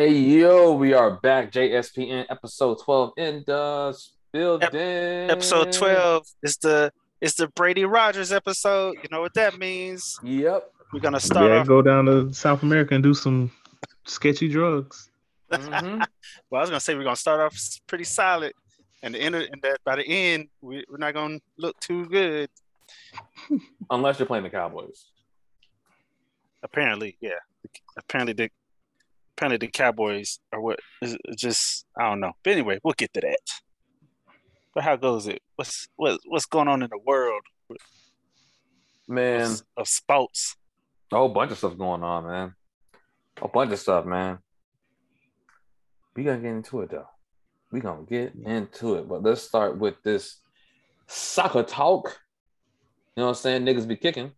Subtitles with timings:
[0.00, 1.52] Hey yo, we are back.
[1.52, 3.94] JSPN episode 12 in the
[4.32, 5.28] building.
[5.28, 6.90] Episode 12 is the
[7.20, 8.96] it's the Brady Rogers episode.
[9.02, 10.18] You know what that means.
[10.22, 10.72] Yep.
[10.94, 11.66] We're gonna start Yeah, off.
[11.66, 13.50] go down to South America and do some
[14.06, 15.10] sketchy drugs.
[15.52, 16.02] Mhm.
[16.48, 17.54] Well, I was gonna say we're gonna start off
[17.86, 18.54] pretty solid,
[19.02, 22.06] and the end, of- and that by the end, we, we're not gonna look too
[22.06, 22.48] good.
[23.90, 25.10] Unless you're playing the Cowboys.
[26.62, 27.40] Apparently, yeah.
[27.98, 28.50] Apparently, the
[29.40, 32.32] apparently the Cowboys are what is is just I don't know.
[32.44, 33.38] But anyway, we'll get to that.
[34.74, 35.40] But how goes it?
[35.56, 37.42] What's what, what's going on in the world
[39.08, 40.56] Man, of, of sports?
[41.12, 42.54] a whole bunch of stuff going on, man.
[43.42, 44.38] A bunch of stuff, man.
[46.14, 47.08] We gotta get into it though.
[47.72, 49.08] We gonna get into it.
[49.08, 50.36] But let's start with this
[51.06, 52.20] soccer talk.
[53.16, 53.64] You know what I'm saying?
[53.64, 54.32] Niggas be kicking.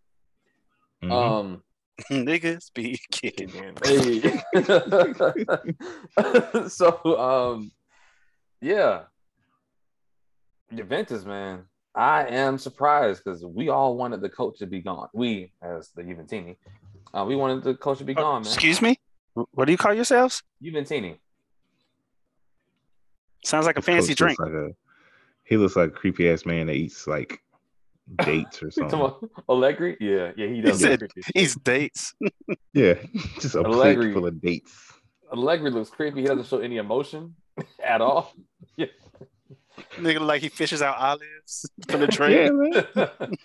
[1.02, 1.10] Mhm.
[1.10, 1.62] Um
[2.10, 3.50] Niggas be kicking.
[3.84, 4.20] Hey.
[6.68, 7.70] so um
[8.60, 9.02] yeah.
[10.74, 11.64] Juventus, man.
[11.94, 15.08] I am surprised because we all wanted the coach to be gone.
[15.12, 16.56] We, as the Juventini,
[17.12, 18.50] uh, we wanted the coach to be Oh, gone, man.
[18.50, 18.98] excuse me.
[19.34, 20.42] What do you call yourselves?
[20.64, 21.18] Juventini.
[23.44, 24.38] Sounds like a This fancy drink.
[24.38, 24.70] Like a,
[25.44, 27.40] he looks like a creepy ass man that eats like
[28.18, 29.10] dates or something.
[29.48, 29.96] Allegri?
[30.00, 30.80] Yeah, yeah, he does.
[30.80, 31.02] He said.
[31.34, 32.14] He's dates.
[32.74, 32.94] Yeah,
[33.40, 34.06] just a Allegri.
[34.06, 34.92] plate full of dates.
[35.32, 36.22] Allegri looks creepy.
[36.22, 37.34] He doesn't show any emotion
[37.84, 38.32] at all.
[38.76, 38.86] Yeah.
[39.96, 42.44] Nigga like he fishes out olives from the tray.
[42.44, 43.36] Yeah, man.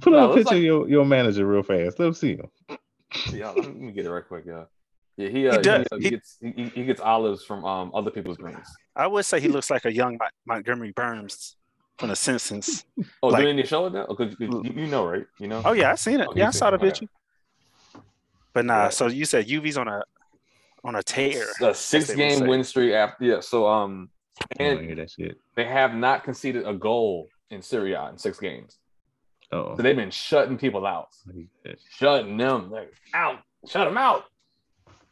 [0.00, 1.98] Put No, up a picture like- of your, your manager real fast.
[2.00, 2.48] Let me see him.
[3.32, 4.44] Yeah, let me get it right quick.
[4.46, 4.64] Yeah,
[5.16, 5.28] yeah.
[5.28, 5.86] He, uh, he, does.
[5.92, 8.66] uh, He- he gets he, he gets olives from um other people's greens.
[8.96, 11.56] I would say he looks like a young Mon- Montgomery Burns
[11.98, 12.84] from The Simpsons.
[13.22, 14.06] Oh, Like- do they show it now?
[14.06, 15.26] Because you, you know, right?
[15.38, 15.62] You know.
[15.64, 16.28] Oh yeah, I seen it.
[16.30, 16.90] Oh, yeah, I saw the seen it.
[16.92, 17.06] Picture.
[18.52, 18.92] But nah, Right.
[18.92, 20.02] so you said Juve's on a
[20.84, 21.44] on a tear.
[21.62, 23.40] A six game win streak after yeah.
[23.40, 24.08] So um,
[24.58, 25.36] and hear that shit.
[25.56, 28.78] they have not conceded a goal in Serie A in six games.
[29.52, 31.08] Oh, So they've been shutting people out,
[31.90, 34.24] shutting them like out, shut them out.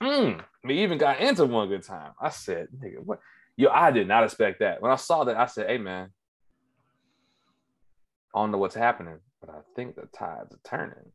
[0.03, 0.41] Mm.
[0.65, 2.13] We even got into one good time.
[2.21, 3.21] I said, nigga, what?
[3.57, 4.83] Yo, I did not expect that.
[4.83, 6.11] When I saw that, I said, hey man,
[8.35, 11.13] I don't know what's happening, but I think the tides are turning.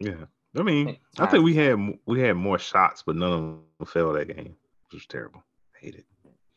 [0.00, 0.24] yeah.
[0.58, 1.76] I mean, I think we had
[2.06, 5.44] we had more shots, but none of them fell that game, which was terrible.
[5.74, 6.06] I hate it.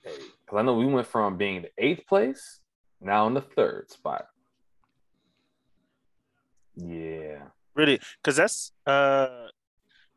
[0.04, 2.62] Because I know we went from being the eighth place
[3.02, 4.26] now in the third spot.
[6.76, 7.40] Yeah.
[7.76, 9.48] Really, because that's uh,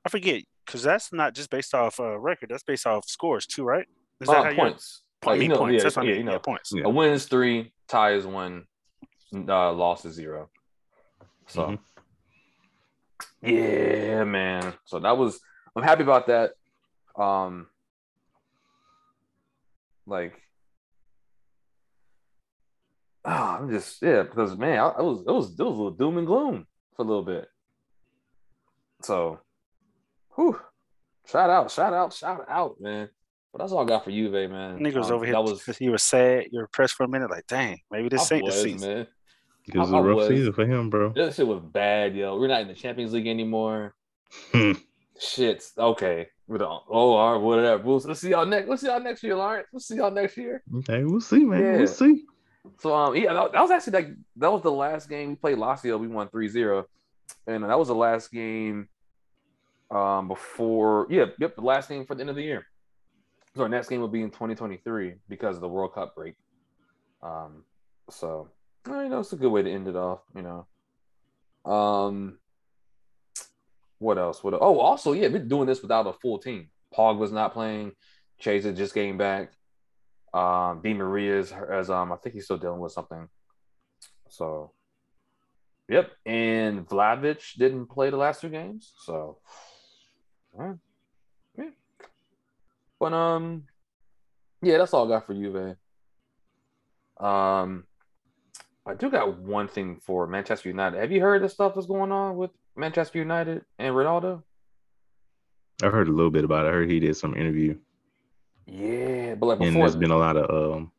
[0.05, 2.51] I forget because that's not just based off uh, record.
[2.51, 3.87] That's based off scores too, right?
[4.21, 5.03] Is Uh, that how you points.
[5.25, 5.75] I Like, you know, points.
[5.77, 6.19] yeah, that's what I yeah, mean.
[6.21, 6.71] you know, Yeah, points.
[6.75, 6.83] Yeah.
[6.85, 8.67] a win is three, tie is one,
[9.34, 10.50] uh, loss is zero.
[11.47, 11.78] So, Mhm.
[13.43, 14.75] yeah, man.
[14.84, 15.41] So that was,
[15.75, 16.53] I'm happy about that.
[17.16, 17.69] Um,
[20.06, 20.41] like,
[23.25, 25.91] ah, I'm just, yeah, because man, I, I was, it was, it was a little
[25.91, 26.66] doom and gloom
[26.97, 27.49] for a little bit.
[29.03, 29.41] So,
[30.37, 30.59] whew,
[31.26, 33.09] shout out, shout out, shout out, man.
[33.53, 34.78] But that's all I got for you, Juve, man.
[34.78, 35.34] Nigga was Um, over here.
[35.34, 36.47] That was, you were sad.
[36.50, 37.31] You were pressed for a minute.
[37.31, 38.94] Like, dang, maybe this I ain't the was, season.
[38.94, 39.06] man.
[39.69, 41.11] It was I- a rough was- season for him, bro.
[41.12, 42.39] This shit was bad, yo.
[42.39, 43.95] We're not in the Champions League anymore.
[44.53, 44.73] Hmm.
[45.19, 45.62] Shit.
[45.78, 46.28] Okay.
[46.49, 46.83] We don't.
[46.91, 47.83] Oh, all right, whatever.
[47.83, 48.69] We'll, let's see y'all next.
[48.69, 49.69] Let's see y'all next year, Lawrence.
[49.73, 50.62] We'll see y'all next year.
[50.78, 51.61] Okay, we'll see, man.
[51.62, 51.77] Yeah.
[51.78, 52.25] We'll see.
[52.78, 55.56] So, um, yeah, that, that was actually like that was the last game we played
[55.59, 55.99] Lazio.
[55.99, 56.84] We won 3-0.
[57.47, 58.89] and that was the last game.
[59.91, 62.67] Um, before yeah, yep, the last game for the end of the year.
[63.55, 66.34] So our next game will be in 2023 because of the World Cup break.
[67.23, 67.65] Um,
[68.11, 68.49] so
[68.87, 70.20] you know, it's a good way to end it off.
[70.34, 70.66] You know.
[71.70, 72.38] Um,
[73.98, 74.43] what else?
[74.43, 74.54] What?
[74.54, 76.69] Oh, also, yeah, we're doing this without a full team.
[76.97, 77.93] Pog was not playing.
[78.38, 79.53] Chiesa just came back.
[80.34, 83.28] Um, Di Maria is as um, I think he's still dealing with something.
[84.28, 84.72] So,
[85.88, 86.10] yep.
[86.26, 88.93] And Vlahovic didn't play the last two games.
[88.99, 89.38] So,
[90.59, 90.75] yeah.
[92.99, 93.64] But um,
[94.62, 95.76] yeah, that's all I got for Juve.
[97.19, 97.85] Um,
[98.84, 100.99] I do got one thing for Manchester United.
[100.99, 104.43] Have you heard the stuff that's going on with Manchester United and Ronaldo?
[105.82, 106.70] I've heard a little bit about it.
[106.70, 107.76] I heard he did some interview,
[108.67, 110.93] Yeah, but like and before, there's been a lot of um.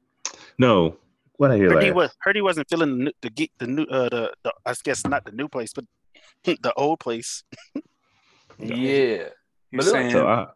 [0.58, 0.98] No,
[1.38, 3.84] what I hear Heard he was heard he wasn't feeling the new, the the new
[3.84, 5.86] uh the, the I guess not the new place, but
[6.44, 7.44] the old place.
[8.60, 8.76] yeah.
[8.76, 9.30] You're
[9.72, 10.48] But saying So I,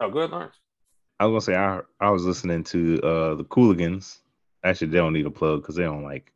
[0.00, 0.56] Oh, good, Lawrence.
[1.20, 4.18] I was gonna say I I was listening to uh the Cooligans.
[4.64, 6.32] Actually, they don't need a plug because they don't like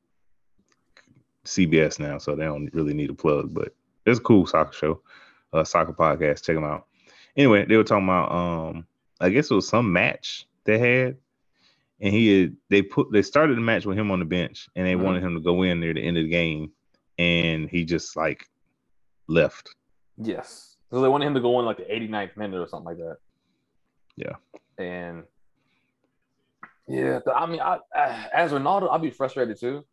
[1.48, 3.52] CBS now, so they don't really need a plug.
[3.54, 3.74] But
[4.06, 5.00] it's a cool soccer show,
[5.52, 6.44] uh, soccer podcast.
[6.44, 6.86] Check them out.
[7.36, 8.86] anyway, they were talking about um,
[9.20, 11.16] I guess it was some match they had,
[12.00, 14.86] and he had, they put they started the match with him on the bench, and
[14.86, 15.02] they Mhm.
[15.02, 16.72] wanted him to go in near the end of the game,
[17.18, 18.44] and he just like
[19.28, 19.74] left.
[20.16, 20.76] Yes.
[20.90, 23.16] So they wanted him to go in like the 89th minute or something like that.
[24.16, 24.36] Yeah.
[24.78, 25.24] And
[26.88, 29.84] yeah, I mean, I, I as Ronaldo, I'd be frustrated too.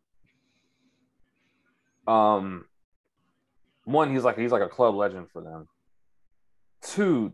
[2.06, 2.66] Um,
[3.84, 5.68] one, he's like he's like a club legend for them.
[6.82, 7.32] Two,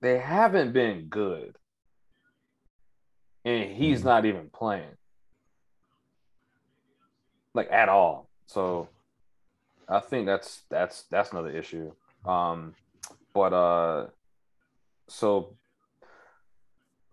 [0.00, 1.56] they haven't been good,
[3.44, 4.04] and he's Mhm.
[4.04, 4.96] not even playing
[7.54, 8.28] like at all.
[8.46, 8.88] So
[9.88, 11.92] I think that's that's that's another issue.
[12.24, 12.74] Um,
[13.34, 14.06] but uh,
[15.08, 15.56] so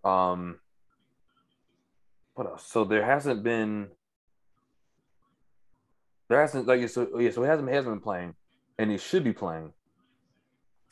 [0.04, 0.60] um,
[2.34, 2.64] what else?
[2.66, 3.88] So there hasn't been
[6.28, 8.34] there hasn't like so yeah so he hasn't he hasn't been playing,
[8.78, 9.72] and he should be playing.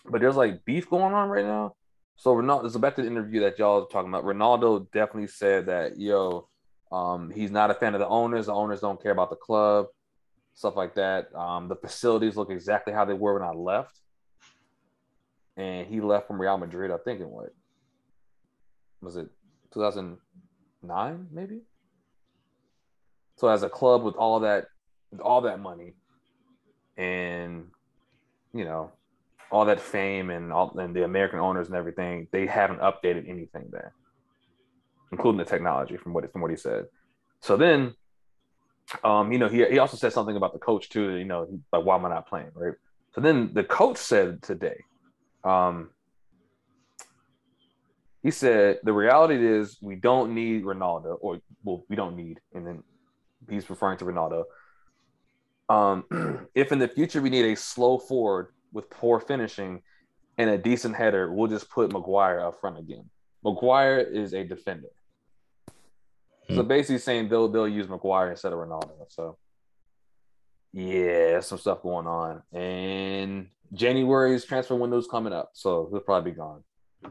[0.06, 1.74] But there's like beef going on right now.
[2.16, 4.24] So Ronaldo, so back to the interview that y'all was talking about.
[4.24, 6.48] Ronaldo definitely said that yo,
[6.92, 8.46] um, he's not a fan of the owners.
[8.46, 9.86] The owners don't care about the club,
[10.54, 11.34] stuff like that.
[11.34, 13.98] Um, the facilities look exactly how they were when I left,
[15.56, 16.90] and he left from Real Madrid.
[16.92, 17.52] I think in what
[19.00, 19.28] was it,
[19.72, 21.62] 2009 maybe.
[23.36, 24.66] So as a club with all that,
[25.20, 25.94] all that money,
[26.96, 27.66] and
[28.52, 28.92] you know,
[29.50, 33.68] all that fame and all and the American owners and everything, they haven't updated anything
[33.70, 33.92] there,
[35.12, 36.86] including the technology from what from what he said.
[37.40, 37.94] So then,
[39.02, 41.12] um, you know, he he also said something about the coach too.
[41.16, 42.74] You know, like why am I not playing, right?
[43.14, 44.78] So then the coach said today,
[45.44, 45.90] um,
[48.22, 52.66] he said the reality is we don't need Ronaldo, or well, we don't need, and
[52.66, 52.82] then
[53.48, 54.44] he's referring to Ronaldo.
[55.68, 56.04] Um,
[56.54, 59.82] if in the future we need a slow forward with poor finishing
[60.38, 63.08] and a decent header, we'll just put Maguire up front again.
[63.44, 64.88] Maguire is a defender.
[66.50, 66.68] So Hmm.
[66.68, 68.90] basically saying they'll they'll use Maguire instead of Ronaldo.
[69.08, 69.38] So
[70.72, 72.42] yeah, some stuff going on.
[72.52, 76.62] And January's transfer window's coming up, so he'll probably be gone.
[77.04, 77.10] I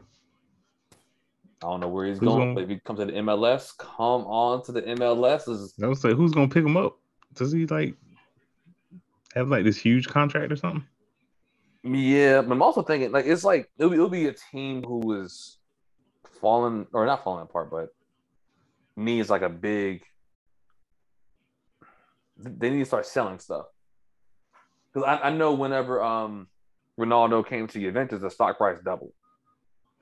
[1.62, 4.26] don't know where he's Who's going, gonna- but if he comes to the MLS, come
[4.26, 5.48] on to the MLS.
[5.48, 6.98] Is I was like, who's gonna pick him up?
[7.34, 7.96] Does he like
[9.34, 10.84] have like this huge contract or something?
[11.82, 15.20] Yeah, but I'm also thinking like it's like it'll be, it'll be a team who
[15.22, 15.58] is
[16.40, 17.88] falling or not falling apart, but
[18.96, 20.02] needs like a big.
[22.36, 23.66] They need to start selling stuff
[24.92, 26.48] because I, I know whenever um
[26.98, 29.12] Ronaldo came to the Juventus, the stock price doubled,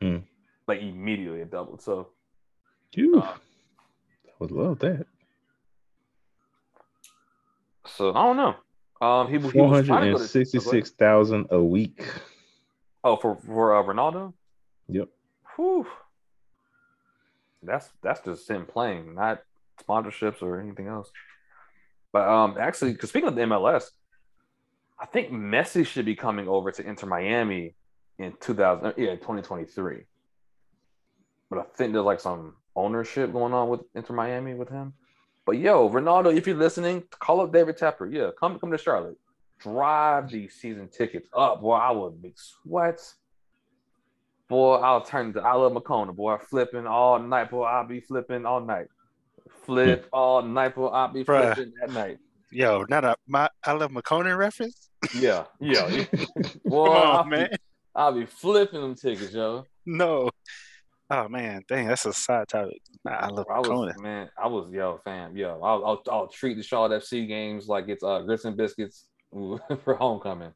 [0.00, 0.18] Hmm.
[0.68, 1.82] like immediately it doubled.
[1.82, 2.10] So
[2.94, 3.20] Phew.
[3.20, 3.34] Uh,
[4.28, 5.06] I would love that.
[7.86, 8.54] so I don't know.
[9.02, 12.06] Um, he, he Four was hundred and sixty-six thousand a week.
[13.02, 14.32] Oh, for for uh, Ronaldo.
[14.88, 15.08] Yep.
[15.56, 15.88] Whew.
[17.64, 19.42] That's that's just him playing, not
[19.84, 21.10] sponsorships or anything else.
[22.12, 23.90] But um, actually, because speaking of the MLS,
[25.00, 27.74] I think Messi should be coming over to Inter Miami
[28.20, 30.04] in 2000, uh, yeah, 2023.
[31.50, 34.92] But I think there's like some ownership going on with Inter Miami with him.
[35.52, 38.10] But yo, Ronaldo, if you're listening, call up David Tepper.
[38.10, 39.18] Yeah, come come to Charlotte.
[39.60, 41.60] Drive these season tickets up.
[41.60, 43.16] Boy, I would make sweats.
[44.48, 46.16] Boy, I'll turn to I love Makonnen.
[46.16, 47.50] Boy, flipping all night.
[47.50, 48.86] Boy, I'll be flipping all night.
[49.66, 50.08] Flip mm.
[50.10, 50.74] all night.
[50.74, 51.54] Boy, I'll be Bruh.
[51.54, 52.16] flipping at night.
[52.50, 54.88] Yo, not a my I love Makonnen reference.
[55.14, 55.86] Yeah, yeah.
[56.64, 57.50] Boy, Come I'll on, be- man.
[57.94, 59.66] I'll be flipping them tickets, yo.
[59.84, 60.30] No.
[61.10, 62.80] Oh man, dang, that's a side topic.
[63.04, 63.98] Nah, I love I was Makonnen.
[64.02, 65.60] man, I was yo fam, yo.
[65.62, 69.94] I'll, I'll I'll treat the Charlotte FC games like it's uh grits and biscuits for
[69.94, 70.52] homecoming.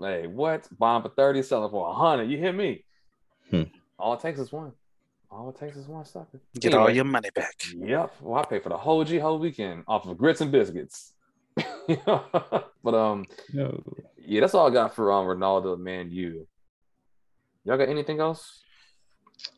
[0.00, 0.68] Hey, what?
[0.78, 2.30] Buying for thirty, selling for a hundred.
[2.30, 2.84] You hear me?
[3.50, 3.62] Hmm.
[3.98, 4.72] All it takes is one.
[5.30, 6.40] All it takes is one sucker.
[6.60, 7.54] Get all your money back.
[7.74, 8.16] Yep.
[8.20, 11.14] Well, I pay for the whole G whole weekend off of grits and biscuits.
[11.86, 13.82] but um, No.
[14.18, 16.10] yeah, that's all I got for um Ronaldo, man.
[16.10, 16.46] You.
[17.64, 18.62] Y'all got anything else?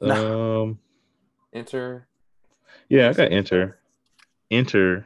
[0.01, 0.79] Um.
[1.53, 2.07] Inter.
[2.89, 3.77] Yeah, I got Inter.
[4.51, 5.05] Inter.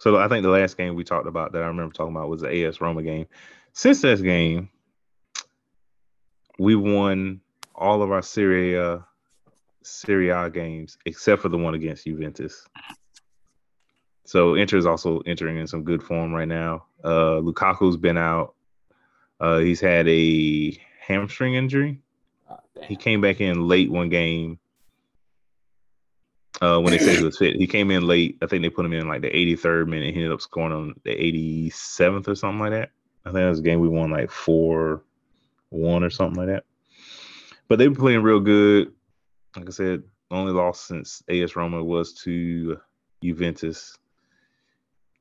[0.00, 2.42] So I think the last game we talked about that I remember talking about was
[2.42, 3.26] the AS Roma game.
[3.72, 4.70] Since that game,
[6.58, 7.40] we won
[7.74, 9.04] all of our Serie A,
[9.82, 12.66] Serie A games except for the one against Juventus.
[14.24, 16.84] So Inter is also entering in some good form right now.
[17.02, 18.54] Uh, Lukaku's been out.
[19.40, 22.02] Uh, he's had a hamstring injury.
[22.78, 22.88] Damn.
[22.88, 24.58] He came back in late one game.
[26.60, 28.36] Uh, when they said he was fit, he came in late.
[28.42, 30.12] I think they put him in like the 83rd minute.
[30.12, 32.90] He ended up scoring on the 87th or something like that.
[33.24, 35.02] I think that was a game we won like four,
[35.68, 36.64] one or something like that.
[37.68, 38.92] But they've been playing real good.
[39.54, 42.80] Like I said, only loss since AS Roma was to
[43.22, 43.96] Juventus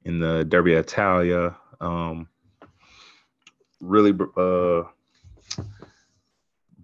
[0.06, 1.56] in the Derby Italia.
[1.82, 2.28] Um,
[3.82, 4.84] really, uh,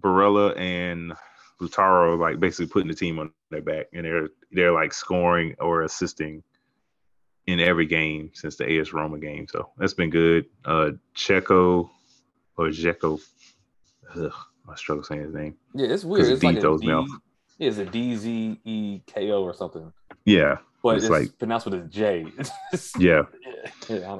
[0.04, 1.12] Barella and
[1.60, 5.82] Lautaro like basically putting the team on their back, and they're they're like scoring or
[5.82, 6.42] assisting
[7.46, 9.46] in every game since the AS Roma game.
[9.48, 10.46] So that's been good.
[10.64, 11.88] Uh, Checo
[12.56, 13.20] or Jeko,
[14.16, 14.32] ugh,
[14.68, 15.56] I struggle saying his name.
[15.74, 16.26] Yeah, it's weird.
[16.26, 17.08] It's like a D, mouth.
[17.58, 19.92] it's a D Z E K O or something,
[20.24, 22.26] Yeah, but It's it's, like- pronounced with a J.
[22.98, 23.22] yeah.
[23.88, 24.18] yeah, yeah,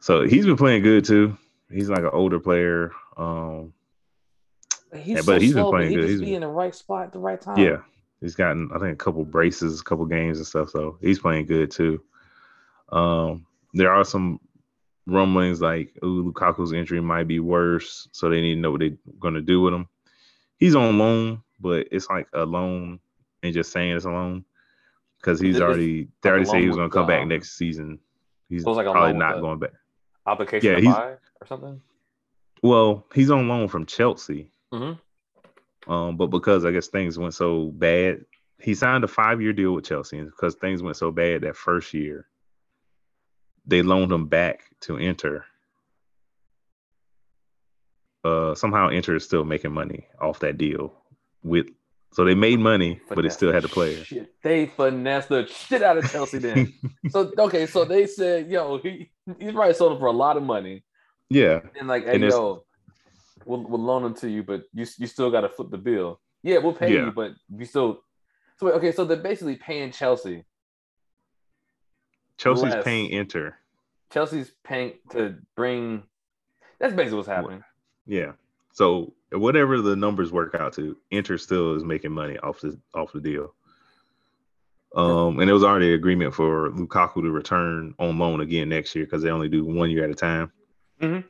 [0.00, 1.36] So he's been playing good too.
[1.70, 2.92] He's like an older player.
[3.16, 3.72] Um,
[4.96, 6.00] He's Yeah, so but he's been playing but he good.
[6.02, 7.58] just He's be in the right spot at the right time.
[7.58, 7.78] yeah,
[8.20, 10.70] he's gotten I think a couple braces, a couple games and stuff.
[10.70, 12.02] So he's playing good too.
[12.92, 14.40] Um, there are some
[15.06, 18.96] rumblings like, "Ooh, Lukaku's injury might be worse," so they need to know what they're
[19.20, 19.88] going to do with him.
[20.58, 23.00] He's on loan, but it's like a loan
[23.42, 24.44] and just saying it's a loan
[25.18, 27.22] because he's already they like a already say loan he was going to come back
[27.22, 27.98] um, next season.
[28.48, 29.72] He's So like probably not going back.
[30.26, 31.06] Application Yeah, to he's- buy
[31.40, 31.80] or something.
[32.62, 34.50] Well, he's on loan from Chelsea.
[34.72, 34.98] Mhm.
[35.86, 38.24] Um, but because I guess things went so bad,
[38.60, 40.18] he signed a five year deal with Chelsea.
[40.18, 42.26] And because things went so bad that first year,
[43.66, 45.44] they loaned him back to Inter.
[48.24, 50.92] Uh, somehow Inter is still making money off that deal
[51.44, 51.68] with
[52.12, 54.04] so they made money, but it still had the the player.
[54.04, 54.32] Shit.
[54.42, 56.72] They finessed the shit out of Chelsea then.
[57.08, 60.42] so okay, so they said, yo, he he's probably sold him for a lot of
[60.42, 60.82] money.
[61.28, 62.64] Yeah, And like, hey, And yo,
[63.44, 66.20] we'll, we'll loan them to you, but you you still got to flip the bill.
[66.42, 67.06] Yeah, we'll pay Yeah.
[67.06, 68.02] you, but you still.
[68.58, 70.44] So wait, okay, so they're basically paying Chelsea.
[72.38, 72.84] Chelsea's Less.
[72.84, 73.54] paying Inter.
[74.12, 76.02] Chelsea's paying to bring.
[76.78, 77.62] That's basically what's happening.
[78.06, 78.32] Yeah.
[78.72, 83.12] So whatever the numbers work out to, Inter still is making money off the off
[83.12, 83.54] the deal.
[84.94, 88.94] Um, and there was already an agreement for Lukaku to return on loan again next
[88.94, 90.52] year because they only do one year at a time.
[91.02, 91.24] Mhm.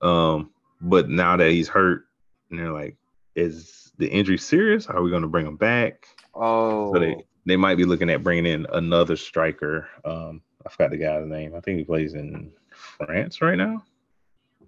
[0.00, 0.50] Um,
[0.80, 2.04] but now that he's hurt,
[2.50, 2.96] and they're like,
[3.34, 4.86] is the injury serious?
[4.86, 6.08] Are we going to bring him back?
[6.34, 7.16] Oh, So they
[7.46, 9.88] they might be looking at bringing in another striker.
[10.04, 11.54] Um, I forgot the guy's name.
[11.54, 13.84] I think he plays in France right now.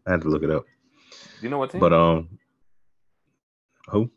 [0.06, 0.64] I had to look it up.
[1.10, 1.80] do you know what team?
[1.80, 2.38] But um,
[3.88, 4.10] who?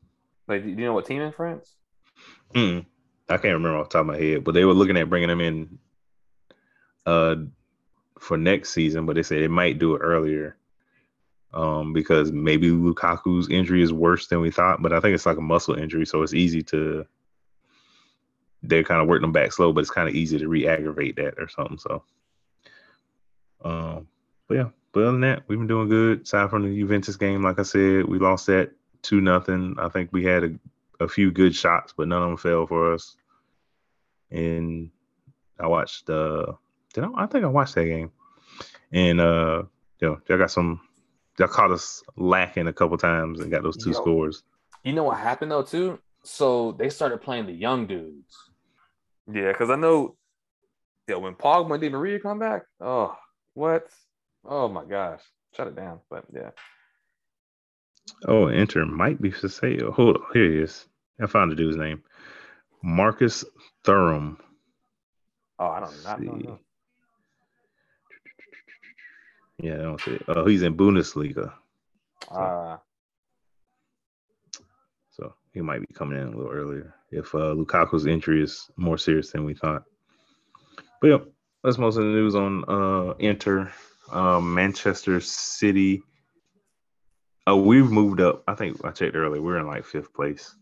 [0.48, 1.76] like, do you know what team in France?
[2.54, 2.86] Mm,
[3.30, 5.30] I can't remember off the top of my head, but they were looking at bringing
[5.30, 5.80] him in
[7.06, 7.36] uh
[8.20, 10.56] for next season, but they said they might do it earlier
[11.54, 15.38] um because maybe Lukaku's injury is worse than we thought, but I think it's like
[15.38, 17.06] a muscle injury, so it's easy to
[18.64, 21.34] they're kind of working them back slow, but it's kind of easy to re-aggravate that
[21.38, 21.78] or something.
[21.78, 22.04] So,
[23.64, 24.08] um,
[24.48, 26.22] but yeah, but other than that, we've been doing good.
[26.22, 29.76] Aside from the Juventus game, like I said, we lost that two nothing.
[29.78, 30.60] I think we had a
[31.00, 33.16] a few good shots, but none of them fell for us.
[34.32, 34.90] And
[35.60, 36.54] I watched uh
[36.94, 38.12] did I, I think I watched that game.
[38.92, 39.64] And uh
[40.00, 40.82] you know, y'all got some
[41.38, 43.96] y'all caught us lacking a couple times and got those two Yo.
[43.96, 44.44] scores.
[44.84, 46.00] You know what happened though too?
[46.24, 48.36] So they started playing the young dudes.
[49.32, 50.16] Yeah, because I know,
[51.08, 53.16] yeah, when Pogba and Di Maria come back, oh,
[53.54, 53.88] what?
[54.46, 55.22] Oh my gosh,
[55.56, 56.00] shut it down.
[56.10, 56.50] But yeah,
[58.28, 59.92] Oh, Inter might be for sale.
[59.92, 60.88] Hold on, here he is.
[61.22, 62.04] I found the dude's name.
[62.82, 63.46] Marcus
[63.86, 64.38] Thuram.
[65.60, 66.60] oh, I don't not know.
[69.60, 70.24] Yeah, I don't see it.
[70.28, 71.54] Oh, he's in Bundesliga.
[72.30, 72.78] Uh,
[75.12, 78.98] So he might be coming in a little earlier if uh, Lukaku's injury is more
[78.98, 79.84] serious than we thought.
[81.00, 81.18] But yeah,
[81.64, 83.72] that's most of the news on uh, Inter.
[84.12, 86.02] Uh, Manchester City.
[87.48, 88.44] Oh, we've moved up.
[88.48, 89.42] I think I checked earlier.
[89.42, 90.56] We're in like fifth place.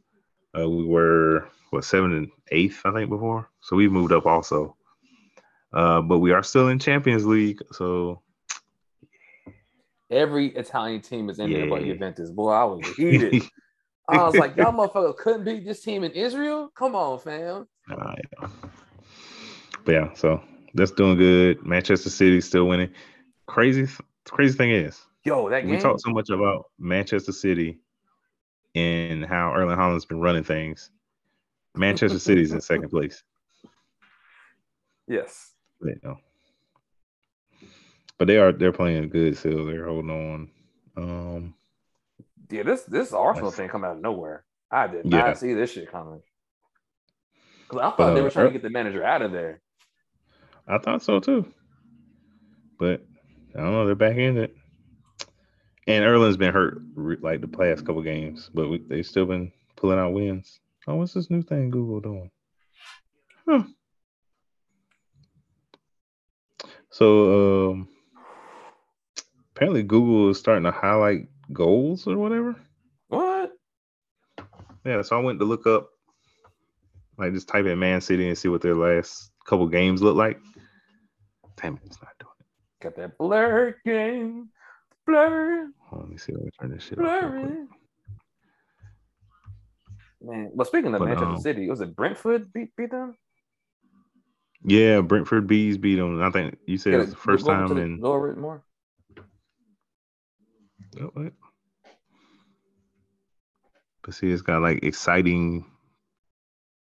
[0.57, 3.49] Uh, we were what seventh and eighth, I think, before.
[3.61, 4.75] So we've moved up also.
[5.73, 7.59] Uh, but we are still in Champions League.
[7.71, 8.21] So
[10.11, 12.29] every Italian team is in there but Juventus.
[12.29, 13.43] Boy, I was heated.
[14.09, 16.69] I was like, y'all motherfucker couldn't beat this team in Israel?
[16.75, 17.67] Come on, fam.
[17.89, 18.47] Uh, yeah.
[19.85, 20.41] But yeah, so
[20.73, 21.65] that's doing good.
[21.65, 22.91] Manchester City still winning.
[23.47, 23.87] Crazy,
[24.25, 25.81] crazy thing is, Yo, that we game.
[25.81, 27.79] talk so much about Manchester City
[28.75, 30.89] and how Erling Haaland's been running things.
[31.75, 33.23] Manchester City's in second place.
[35.07, 35.53] yes.
[35.81, 36.17] You know.
[38.21, 39.65] But they are they're playing good still.
[39.65, 40.49] They're holding on.
[40.95, 41.55] Um,
[42.51, 44.45] Yeah, this this Arsenal thing come out of nowhere.
[44.69, 45.33] I did not Yeah.
[45.33, 46.21] see this shit coming.
[47.67, 49.59] Cause I thought they Uh, were trying to get the manager out of there.
[50.67, 51.51] I thought so too.
[52.77, 53.01] But
[53.55, 53.87] I don't know.
[53.87, 54.55] They're back in it.
[55.87, 56.77] And Erlin's been hurt
[57.23, 60.59] like the past couple games, but we, they've still been pulling out wins.
[60.87, 62.29] Oh, what's this new thing Google doing?
[63.47, 63.63] Huh.
[66.91, 67.87] So um,
[69.61, 72.55] apparently Google is starting to highlight goals or whatever.
[73.09, 73.51] What?
[74.83, 75.87] Yeah, so I went to look up,
[77.19, 80.39] like just type in Man City and see what their last couple games look like.
[81.57, 82.83] Damn it, it's not doing it.
[82.83, 84.49] Got that blur game.
[85.05, 85.69] Blur.
[85.91, 87.05] Let me see if I can turn this shit off.
[87.05, 87.31] real quick.
[87.31, 87.67] Blurry.
[90.23, 93.15] Man, well, speaking of But, Manchester um, City, was it Brentford beat beat them?
[94.63, 96.19] Yeah, Brentford Bees beat them.
[96.19, 97.99] I think you said it was the first go over to time in.
[97.99, 98.63] Go over it more.
[100.99, 101.33] Oh, what?
[104.03, 105.65] But see, it's got like exciting.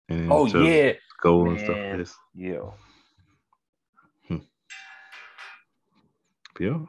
[0.10, 1.78] And Oh just yeah, goal and stuff.
[1.78, 1.98] Man.
[2.00, 2.72] This, yeah.
[6.60, 6.80] yeah.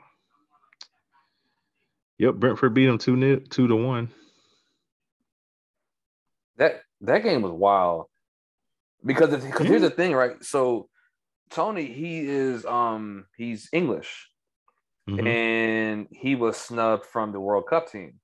[2.19, 4.11] Yep, Brentford beat them two nil, two to one.
[6.57, 8.07] That that game was wild
[9.05, 9.71] because because Yeah.
[9.71, 10.43] here's the thing, right?
[10.45, 10.89] So
[11.51, 14.32] Toney, he is um he's English
[15.09, 15.27] Mhm.
[15.27, 18.21] and he was snubbed from the World Cup team,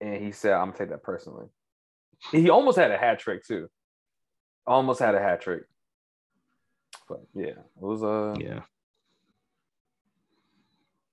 [0.00, 1.48] and he said, "I'm gonna take that personally."
[2.30, 3.68] He almost had a hat trick too.
[4.66, 5.62] Almost had a hat trick.
[7.08, 8.58] But yeah, it was uh Yeah,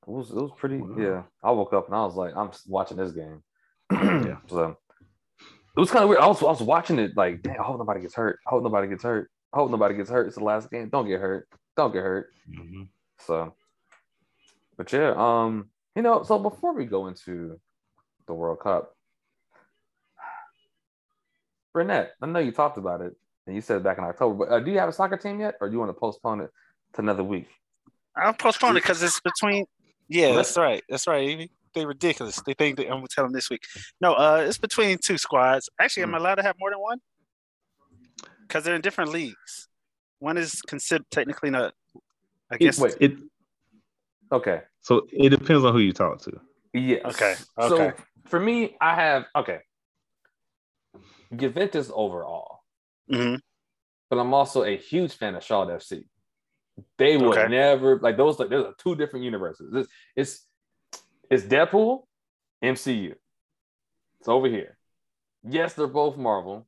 [0.07, 0.77] It was it was pretty.
[0.77, 0.95] Wow.
[0.97, 3.43] Yeah, I woke up and I was like, I'm watching this game.
[3.91, 4.37] Yeah.
[4.49, 4.77] So
[5.39, 6.21] it was kind of weird.
[6.21, 8.39] I was I was watching it like, damn, I hope nobody gets hurt.
[8.45, 9.29] I hope nobody gets hurt.
[9.53, 10.27] I hope nobody gets hurt.
[10.27, 10.89] It's the last game.
[10.89, 11.47] Don't get hurt.
[11.75, 12.29] Don't get hurt.
[12.49, 12.87] Mhm.
[13.19, 13.53] So,
[14.77, 17.59] but yeah, um, you know, so before we go into
[18.27, 18.95] the World Cup,
[21.73, 24.51] Burnett, I know you talked about it and you said it back in October, but
[24.53, 26.49] uh, do you have a soccer team yet, or do you want to postpone it
[26.93, 27.47] to another week?
[28.15, 29.65] I'll postpone it because it's between.
[30.07, 30.83] Yeah, that's right.
[30.89, 31.27] That's right.
[31.27, 31.51] Evie.
[31.73, 32.41] They ridiculous.
[32.45, 33.63] They think that I'm gonna tell them this week.
[33.99, 35.69] No, uh, it's between two squads.
[35.79, 36.99] Actually, am I allowed to have more than one?
[38.47, 39.67] Because they're in different leagues.
[40.19, 41.73] One is considered technically not.
[42.51, 42.79] I guess.
[42.79, 43.17] Wait, It
[44.31, 44.61] okay.
[44.81, 46.39] so it depends on who you talk to.
[46.73, 47.01] Yes.
[47.05, 47.35] Okay,
[47.67, 47.97] So okay.
[48.25, 49.59] for me, I have okay.
[51.35, 52.59] Juventus overall,
[53.11, 53.39] Mhm.
[54.09, 56.07] but I'm also a huge fan of Shaw FC.
[56.97, 57.47] They would Okay.
[57.47, 58.37] never like those.
[58.39, 59.73] Like there's two different universes.
[59.73, 60.47] It's it's,
[61.29, 62.05] it's Deadpool,
[62.61, 63.15] MCU.
[64.19, 64.77] It's over here.
[65.43, 66.67] Yes, they're both Marvel,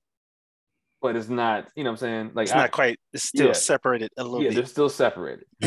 [1.01, 1.69] but it's not.
[1.75, 2.31] You know what I'm saying?
[2.33, 2.99] Like It's I- not quite.
[3.13, 3.53] It's still Yeah.
[3.53, 4.51] separated a little bit.
[4.51, 5.45] yeah, they're still separated.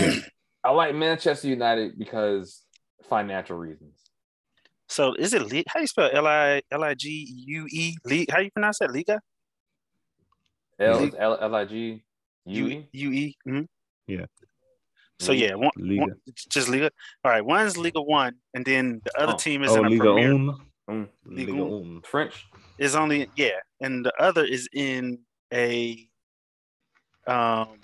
[0.65, 2.65] I like Manchester United because
[3.09, 3.97] financial reasons.
[4.89, 7.97] So is it Li- how you spell L I L I G U E?
[8.05, 8.91] Li- How you pronounce that?
[8.91, 9.21] Liga?
[10.79, 12.03] L League- L L I G
[12.47, 12.89] U U E.
[12.93, 13.37] U E.
[13.47, 13.67] Mhm.
[14.09, 14.27] Yeah.
[15.21, 16.01] So yeah, one, Liga.
[16.01, 16.91] one- just Liga.
[17.25, 19.37] All right, one's Liga One, and then the other Oh.
[19.37, 20.33] team is Oh, in a Liga Premier.
[20.35, 20.57] Un.
[20.91, 21.09] Mm.
[21.25, 22.47] Liga Liga French.
[22.79, 25.21] Is only yeah, and the other is in
[25.53, 26.09] a
[27.27, 27.79] um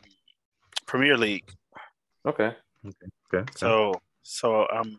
[0.86, 1.48] Premier League.
[2.26, 2.52] Okay.
[2.84, 3.06] Okay.
[3.34, 3.52] okay.
[3.56, 4.98] So so um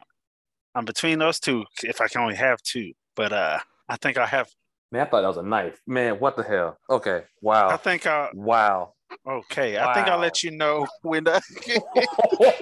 [0.75, 2.93] I'm between those two if I can only have two.
[3.15, 4.47] But uh I think I have
[4.89, 5.81] Man, I thought that was a knife.
[5.85, 6.77] Man, what the hell?
[6.89, 7.23] Okay.
[7.41, 7.69] Wow.
[7.69, 8.93] I think I wow.
[9.29, 9.77] okay.
[9.77, 11.41] I think I'll let you know when the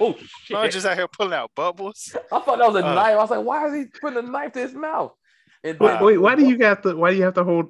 [0.00, 0.56] oh shit.
[0.56, 2.16] I'm just out here pulling out bubbles.
[2.32, 3.12] I thought that was a Uh, knife.
[3.12, 5.12] I was like, why is he putting a knife to his mouth?
[5.64, 6.94] And Wait, then- wait, why do you got to?
[6.96, 7.68] Why do you have to hold?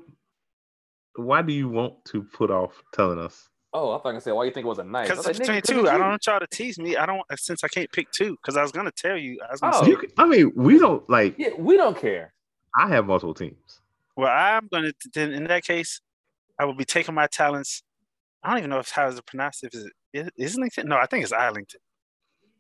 [1.17, 3.49] Why do you want to put off telling us?
[3.73, 5.09] Oh, I thought I said, why you think it was a knife?
[5.09, 5.89] Because like, between two.
[5.89, 6.97] I don't want y'all to tease me.
[6.97, 8.37] I don't since I can't pick two.
[8.43, 9.39] Because I was gonna tell you.
[9.47, 9.83] I was gonna Oh.
[9.83, 11.35] say, You, can- I mean, we don't like.
[11.39, 12.33] Yeah, we don't care.
[12.79, 13.81] I have multiple teams.
[14.17, 16.01] well, I'm gonna then in that case,
[16.59, 17.83] I will be taking my talents.
[18.43, 19.65] I don't even know if how is it pronounced.
[19.65, 19.93] If is it
[20.39, 20.89] is- Islington?
[20.89, 21.81] No, I think it's Islington.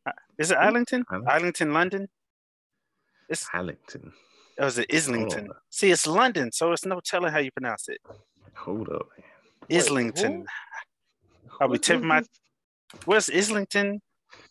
[0.06, 1.04] Uh, Is it Islington?
[1.08, 1.28] Islington.
[1.32, 2.08] Islington, London.
[3.28, 4.12] It's Hallington.
[4.58, 5.48] Or is it Islington?
[5.52, 5.56] Oh.
[5.70, 8.00] See, it's London, so it's no telling how you pronounce it.
[8.54, 9.78] Hold up, man.
[9.78, 10.46] Islington.
[11.48, 11.56] who?
[11.60, 12.22] I'll be What- tipping my.
[13.04, 14.00] Where's Islington?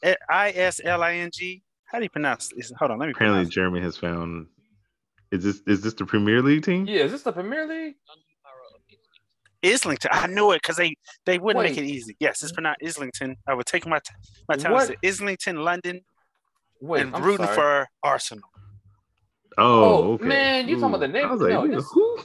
[0.03, 1.63] Eh, I S L I N G.
[1.85, 2.71] How do you pronounce this?
[2.77, 3.49] Hold on, let me Apparently, pronounce.
[3.49, 3.53] it.
[3.53, 4.47] Jeremy has found.
[5.31, 6.85] Is this is this the Premier League team?
[6.87, 7.95] Yeah, is this the Premier League?
[9.63, 10.11] Islington.
[10.13, 12.15] I knew it because they they wouldn't make it easy.
[12.19, 13.35] Yes, it's pronounced Islington.
[13.47, 14.13] I would take my t-
[14.47, 15.01] my talents What?
[15.01, 16.01] to Islington, London,
[16.81, 17.55] Wait, and I'm rooting sorry.
[17.55, 18.43] for Arsenal.
[19.57, 20.25] Oh, Oh, okay.
[20.25, 22.19] man, you talking about the name- I was like, no, nigga, this- who?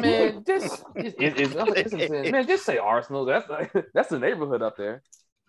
[0.00, 3.24] man, just it, it, it's- it's man, just say Arsenal.
[3.24, 5.02] That's like, that's the neighborhood up there.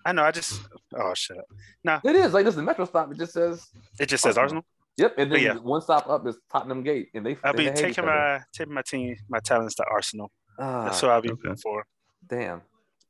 [0.05, 0.23] I know.
[0.23, 0.61] I just
[0.95, 2.01] oh shut up.
[2.05, 3.11] It is like this is the metro stop.
[3.11, 3.65] It just says
[3.99, 4.63] It just says Arsenal.
[4.63, 4.65] Arsenal.
[4.97, 5.53] yep, and then yeah.
[5.55, 7.37] one stop up is Tottenham Gate, and they.
[7.43, 10.29] I'll they be hate taking my taking my team my talents to Arsenal.
[10.59, 11.39] Ah, That's what I'll be okay.
[11.45, 11.85] rooting for.
[12.27, 12.61] damn.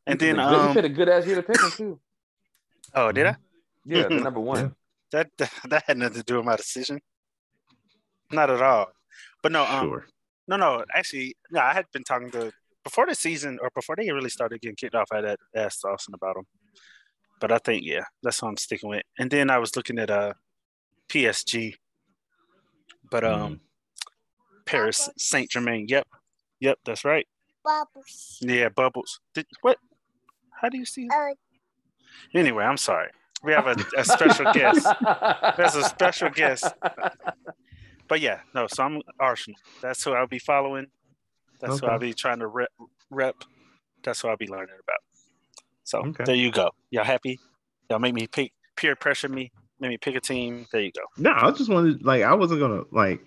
[0.05, 1.71] And You then picked a good- you um a good ass year to pick them
[1.71, 1.99] too.
[2.93, 3.35] oh did I?
[3.85, 4.75] Yeah, the number one.
[5.11, 5.29] that
[5.69, 6.99] that had nothing to do with my decision.
[8.33, 8.87] Not at all.
[9.41, 10.05] But no, um, Sure.
[10.47, 10.83] no, no.
[10.95, 11.61] Actually, no.
[11.61, 12.51] I had been talking to
[12.83, 15.07] before the season or before they really started getting kicked off.
[15.11, 16.45] I had asked Austin about them.
[17.39, 19.03] But I think yeah, that's what I'm sticking with.
[19.19, 20.33] And then I was looking at uh
[21.09, 21.75] PSG.
[23.11, 23.61] But um
[24.65, 25.87] Paris Saint Germain.
[25.89, 26.07] Yep.
[26.61, 27.27] Yep, that's right.
[27.63, 28.37] Bubbles.
[28.41, 29.19] Yeah, bubbles.
[29.35, 29.77] Did what?
[30.61, 31.07] How do you see?
[31.13, 31.33] Uh,
[32.35, 33.09] Anyway, I'm sorry.
[33.43, 34.87] We have a, a special guest.
[35.57, 36.65] There's a special guest.
[38.07, 38.67] But yeah, no.
[38.67, 39.59] So I'm Arsenal.
[39.81, 40.87] That's who I'll be following.
[41.59, 42.69] That's who I'll be trying to rep.
[43.09, 43.35] rep.
[44.03, 44.99] That's who I'll be learning about.
[45.83, 46.25] So Okay.
[46.25, 46.71] there you go.
[46.91, 47.39] Y'all happy?
[47.89, 50.65] Y'all make me pick, peer pressure me, make me pick a team.
[50.71, 51.03] There you go.
[51.17, 53.25] No, I just wanted like I wasn't gonna like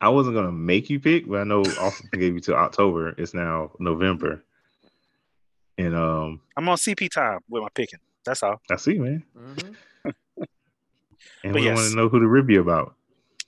[0.00, 3.14] I wasn't gonna make you pick, but I know Austin gave you to October.
[3.18, 4.44] It's now November.
[5.78, 8.00] And um I'm on CP time with my picking.
[8.24, 8.60] That's all.
[8.70, 9.24] I see, man.
[9.36, 9.74] Mhm.
[11.44, 11.74] And But we yes.
[11.76, 12.94] want to know who to rib you about.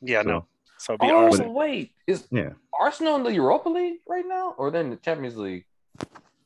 [0.00, 0.46] Yeah, So, no.
[0.84, 1.54] So it'll be Oh Arsenal.
[1.54, 2.50] wait, is Yeah.
[2.78, 5.64] Arsenal in the Europa League right now, or then the Champions League?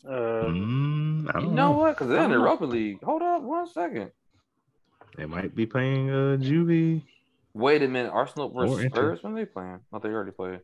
[0.07, 1.79] Uh, Mm, I You don't know know.
[1.79, 1.91] what?
[1.97, 2.45] Because they're in the I don't know.
[2.45, 3.03] Europa League.
[3.03, 4.13] Hold up, one second.
[5.17, 7.03] They might be playing uh Juvie.
[7.53, 8.13] Wait a minute.
[8.13, 9.17] Arsenal Or versus Inter.
[9.17, 9.81] Spurs when they playing?
[9.93, 10.61] Oh, they already played.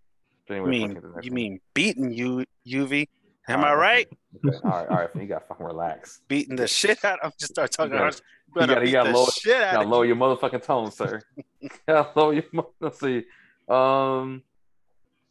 [0.46, 1.34] So you anyway, mean fuck it, the next you one.
[1.34, 3.08] mean beating you UV?
[3.48, 4.08] Am All I right?
[4.46, 4.56] Okay.
[4.64, 5.10] All right, all right.
[5.16, 6.20] You got to fucking relax.
[6.28, 7.18] Beating the shit out.
[7.22, 7.92] I'm just start talking.
[7.92, 8.24] gotta- Arsenal.
[8.56, 10.90] you gotta- you gotta the lower- shit You out gotta of lower your motherfucking tone,
[10.92, 11.20] sir.
[11.60, 12.44] You gotta lower your.
[12.52, 13.24] mo- Let's see.
[13.68, 14.42] Um,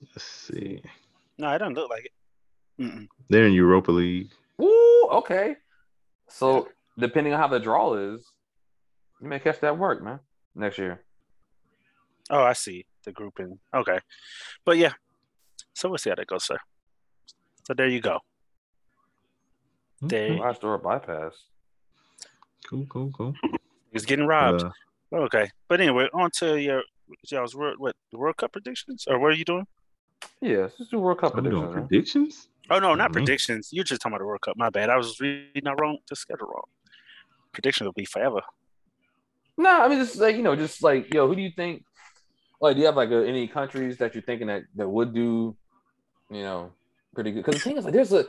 [0.02, 0.82] Let's see.
[1.38, 2.82] No, I don't look like it.
[2.82, 3.08] Mm-mm.
[3.30, 4.30] They're in Europa League.
[4.62, 5.56] Ooh, okay.
[6.28, 6.68] So
[6.98, 8.26] depending on how the draw is,
[9.22, 10.20] you may catch that work, man.
[10.56, 11.02] Next year.
[12.30, 13.60] Oh, I see the grouping.
[13.74, 14.00] Okay,
[14.66, 14.94] but yeah.
[15.74, 16.58] So we'll see how that goes, sir.
[17.64, 18.20] So there you go.
[20.02, 21.34] There, Garage door bypass.
[22.70, 23.34] Cool, cool, cool.
[23.92, 24.64] he's getting robbed.
[24.64, 26.84] Uh, okay, but anyway, on to your
[27.32, 29.66] y'all's world, what the World Cup predictions, or what are you doing?
[30.42, 31.76] Yeah, let's just do World Cup are we doing predictions.
[31.76, 31.88] man.
[31.88, 32.48] predictions?
[32.70, 33.14] Oh no, not Mhm.
[33.14, 33.70] predictions.
[33.72, 34.56] You're just talking about the World Cup.
[34.58, 34.90] My bad.
[34.90, 35.98] I was reading that wrong.
[36.10, 36.64] The schedule wrong.
[37.52, 38.42] Prediction will be forever.
[39.58, 41.84] No, I mean just like you know, just like yo, who do you think?
[42.62, 45.56] Like, do you have like uh any countries that you're thinking that that would do,
[46.30, 46.72] you know,
[47.14, 47.46] pretty good?
[47.46, 48.26] Because the thing is, like, there's a.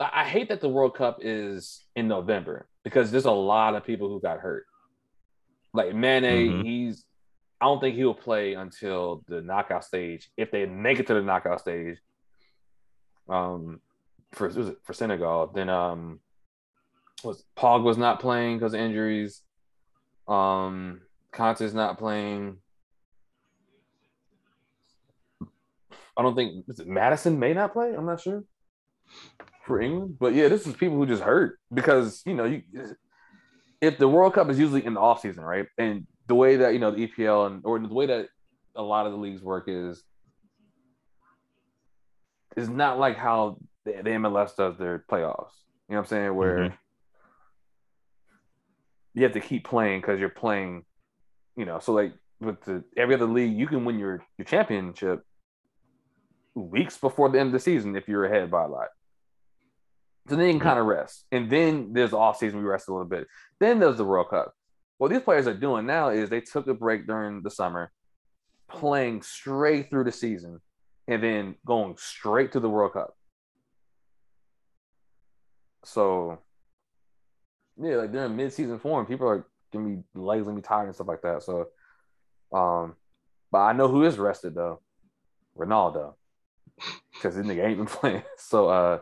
[0.00, 4.08] I hate that the World Cup is in November because there's a lot of people
[4.08, 4.64] who got hurt.
[5.74, 6.64] Like Mane, Mhm.
[6.64, 7.04] he's,
[7.60, 11.22] I don't think he'll play until the knockout stage if they make it to the
[11.22, 11.96] knockout stage.
[13.28, 13.80] Um,
[14.32, 14.50] for
[14.84, 16.20] for Senegal, then um,
[17.24, 19.42] was Pog was not playing because injuries.
[20.26, 21.00] Um,
[21.32, 22.58] Kante's not playing.
[26.16, 27.94] I don't think Maddison may not play.
[27.94, 28.44] I'm not sure
[29.64, 32.62] for England, but yeah, this is people who just hurt because you know you
[33.80, 35.66] if the World Cup is usually in the off season, right?
[35.76, 38.28] And the way that you know the EPL and or the way that
[38.76, 40.02] a lot of the leagues work is
[42.56, 45.52] is not like how the, the MLS does their playoffs.
[45.88, 46.34] You know what I'm saying?
[46.34, 46.78] Where Mhm.
[49.14, 50.84] you have to keep playing because you're playing,
[51.56, 51.78] you know.
[51.78, 55.22] So like with the every other league, you can win your your championship
[56.54, 58.88] weeks before the end of the season if you're ahead by a lot.
[60.28, 62.88] So then you can kind of rest, and then there's the off season we rest
[62.88, 63.26] a little bit.
[63.60, 64.52] Then there's the World Cup.
[64.98, 67.92] What these players are doing now is they took a break during the summer,
[68.68, 70.60] playing straight through the season,
[71.06, 73.14] and then going straight to the World Cup.
[75.84, 76.40] So,
[77.80, 80.94] yeah, like they're in mid-season form, people are gonna be legs gonna be tired and
[80.94, 81.42] stuff like that.
[81.42, 81.68] So,
[82.52, 82.96] um,
[83.52, 84.80] but I know who is rested though,
[85.56, 86.14] Ronaldo,
[87.12, 88.22] because this nigga ain't been playing.
[88.36, 88.98] So, uh,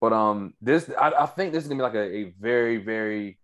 [0.00, 3.38] but um, this I, I think this is gonna be like a, a very very,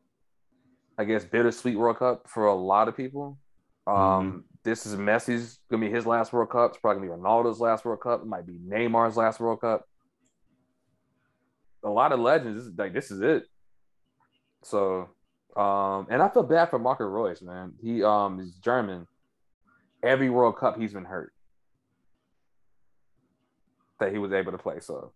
[1.00, 3.38] I guess bittersweet World Cup for a lot of people.
[3.86, 6.72] Um, this is Messi's gonna be his last World Cup.
[6.72, 8.20] It's probably gonna be Ronaldo's last World Cup.
[8.20, 9.88] It might be Neymar's last World Cup.
[11.84, 12.58] A lot of legends.
[12.58, 13.44] This is like this is it.
[14.62, 15.08] So,
[15.56, 17.72] um, and I feel bad for Marco Reus, man.
[17.82, 19.06] He um is German.
[20.02, 21.32] Every World Cup he's been hurt.
[24.00, 24.80] That he was able to play.
[24.80, 25.12] So,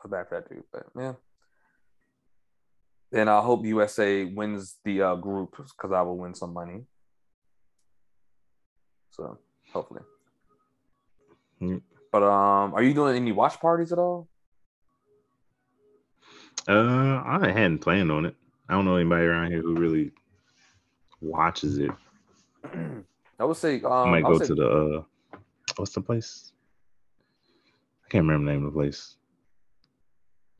[0.00, 0.62] feel bad for that dude.
[0.70, 1.14] But yeah.
[3.12, 6.84] And I hope USA wins the uh, group because I will win some money.
[9.10, 9.38] So
[9.72, 10.02] hopefully.
[11.60, 11.82] Mm.
[12.12, 14.28] But um, are you doing any watch parties at all?
[16.68, 18.36] Uh, I hadn't planned on it.
[18.68, 20.12] I don't know anybody around here who really
[21.20, 21.90] watches it.
[23.38, 25.38] I would say um, I might I go say- to the uh,
[25.76, 26.52] what's the place?
[28.04, 29.16] I can't remember the name of the place.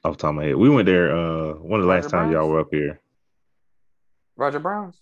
[0.05, 1.15] Off the top of my head, we went there.
[1.15, 3.01] Uh, one of the last Roger times y'all were up here.
[4.37, 4.99] Roger Browns.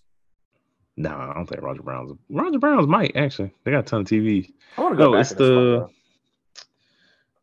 [0.97, 2.11] No, I don't think Roger Brown's.
[2.29, 3.53] Roger Brown's might actually.
[3.63, 4.51] They got a ton of TVs.
[4.77, 5.89] I want to go No, it's this spot, the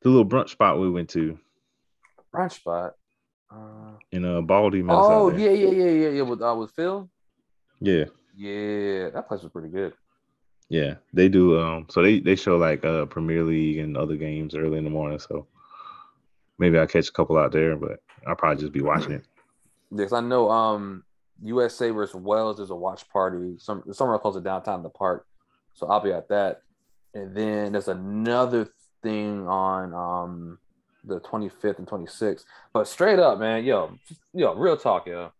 [0.02, 1.38] the little brunch spot we went to
[2.34, 2.94] brunch spot.
[3.50, 4.82] Uh, in uh Baldy.
[4.82, 5.14] Minnesota.
[5.14, 6.22] oh yeah, yeah, yeah, yeah, yeah.
[6.22, 7.08] With uh, with Phil.
[7.80, 8.04] yeah,
[8.36, 9.94] Yeah, that place was pretty good.
[10.68, 10.96] yeah.
[11.14, 11.58] They do.
[11.58, 14.90] Um, so they they show like uh Premier League and other games early in the
[14.90, 15.18] morning.
[15.18, 15.46] So
[16.58, 19.26] maybe I'll catch a couple out there, but I'll probably just be watching it.
[19.90, 20.50] Yes, I know.
[20.50, 21.04] Um,
[21.42, 22.56] USA versus Wales.
[22.56, 25.26] There's a watch party some somewhere close to downtown the park,
[25.74, 26.62] so I'll be at that.
[27.14, 28.68] And then there's another
[29.02, 30.58] thing on um
[31.04, 32.44] the 25th and 26th.
[32.72, 33.96] But straight up, man, yo,
[34.32, 35.32] yo, real talk, yo.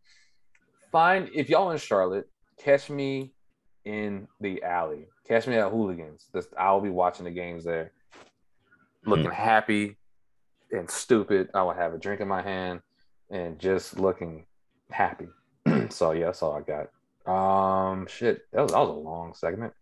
[0.92, 2.28] Find if y'all in Charlotte,
[2.62, 3.32] catch me
[3.84, 5.08] in the alley.
[5.26, 6.28] Catch me at Hooligans.
[6.56, 7.92] I'll be watching the games there,
[9.04, 9.96] looking happy
[10.72, 11.48] and stupid.
[11.54, 12.80] I would have a drink in my hand
[13.30, 14.46] and just looking
[14.90, 15.28] happy.
[15.90, 16.88] so yeah, that's all I got.
[17.26, 19.72] Um, shit, that was, that was a long segment.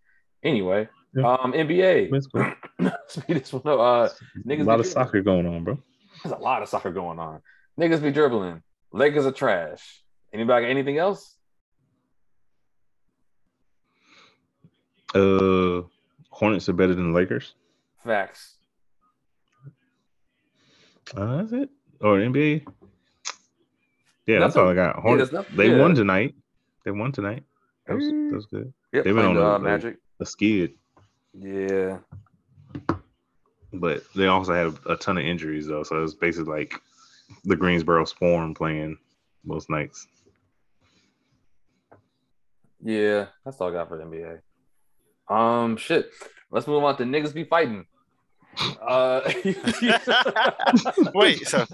[0.42, 1.35] Anyway, Yeah.
[1.35, 2.11] um, NBA.
[3.09, 3.79] Speed this one up.
[3.81, 4.09] Uh,
[4.47, 5.79] niggas a lot of soccer going on, bro.
[6.23, 7.40] there's a lot of soccer going on.
[7.79, 8.62] Niggas be dribbling.
[8.92, 10.03] Lakers are trash.
[10.33, 11.37] Anybody got anything else?
[15.14, 15.83] Uh,
[16.31, 17.55] Hornets are better than Lakers.
[18.05, 18.57] Facts.
[21.17, 21.69] Uh, that's it.
[22.01, 22.67] Or NBA.
[24.27, 24.97] Yeah, that's all I got.
[24.97, 25.33] Hornets.
[25.33, 25.81] nothing- they yeah.
[25.81, 26.35] won tonight.
[26.85, 27.45] They won tonight.
[27.87, 28.73] That was, that was good.
[28.93, 29.99] They've been on a- uh, Magic.
[30.21, 30.75] A skid,
[31.38, 31.99] Yeah.
[33.73, 35.83] but they also had a, a ton of injuries though.
[35.83, 36.81] So it was basically like
[37.45, 38.97] the Greensboro Swarm playing
[39.45, 40.07] most nights.
[42.83, 45.35] Yeah, that's all I got for the NBA.
[45.35, 46.11] Um, shit.
[46.51, 47.87] Let's move on to niggas be fighting.
[48.81, 49.21] Uh,
[51.14, 51.64] Wait, so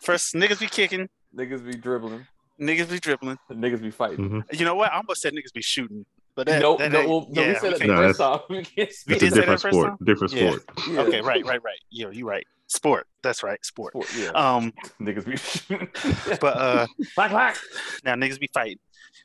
[0.00, 2.26] first niggas be kicking, niggas be dribbling,
[2.60, 3.38] niggas be dribbling.
[3.50, 4.28] niggas be fighting.
[4.30, 4.58] Mhm.
[4.58, 4.92] You know what?
[4.92, 7.48] I almost said niggas be shooting, but that, no, that no, ain't- well, no, we
[7.48, 8.46] yeah, said that the No, first that's- time.
[8.76, 9.88] We It's a did that different first sport.
[9.88, 9.98] time?
[10.04, 10.62] Different sport.
[10.90, 11.00] Yeah.
[11.02, 11.78] Okay, right, right, right.
[11.90, 12.46] You you right.
[12.68, 13.06] Sport.
[13.22, 13.62] That's right.
[13.64, 13.92] Sport.
[13.92, 14.28] Sport, yeah.
[14.30, 15.88] Um, niggas be shooting.
[16.40, 17.58] but uh, clack, clack.
[18.04, 18.78] now niggas be fighting.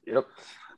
[0.05, 0.25] Yep.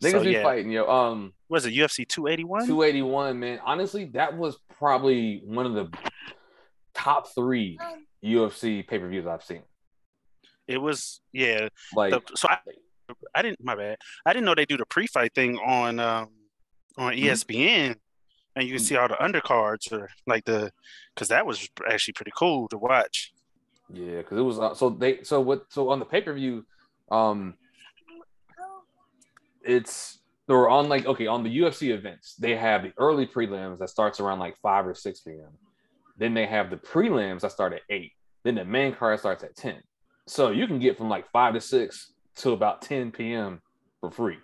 [0.04, 0.44] Niggas So, be yeah.
[0.44, 0.88] fighting, yo.
[0.90, 2.68] Um, Was it UFC 281?
[2.68, 3.60] 281, man.
[3.66, 5.86] Honestly, that was probably one of the
[7.00, 7.78] top three
[8.24, 9.64] UFC pay per views I've seen.
[10.68, 11.70] It was yeah.
[11.96, 12.58] Like, The, so I,
[13.34, 13.64] I didn't.
[13.64, 13.98] My bad.
[14.26, 16.30] I didn't know they do the pre-fight thing on um
[16.98, 17.24] on Mhm.
[17.24, 17.96] ESPN,
[18.56, 20.72] and you can see all the undercards or like the
[21.16, 23.34] because that was actually pretty cool to watch.
[23.92, 26.66] yeah, because it was uh, so they so what so on the pay per view,
[27.10, 27.56] um,
[29.64, 33.80] it's they were on like okay on the UFC events they have the early prelims
[33.80, 35.50] that starts around like five or six p.m.
[36.20, 38.12] Then they have the prelims that start at eight.
[38.44, 39.82] Then the main card starts at ten.
[40.28, 43.62] So you can get from like five to six to about ten p.m.
[44.02, 44.38] for free.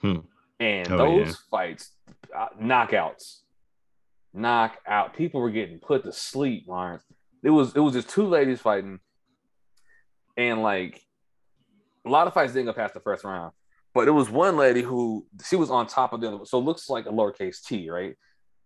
[0.00, 0.20] Hmm.
[0.58, 1.32] And Oh, those yeah.
[1.50, 1.92] fights,
[2.36, 3.40] uh, knockouts,
[4.34, 5.14] knockout.
[5.14, 7.04] People were getting put to sleep, Lawrence.
[7.42, 8.98] It was it was just two ladies fighting,
[10.36, 11.00] and like
[12.06, 13.52] a lot of fights didn't go past the first round.
[13.94, 16.64] But it was one lady who she was on top of the other, so it
[16.64, 18.16] looks like a lowercase T, right?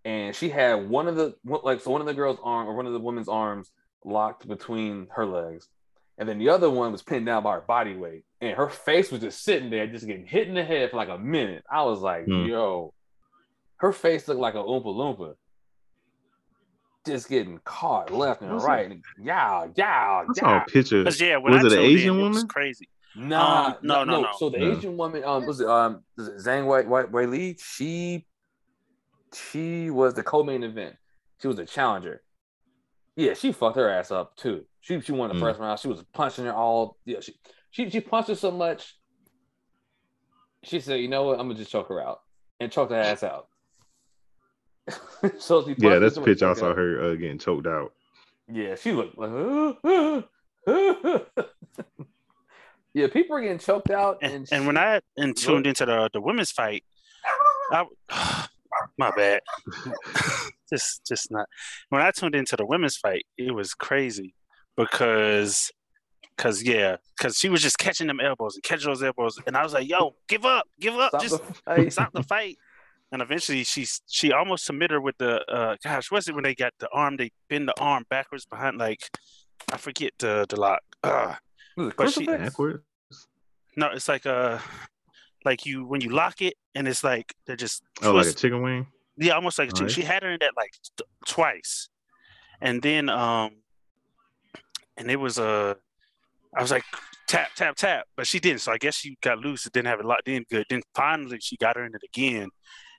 [0.04, 2.86] And she had one of the like so one of the girls' arm or one
[2.86, 3.70] of the woman's arms
[4.04, 5.68] locked between her legs,
[6.18, 9.10] and then the other one was pinned down by her body weight, and her face
[9.10, 11.64] was just sitting there, just getting hit in the head for like a minute.
[11.70, 12.44] I was like, Hmm.
[12.44, 12.92] yo,
[13.76, 15.36] her face looked like a oompa loompa,
[17.06, 18.90] just getting caught left and What's right.
[19.22, 20.62] Yeah, yeah, I saw yeah.
[20.62, 21.02] a picture.
[21.18, 22.48] Yeah, when Was I it an tuned in, Asian it was woman?
[22.48, 22.88] crazy.
[23.16, 24.28] Nah, Um, no, no, no.
[24.38, 24.72] So the No.
[24.72, 27.56] Asian woman, um, was it um, was it Zhang Wei Wei, Wei Li?
[27.60, 28.26] She,
[29.34, 30.96] she was the co-main event.
[31.40, 32.22] She was the challenger.
[33.16, 34.64] Yeah, she fucked her ass up too.
[34.80, 35.40] She she won the Mm.
[35.40, 35.78] first round.
[35.78, 36.98] She was punching her all.
[37.04, 37.34] Yeah, she
[37.70, 38.96] she she punched her so much.
[40.62, 41.38] She said, "You know what?
[41.38, 42.22] I'm gonna just choke her out
[42.60, 43.48] and choke her ass out."
[45.38, 46.76] so she yeah, that's the much, picture I saw out.
[46.76, 47.92] her uh, getting choked out.
[48.52, 49.30] Yeah, she looked like.
[52.94, 56.10] yeah, people are getting choked out, and, And, and when I and tuned into the
[56.12, 56.84] the women's fight,
[57.70, 57.84] I
[58.98, 59.40] my bad.
[60.70, 61.46] just just not
[61.90, 64.34] when I tuned into the women's fight, it was crazy
[64.76, 65.70] because
[66.36, 69.62] because yeah, because she was just catching them elbows and catching those elbows, and I
[69.62, 71.92] was like, "Yo, give up, give up, Stop just the fight.
[71.92, 72.56] stop the fight."
[73.12, 76.54] And eventually, she she almost submitted her with the uh, gosh, what's it when they
[76.54, 77.16] got the arm?
[77.16, 78.98] They bend the arm backwards behind, like
[79.72, 80.80] I forget the the lock.
[81.04, 81.34] Uh,
[81.76, 82.82] Was it But she- Backwards.
[83.76, 84.58] no, it's like uh
[85.44, 88.38] like you when you lock it, and it's like they're just Oh, like a twist-
[88.38, 88.86] chicken wing.
[89.16, 89.80] yeah, almost like a chick.
[89.82, 89.94] Alright.
[89.94, 91.88] She had her in that like t- twice,
[92.60, 93.50] and then um,
[94.96, 95.74] and it was uh,
[96.56, 96.84] I was like,
[97.26, 98.06] tap, tap, tap.
[98.16, 98.60] But she didn't.
[98.60, 99.66] So I guess she got loose.
[99.66, 100.66] It didn't have it locked in good.
[100.70, 102.48] Then finally she got her in it again.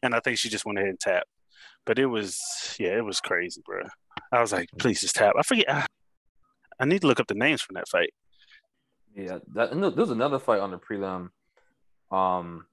[0.04, 1.26] And I think she just went ahead and tapped.
[1.86, 2.40] But it was,
[2.80, 3.84] yeah, it was crazy, bro.
[4.32, 5.34] I was like, please just tap.
[5.40, 5.66] I forget.
[5.70, 5.86] I,
[6.80, 8.12] I need to look up the names from that fight.
[9.16, 11.30] Yeah, that, and there was another fight on the prelim.
[12.12, 12.66] Um,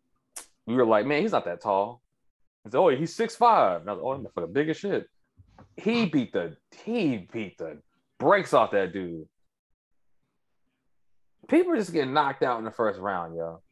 [0.67, 2.03] we were like, man, he's not that tall.
[2.65, 3.81] He said, oh, he's six five.
[3.83, 5.09] And I was, oh, for the biggest shit.
[5.77, 7.79] He beat the he beat the
[8.19, 9.27] brakes off that dude.
[11.49, 13.63] People are just getting knocked out in the first round, yo.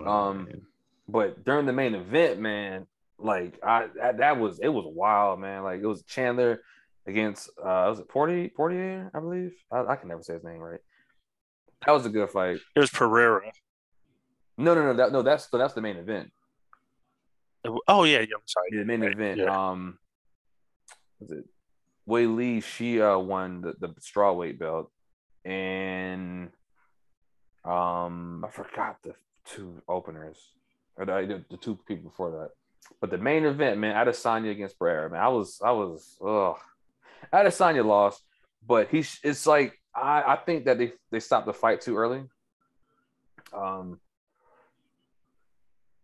[0.00, 0.62] Oh, Um, man.
[1.08, 2.86] But during the main event, man,
[3.18, 5.62] like I that, that was it was wild, man.
[5.62, 6.62] Like it was Chandler
[7.06, 9.52] against uh was it Portier Portier, I believe.
[9.70, 10.80] I, I can never say his name right.
[11.84, 12.58] That was a good fight.
[12.76, 13.42] It was Pereira.
[14.60, 15.22] No, no, no, that, no.
[15.22, 16.30] That's that's the main event.
[17.88, 18.34] Oh yeah, yeah.
[18.34, 18.68] I'm sorry.
[18.72, 19.38] The main Right, event.
[19.38, 19.70] yeah.
[19.70, 19.98] Um,
[21.18, 21.44] was it
[22.08, 22.62] Weili?
[22.62, 24.90] She uh won the, the straw weight belt,
[25.44, 26.50] and
[27.64, 30.38] um, I forgot the two openers
[30.96, 32.50] or the, the, the two people before that.
[33.00, 36.56] But the main event, man, Adesanya against Pereira, man, I was, I was, ugh.
[37.32, 38.22] Adesanya lost,
[38.66, 42.22] but he's, it's like I, I think that they they stopped the fight too early.
[43.52, 44.00] Um,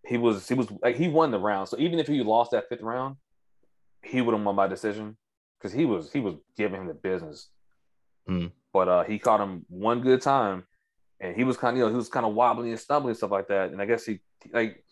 [0.07, 1.69] he was he was like he won the round.
[1.69, 3.17] So even if he lost that fifth round,
[4.03, 5.17] he would have won by decision
[5.59, 7.49] because he was he was giving him the business.
[8.27, 8.47] Hmm.
[8.73, 10.65] But uh, he caught him one good time,
[11.21, 13.17] and he was kind of you know he was kind of wobbling and stumbling and
[13.17, 13.71] stuff like that.
[13.73, 14.21] And I guess he
[14.53, 14.85] like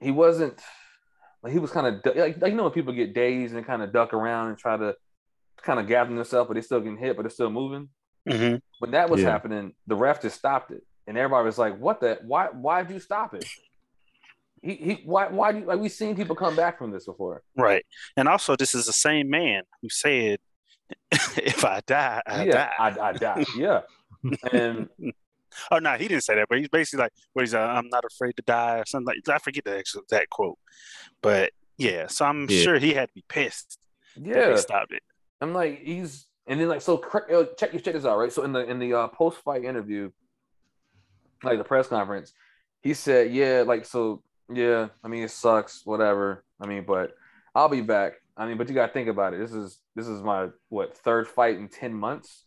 [0.00, 0.60] he wasn't
[1.42, 3.82] like he was kind of like, like you know when people get dazed and kind
[3.82, 4.94] of duck around and try to
[5.62, 7.88] kind of gather themselves, but they're still getting hit, but they're still moving.
[8.26, 9.30] hmm When that was Yeah.
[9.30, 12.18] happening, the ref just stopped it, and everybody was like, "What the?
[12.22, 12.48] Why?
[12.52, 13.46] Why did you stop it?"
[14.64, 17.42] He, he why why do you, like we've seen people come back from this before?
[17.56, 17.84] Right.
[18.16, 20.38] And also, this is the same man who said,
[21.12, 23.44] "If I die, I yeah, die." I, I die.
[23.56, 23.80] Yeah,
[24.50, 24.88] and
[25.70, 28.04] Oh no, he didn't say that, but he's basically like, "What he's, uh, I'm not
[28.04, 29.28] afraid to die," or something like.
[29.28, 30.58] I forget the actual that quote,
[31.22, 32.06] but yeah.
[32.08, 32.62] So I'm Yeah.
[32.62, 33.78] sure he had to be pissed
[34.20, 35.02] yeah, they stopped it.
[35.40, 38.32] I'm like he's and then like so cr- uh, check check this out right.
[38.32, 40.10] So in the in the uh, post fight interview,
[41.42, 42.32] like the press conference,
[42.82, 44.22] he said, "Yeah, like so,
[44.52, 44.88] yeah.
[45.02, 46.44] I mean, it sucks, whatever.
[46.60, 47.12] I mean, but
[47.54, 48.14] I'll be back.
[48.36, 49.40] I mean, but you got to think about it.
[49.40, 52.44] This is this is my what third fight in ten months."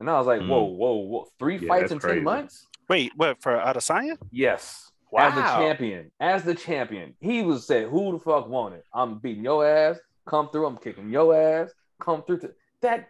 [0.00, 0.48] And I was like, Mm.
[0.48, 1.26] "Whoa, whoa, whoa!
[1.38, 2.16] Three Yeah, fights in crazy.
[2.16, 4.16] ten months?" Wait, what for Adesanya?
[4.32, 4.90] Yes.
[5.12, 5.28] Wow.
[5.28, 8.82] As the champion, as the champion, he was said, "Who the fuck wanted?
[8.94, 9.98] I'm beating your ass.
[10.26, 10.66] Come through.
[10.66, 11.72] I'm kicking your ass.
[12.00, 13.08] Come through." To that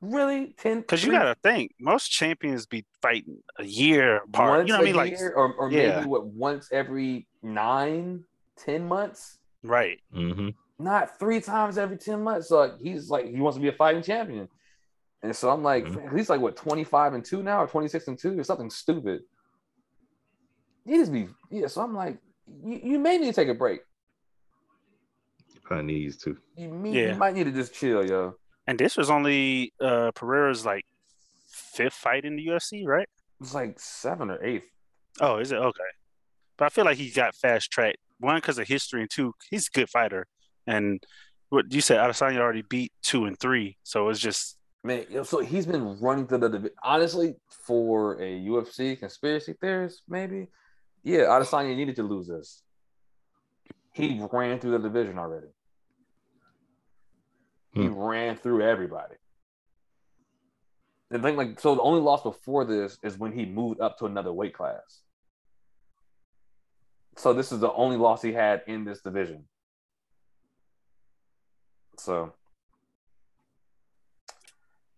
[0.00, 4.58] really ten Because you got to think, most champions be fighting a year apart.
[4.58, 4.96] once you know what I mean?
[4.96, 5.96] Like, or, or Yeah.
[5.96, 8.24] maybe what once every nine,
[8.56, 9.98] ten months, right?
[10.12, 12.48] hmm not three times every ten months.
[12.48, 14.48] So like, he's like he wants to be a fighting champion,
[15.22, 16.16] and so I'm like Mhm.
[16.16, 18.70] he's like what twenty five and two now or twenty six and two or something
[18.70, 19.20] stupid.
[20.84, 21.68] He just be yeah.
[21.68, 22.18] So I'm like,
[22.64, 23.80] you, you may need to take a break.
[25.62, 26.36] Probably needs to.
[26.56, 27.12] You, may, Yeah.
[27.12, 28.34] you might need to just chill, yo.
[28.66, 30.84] And this was only uh Pereira's like
[31.74, 33.08] fifth fight in the UFC, right?
[33.40, 34.64] It's like seven or eight.
[35.20, 35.90] Oh, is it okay?
[36.56, 37.98] But I feel like he got fast tracked.
[38.20, 40.26] One because of history, and two, he's a good fighter.
[40.66, 41.02] And
[41.50, 45.40] what you said, Adesanya already beat two and three, so it's just Man, yo, so
[45.40, 46.76] he's been running through the division.
[46.82, 50.48] honestly for a UFC conspiracy theorist, maybe.
[51.02, 52.62] Yeah, Adesanya needed to lose this.
[53.92, 55.46] He ran through the division already.
[57.72, 57.94] He Hmm.
[57.94, 59.14] ran through everybody.
[61.10, 64.06] The thing, like, so the only loss before this is when he moved up to
[64.06, 65.00] another weight class.
[67.16, 69.44] So this is the only loss he had in this division.
[71.98, 72.32] So,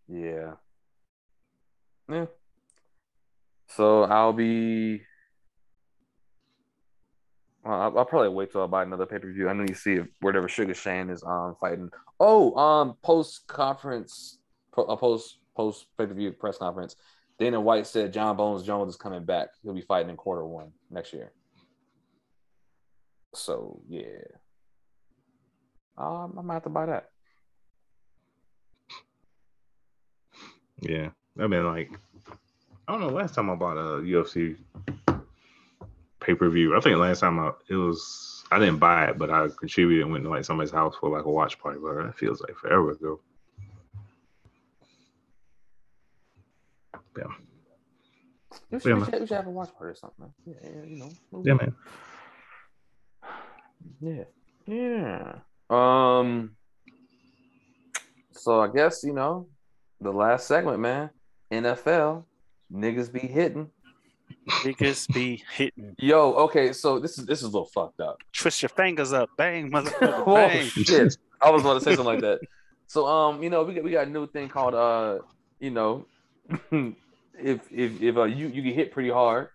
[0.08, 0.52] yeah,
[2.08, 2.26] yeah.
[3.68, 5.02] So I'll be.
[7.64, 9.48] Well, I'll, I'll probably wait till I buy another pay per view.
[9.48, 11.90] I need to see if whatever Sugar Sean is um fighting.
[12.18, 14.38] Oh, um, post conference,
[14.76, 16.96] uh, post post pay per view press conference.
[17.38, 19.48] Dana White said Jon Bones Jones is coming back.
[19.62, 21.32] He'll be fighting in quarter one next year.
[23.36, 24.24] So yeah,
[25.98, 27.10] um, I'm have to buy that.
[30.80, 31.10] Yeah.
[31.38, 31.90] I mean, like,
[32.88, 33.08] I don't know.
[33.08, 34.56] Last time I bought a UFC
[36.20, 39.30] pay per view, I think last time I it was I didn't buy it, but
[39.30, 41.78] I contributed and went to like somebody's house for like a watch party.
[41.82, 43.20] But that feels like forever ago.
[48.70, 50.32] You should, Yeah, we should, we should have a watch party or something.
[50.44, 51.10] Yeah, yeah, you know.
[51.44, 51.74] Yeah, man.
[54.00, 54.24] Yeah.
[54.66, 55.32] Yeah.
[55.70, 56.56] Um.
[58.32, 59.48] So I guess you know
[60.00, 61.10] the last segment, man.
[61.52, 62.24] NFL.
[62.72, 63.70] Niggas be hitting.
[64.48, 65.94] Niggas be hitting.
[65.98, 68.18] Yo, okay, so this is this is a little fucked up.
[68.32, 71.16] Twist your fingers up, bang, motherfucker, oh shit!
[71.40, 72.40] I was going to say something like that.
[72.86, 75.18] So um, you know, we got we got a new thing called uh,
[75.60, 76.06] you know,
[76.70, 79.48] if if if uh, you you get hit pretty hard,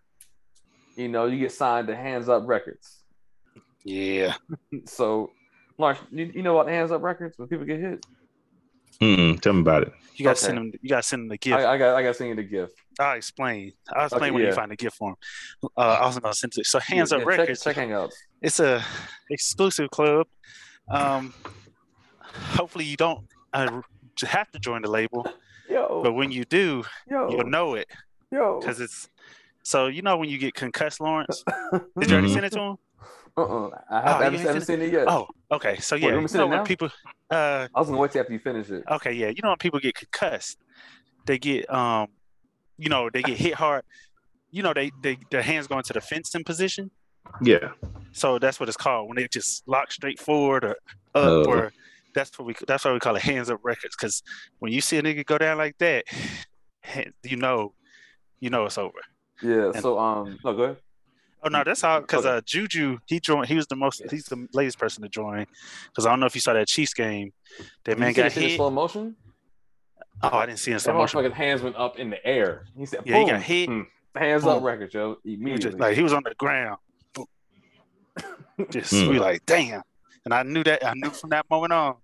[0.96, 3.01] you know, you get signed to Hands Up Records.
[3.84, 4.36] Yeah.
[4.86, 5.32] So,
[5.78, 8.06] Lawrence, you, you know about Hands Up Records when people get hit?
[9.02, 9.94] Mm-mm, tell me about it.
[10.16, 10.46] You gotta Okay.
[10.46, 10.72] send them.
[10.82, 11.58] You gotta send them the gift.
[11.58, 12.74] I, I got I got to send you the gift.
[13.00, 13.72] I'll explain.
[13.94, 14.54] I'll explain Okay, when you yeah.
[14.56, 15.70] find the gift for them.
[15.78, 16.66] Uh, I was gonna send it.
[16.68, 17.64] So Hands Yeah, Up check- Records.
[17.64, 18.14] Check, Hangouts.
[18.42, 18.84] It's a
[19.30, 20.28] exclusive club.
[20.90, 21.34] Um,
[22.22, 23.82] hopefully you don't uh,
[24.26, 25.26] have to join the label,
[25.70, 27.88] Yo, but when you do, yo, you'll know it
[28.32, 28.60] yo.
[28.60, 29.08] because it's.
[29.64, 31.44] So you know when you get concussed, Lawrence.
[32.00, 32.34] Did you already Mhm.
[32.34, 32.76] send it to him?
[33.38, 33.70] Uh-uh.
[33.90, 35.06] I, Oh, have, you I haven't, ain't haven't seen it yet.
[35.08, 35.78] Oh, okay.
[35.78, 36.90] So yeah, you you know when people.
[37.30, 38.84] Uh, I was gonna wait till after you finish it.
[38.90, 39.28] okay, yeah.
[39.30, 40.58] You know when people get concussed,
[41.26, 42.08] they get um,
[42.78, 43.84] you know, they get hit hard.
[44.52, 46.92] You know, they they their hands go into the fencing position.
[47.42, 47.70] Yeah.
[48.12, 50.78] So that's what it's called when they just lock straight forward or up,
[51.16, 51.46] Oh.
[51.46, 51.72] or
[52.14, 53.96] that's what we that's why we call it hands up records.
[53.96, 54.22] Because
[54.60, 56.04] when you see a nigga go down like that,
[57.24, 57.74] you know,
[58.42, 59.00] you know it's over.
[59.42, 59.68] Yeah.
[59.74, 60.78] And- So um, no, go ahead.
[61.44, 63.48] Oh no, that's how because uh, Juju he joined.
[63.48, 64.02] He was the most.
[64.12, 65.46] He's the latest person to join.
[65.88, 67.32] Because I don't know if you saw that Chiefs game.
[67.86, 68.56] That Did man got the shit in hit.
[68.58, 69.16] slow motion.
[70.24, 71.24] Oh, I didn't see it in That slow motion.
[71.24, 72.66] His hands went up in the air.
[72.78, 73.70] He said, Yeah, he got hit.
[73.70, 73.88] Mm.
[74.16, 74.64] Hands up Boom.
[74.66, 75.18] record, yo.
[75.24, 75.58] He was Immediately.
[75.72, 76.78] just like he was on the ground.
[78.70, 79.08] Just Hmm.
[79.10, 79.82] we like damn.
[80.26, 81.96] And I knew that I knew from that moment on,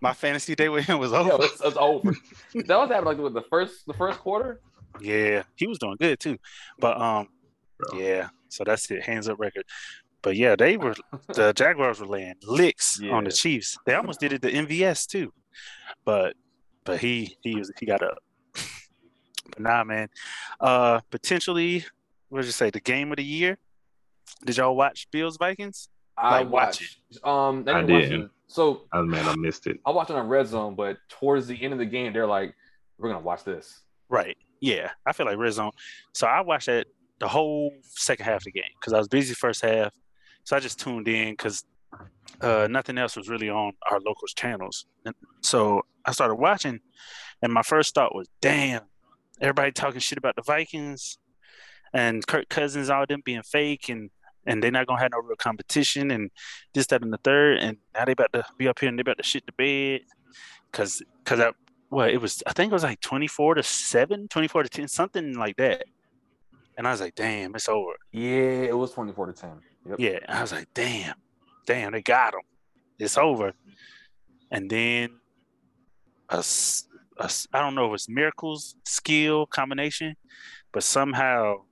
[0.00, 1.44] my fantasy day with him was Yo, over.
[1.44, 2.12] it's, it's over.
[2.54, 4.60] that was happening like with the first the first quarter.
[5.00, 6.38] Yeah, he was doing good too.
[6.78, 7.28] But um,
[7.78, 7.98] Bro.
[7.98, 8.28] yeah.
[8.48, 9.04] So that's it.
[9.04, 9.64] Hands up record.
[10.22, 10.94] But yeah, they were
[11.34, 13.78] the Jaguars were laying licks on the Chiefs.
[13.86, 15.32] They almost did it to MVS too,
[16.04, 16.34] but
[16.84, 18.18] but he he was he got up.
[19.50, 20.08] But nah, man.
[20.60, 21.84] Uh, potentially,
[22.28, 22.70] what did you say?
[22.70, 23.58] The game of the year.
[24.44, 25.88] Did y'all watch Bills Vikings?
[26.16, 27.24] I Like, watch watched.
[27.24, 28.22] Um, I I didn't watch didn't.
[28.24, 28.30] it.
[28.48, 29.78] So Oh man, I missed it.
[29.86, 32.54] I watched it on Red Zone, but towards the end of the game, they're like,
[32.98, 34.36] "We're gonna watch this." Right.
[34.60, 35.70] Yeah, I feel like red zone.
[36.14, 36.86] So I watched that
[37.20, 39.92] the whole second half of the game because I was busy first half.
[40.44, 41.64] So I just tuned in because
[42.40, 44.86] uh, nothing else was really on our locals channels.
[45.04, 46.80] And so I started watching,
[47.42, 48.82] and my first thought was, "Damn,
[49.40, 51.18] everybody talking shit about the Vikings
[51.92, 54.10] and Kirk Cousins, all them being fake, and
[54.46, 56.30] and they're not gonna have no real competition, and
[56.72, 59.02] this, that, and the third, and now they about to be up here and they
[59.02, 60.02] about to shit the bed,
[60.72, 61.52] cause cause I
[61.90, 65.34] well, it was I think it was like 24 to 7, 24 to 10, something
[65.34, 65.84] like that.
[66.78, 67.94] And I was like, damn, it's over.
[68.12, 69.60] Yeah, it was twenty four to ten.
[69.84, 69.96] Yep.
[69.98, 70.18] Yeah.
[70.28, 71.16] And I was like, damn,
[71.66, 72.42] damn, they got him.
[73.00, 73.52] It's over.
[74.52, 75.10] And then
[76.28, 76.44] a,
[77.18, 80.14] a I don't know if it's miracles, skill combination,
[80.72, 81.62] but somehow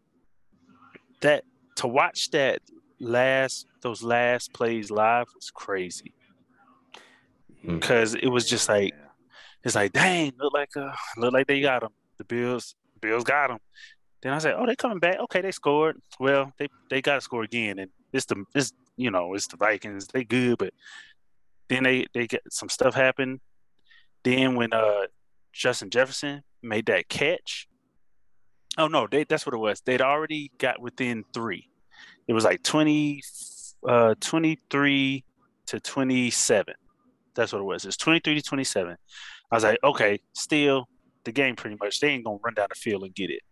[1.20, 1.44] that
[1.76, 2.61] to watch that
[2.98, 6.12] last those last plays live was crazy.
[7.64, 8.92] Because it was just like
[9.62, 11.90] it's like, dang, look like uh, look like they got him.
[12.18, 13.59] The Bills, Bills got him.
[14.27, 15.20] Then I said, oh, they coming back.
[15.20, 16.03] Okay, they scored.
[16.18, 19.57] Well, they they got to score again, and it's the it's you know it's the
[19.57, 20.09] Vikings.
[20.09, 20.74] They good, but
[21.68, 23.41] then they they get some stuff happen.
[24.24, 25.03] Then when uh
[25.53, 27.68] Justin Jefferson made that catch,
[28.77, 29.81] oh no, they that's what it was.
[29.83, 31.68] They'd already got within three.
[32.27, 33.22] It was like 20,
[33.89, 35.24] uh, 23
[35.66, 36.74] to 27.
[37.37, 37.85] That's what it was.
[37.85, 38.97] It's 23 to 27.
[39.53, 40.89] I was like, okay, still
[41.24, 42.01] the game pretty much.
[42.01, 43.43] They ain't gonna run down the field and get it.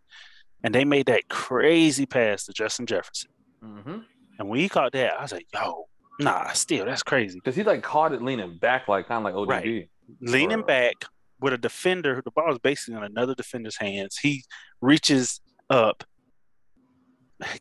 [0.65, 3.31] And they made that crazy pass to Justin Jefferson.
[3.63, 3.99] Mm-hmm.
[4.39, 5.85] And when he caught that, I was like, yo,
[6.19, 7.39] nah, still that's crazy.
[7.39, 9.49] Because he like caught it leaning back, like kind of like ODB.
[9.49, 9.89] Right.
[10.21, 10.95] Leaning Or- back
[11.41, 14.17] with a defender, the ball is basically in another defender's hands.
[14.17, 14.43] He
[14.81, 15.41] reaches
[15.71, 16.03] up,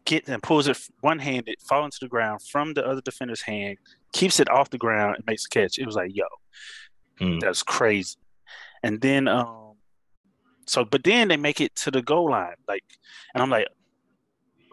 [0.05, 3.77] gets and pulls it one handed, falling to the ground from the other defender's hand,
[4.13, 5.77] keeps it off the ground and makes a catch.
[5.77, 6.25] It was like, yo,
[7.19, 7.39] Mm.
[7.41, 8.15] that's crazy.
[8.81, 9.62] And then um
[10.65, 12.55] so but then they make it to the goal line.
[12.67, 12.83] Like
[13.33, 13.67] and I'm like,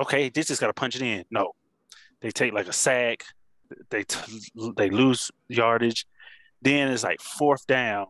[0.01, 1.25] okay, this just gotta punch it in.
[1.31, 1.53] No.
[2.21, 3.25] They take like a sack,
[3.91, 4.41] they t-
[4.77, 6.07] they lose yardage.
[6.63, 8.07] Then it's like fourth down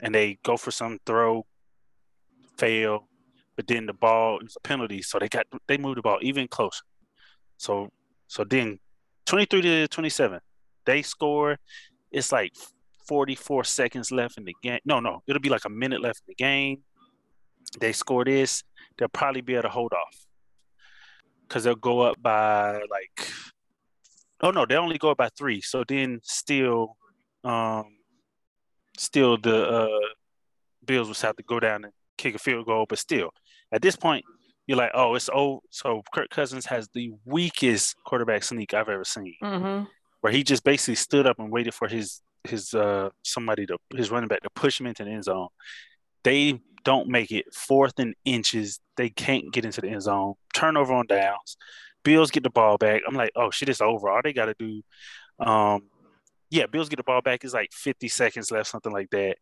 [0.00, 1.46] and they go for some throw,
[2.58, 3.08] fail,
[3.56, 6.48] but then the ball is a penalty, so they got they moved the ball even
[6.48, 6.84] closer.
[7.56, 7.90] So
[8.28, 8.78] so then
[9.26, 10.40] 23 to 27,
[10.84, 11.58] they score.
[12.10, 12.52] It's like
[13.08, 14.80] 44 seconds left in the game.
[14.84, 16.82] No, no, it'll be like a minute left in the game.
[17.80, 18.62] They score this,
[18.96, 20.26] they'll probably be able to hold off
[21.42, 23.28] because they'll go up by like.
[24.42, 25.60] Oh no, they only go up by three.
[25.62, 26.96] So then still,
[27.44, 27.86] um,
[28.98, 30.08] still the uh,
[30.84, 33.30] Bills would have to go down and kick a field goal, but still,
[33.72, 34.24] At this point,
[34.66, 35.62] you're like, oh, it's old.
[35.70, 39.84] So Kirk Cousins has the weakest quarterback sneak I've ever seen, Mm-hmm.
[40.20, 44.10] where he just basically stood up and waited for his his uh somebody to his
[44.10, 45.48] running back to push him into the end zone.
[46.22, 48.78] They don't make it fourth and inches.
[48.96, 50.34] They can't get into the end zone.
[50.54, 51.56] Turnover on downs.
[52.04, 53.02] Bills get the ball back.
[53.06, 54.08] I'm like, oh shit, it's over.
[54.08, 54.82] All they got to do,
[55.44, 55.82] um,
[56.48, 57.42] yeah, Bills get the ball back.
[57.42, 59.36] It's like 50 seconds left, something like that.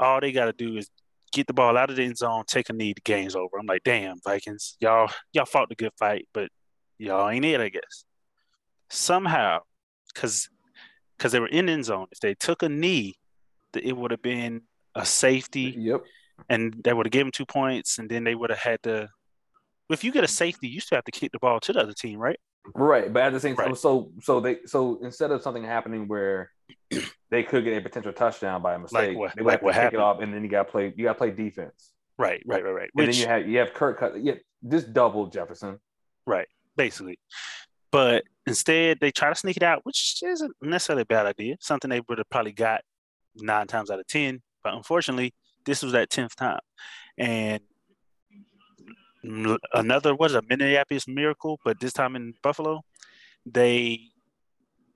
[0.00, 0.90] All they got to do is
[1.32, 3.56] get the ball out of the end zone, take a knee, the game's over.
[3.56, 6.48] I'm like, damn, Vikings, y'all, y'all fought the good fight, but
[6.98, 8.04] y'all ain't it, I guess.
[8.90, 9.60] Somehow,
[10.12, 10.48] because
[11.16, 13.14] because they were in end zone, if they took a knee,
[13.80, 14.62] it would have been
[14.96, 16.02] a safety, Yep.
[16.48, 19.08] And they would have given two points, and then they would have had to.
[19.90, 21.94] If you get a safety, you still have to kick the ball to the other
[21.94, 22.38] team, right?
[22.74, 23.76] Right, but at the same time, Right.
[23.78, 26.50] so so they so instead of something happening where
[27.30, 29.66] they could get a potential touchdown by a mistake, what- they would like have to
[29.66, 29.94] kick happened.
[29.94, 32.62] it off, and then you got to play you got to play defense, Right, right,
[32.62, 32.82] right, right.
[32.82, 34.34] and Which then you have you have Kirk Cousins, yeah,
[34.68, 35.78] just double Jefferson.
[36.26, 37.18] Right, basically.
[37.90, 41.56] But instead, they try to sneak it out, which isn't necessarily a bad idea.
[41.60, 42.82] Something they would have probably got
[43.36, 44.42] nine times out of ten.
[44.62, 45.32] But unfortunately,
[45.68, 46.60] this was that tenth time,
[47.18, 47.60] and
[49.74, 52.80] another was a Minneapolis miracle, but this time in Buffalo,
[53.44, 54.00] they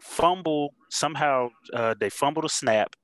[0.00, 1.48] fumble somehow.
[1.72, 2.96] Uh, they fumbled a snap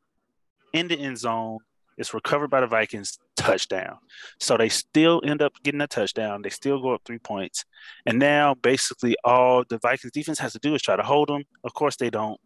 [0.73, 1.59] in the end zone.
[1.97, 3.19] It's recovered by the Vikings.
[3.37, 3.99] Touchdown.
[4.41, 6.43] So they still end up getting a touchdown.
[6.43, 7.65] They still go up three points.
[8.05, 11.45] And now basically all the Vikings defense has to do is try to hold them.
[11.63, 12.41] Of course they don't.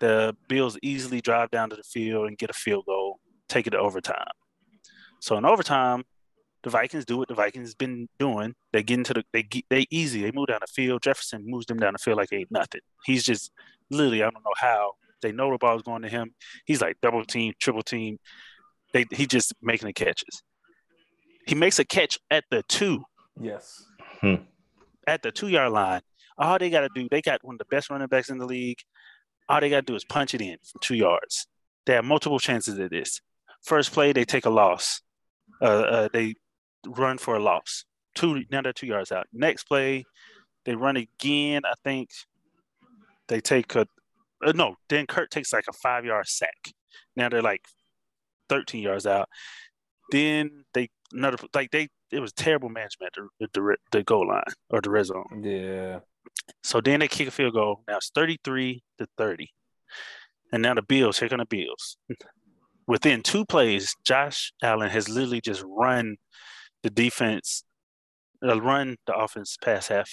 [0.00, 3.70] The Bills easily drive down to the field and get a field goal, take it
[3.70, 4.26] to overtime.
[5.26, 6.04] So in overtime,
[6.62, 8.54] the Vikings do what the Vikings been doing.
[8.72, 10.22] They get into the they get, they easy.
[10.22, 11.02] They move down the field.
[11.02, 12.80] Jefferson moves them down the field like ain't nothing.
[13.04, 13.50] He's just
[13.90, 16.32] literally I don't know how they know the ball's going to him.
[16.64, 18.20] He's like double team, triple team.
[18.92, 20.44] They he just making the catches.
[21.44, 23.02] He makes a catch at the two
[23.40, 23.84] Yes,
[24.20, 24.36] hmm.
[25.08, 26.02] at the two yard line.
[26.38, 28.46] All they got to do, they got one of the best running backs in the
[28.46, 28.78] league.
[29.48, 31.48] All they got to do is punch it in from two yards.
[31.84, 33.20] They have multiple chances at this.
[33.64, 35.00] First play, they take a loss.
[35.60, 36.34] Uh, uh, they
[36.86, 37.84] run for a loss.
[38.14, 39.26] Two now they're two yards out.
[39.32, 40.04] Next play,
[40.64, 41.62] they run again.
[41.64, 42.10] I think
[43.28, 43.86] they take a
[44.44, 44.76] uh, no.
[44.88, 46.72] Then Kurt takes like a five yard sack.
[47.14, 47.64] Now they're like
[48.48, 49.28] thirteen yards out.
[50.10, 54.42] Then they another like they it was terrible management at the, the, the goal line
[54.70, 55.42] or the red zone.
[55.42, 56.00] yeah,
[56.62, 57.82] So then they kick a field goal.
[57.88, 59.48] Now it's 33 to 30.
[60.52, 61.96] And now the Bills, here come the Bills.
[62.86, 66.16] Within two plays, Josh Allen has literally just run
[66.82, 67.64] the defense,
[68.46, 70.10] uh, run the offense past half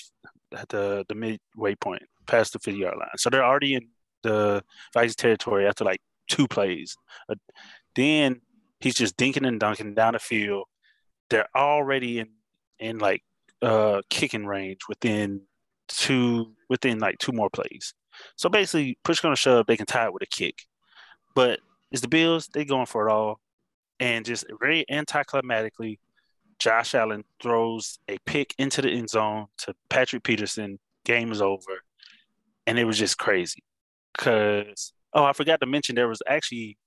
[0.55, 3.09] at the, the midway point, past the 50 yard line.
[3.17, 3.89] So they're already in
[4.23, 4.63] the
[4.93, 6.95] Vikings territory after like two plays.
[7.29, 7.35] Uh,
[7.95, 8.41] then
[8.79, 10.65] he's just dinking and dunking down the field.
[11.29, 12.29] They're already in,
[12.79, 13.23] in like
[13.61, 15.41] uh, kicking range within
[15.87, 17.93] two within like two more plays.
[18.35, 20.63] So basically, push gonna shove, they can tie it with a kick.
[21.35, 21.59] But
[21.93, 23.39] it's the Bills, They're going for it all.
[23.99, 25.99] And just very anticlimactically,
[26.59, 30.79] Josh Allen throws a pick into the end zone to Patrick Peterson.
[31.05, 31.83] Game is over.
[32.67, 33.63] And it was just crazy.
[34.17, 36.77] Cause oh, I forgot to mention there was actually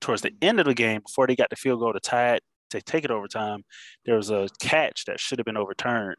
[0.00, 2.42] towards the end of the game, before they got the field goal to tie it,
[2.70, 3.64] to take it overtime,
[4.06, 6.16] there was a catch that should have been overturned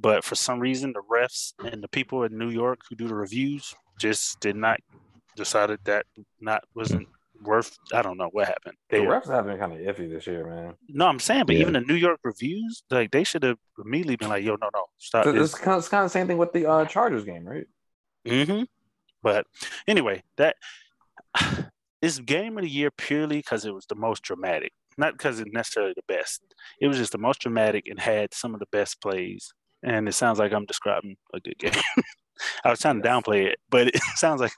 [0.00, 3.14] but for some reason the refs and the people in New York who do the
[3.14, 4.80] reviews just did not
[5.36, 6.06] decided that
[6.40, 7.08] not wasn't
[7.42, 8.76] worth I don't know what happened.
[8.90, 10.74] the They, refs have been kind of iffy this year, man.
[10.88, 11.62] no, I'm saying, but Yeah.
[11.62, 14.84] even the New York reviews, like they should have immediately been like, "Yo, no, no,
[14.98, 16.84] stop So this." it's kind of, it's kind of the same thing with the uh,
[16.86, 17.66] Chargers game, right?
[18.26, 18.64] Mm-hmm.
[19.22, 19.46] But
[19.88, 20.56] anyway, that
[22.02, 25.50] this game of the year purely because it was the most dramatic, not because it's
[25.52, 26.42] necessarily the best.
[26.80, 29.52] It was just the most dramatic and had some of the best plays.
[29.82, 31.72] And it sounds like I'm describing a good game.
[32.64, 34.52] I was trying to downplay it, but it sounds like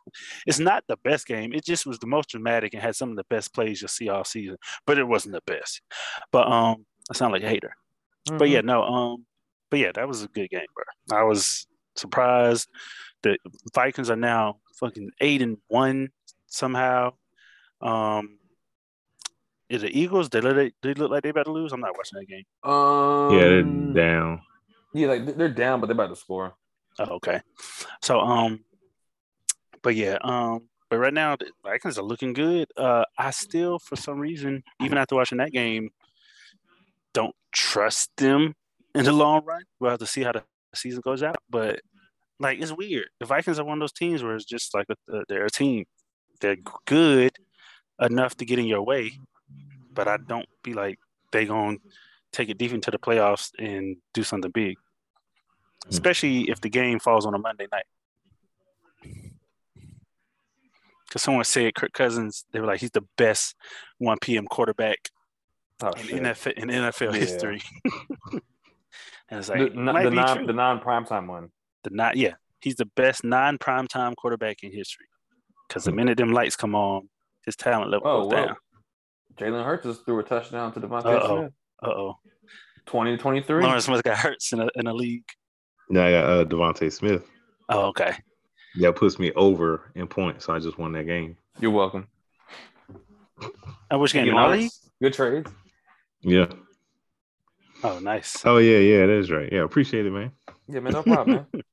[0.46, 1.52] it's not the best game.
[1.52, 4.08] It just was the most dramatic and had some of the best plays you'll see
[4.08, 4.56] all season.
[4.86, 5.80] But it wasn't the best.
[6.30, 7.74] But um, I sound like a hater.
[8.38, 9.26] But yeah, no, um,
[9.70, 11.18] but yeah, that was a good game, bro.
[11.18, 11.66] I was
[11.96, 12.68] surprised.
[13.22, 13.36] The
[13.74, 16.10] Vikings are now fucking eight and one
[16.46, 17.14] somehow.
[17.80, 18.38] Um,
[19.68, 20.28] is the Eagles?
[20.28, 21.72] They look, they look like they about to lose.
[21.72, 22.44] I'm not watching that game.
[22.62, 23.62] Um, Yeah, they're
[23.94, 24.42] down.
[24.92, 26.54] Yeah, like they're down, but they're about to score.
[26.98, 27.40] Oh, okay.
[28.02, 28.64] So um,
[29.82, 32.68] but yeah, um, but right now the Vikings are looking good.
[32.76, 35.90] Uh, I still, for some reason, even after watching that game,
[37.14, 38.54] don't trust them
[38.94, 39.62] in the long run.
[39.80, 41.36] We'll have to see how the season goes out.
[41.48, 41.80] But
[42.38, 43.08] like, it's weird.
[43.20, 45.50] The Vikings are one of those teams where it's just like a, uh, they're a
[45.50, 45.84] team.
[46.40, 47.32] They're good
[48.00, 49.12] enough to get in your way,
[49.92, 50.98] but I don't be like
[51.30, 51.78] they to
[52.32, 54.76] take it deep into the playoffs and do something big.
[55.88, 57.84] Especially if the game falls on a Monday night.
[61.08, 63.54] Because someone said Kirk Cousins, they were like, he's the best
[63.98, 64.46] 1 p.m.
[64.46, 64.98] quarterback
[65.82, 66.22] Oh, in.
[66.22, 67.18] NFL in NFL Yeah.
[67.18, 67.60] history.
[68.32, 68.40] and
[69.40, 71.50] it's like the, it the non the non primetime one.
[71.82, 75.06] The not yeah, he's the best non-prime time quarterback in history.
[75.68, 75.96] Because the Hmm.
[75.96, 77.08] minute them lights come on,
[77.44, 78.56] his talent level Oh, goes down.
[79.36, 81.36] Jalen Hurts just threw a touchdown to DeVonta Uh-oh.
[81.38, 81.52] Smith.
[81.82, 82.18] Uh oh,
[82.86, 83.64] 20 to 23.
[83.64, 85.24] Lawrence must got Hurts in a in a league.
[85.92, 87.28] Now I got uh, DeVonta Smith.
[87.68, 88.14] Oh okay.
[88.80, 91.36] That puts me over in points, so I just won that game.
[91.60, 92.06] You're welcome.
[93.90, 94.90] I wish game Thank in you, our Lawrence.
[95.02, 95.46] Good trade.
[96.22, 96.46] Yeah.
[97.84, 98.42] Oh nice.
[98.46, 99.52] Oh yeah, yeah, that is right.
[99.52, 100.32] Yeah, appreciate it, man.
[100.66, 101.62] Yeah, man, no problem, man.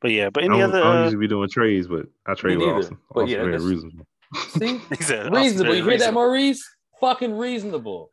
[0.00, 2.06] But yeah, but I any don't, other I don't uh, usually be doing trades, but
[2.24, 2.98] I trade with neither, Austin.
[3.12, 4.06] but Austin yeah, reasonable.
[4.50, 4.78] See?
[4.96, 5.74] he said, Austin, reasonable.
[5.74, 6.14] You hear that.
[6.14, 6.62] Maurice?
[7.00, 8.12] Fucking reasonable.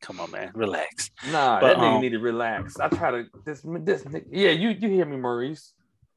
[0.00, 1.10] Come on, man, relax.
[1.30, 2.78] Nah, But, that nigga um, need to relax.
[2.80, 5.74] I try to this this yeah, you you hear me, Maurice.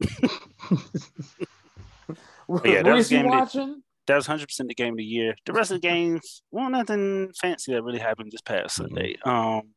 [2.64, 3.82] yeah, that was game watching?
[4.06, 5.34] That was hundred percent the game of the year.
[5.46, 8.82] The rest of the games, well, nothing fancy that really happened this past Mhm.
[8.82, 9.16] Sunday.
[9.24, 9.74] Um,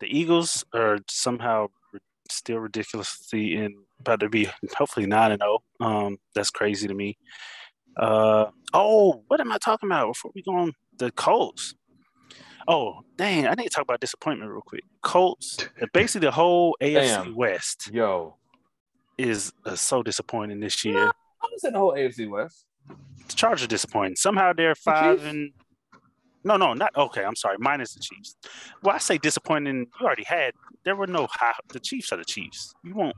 [0.00, 1.68] the Eagles are somehow
[2.30, 5.58] still ridiculously in about to be hopefully nine and zero.
[5.80, 7.16] Um, that's crazy to me.
[7.96, 11.74] Uh, oh, what am I talking about before we go on the Colts?
[12.70, 14.84] Oh, dang, I need to talk about disappointment real quick.
[15.02, 15.56] Colts,
[15.94, 16.92] basically the whole AFC
[17.24, 17.34] Damn.
[17.34, 18.36] West Yo.
[19.16, 21.04] is uh, so disappointing this year.
[21.06, 22.66] I'm saying the whole AFC West.
[23.28, 24.16] The Chargers are disappointing.
[24.16, 25.28] Somehow they're five Chiefs?
[25.30, 25.52] and
[26.44, 27.24] no, no, not okay.
[27.24, 28.36] I'm sorry, minus the Chiefs.
[28.82, 29.86] Well, I say disappointing.
[30.00, 30.52] You already had.
[30.84, 31.52] There were no high.
[31.70, 32.72] The Chiefs are the Chiefs.
[32.84, 33.16] You won't.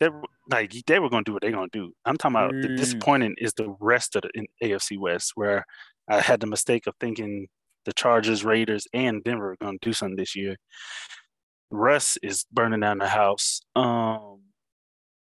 [0.00, 1.92] They were like they were going to do what they're going to do.
[2.04, 2.76] I'm talking about the Mm.
[2.76, 5.64] disappointing is the rest of the in AFC West, where
[6.08, 7.48] I had the mistake of thinking
[7.84, 10.56] the Chargers, Raiders, and Denver are going to do something this year.
[11.70, 13.60] Russ is burning down the house.
[13.74, 14.40] Um,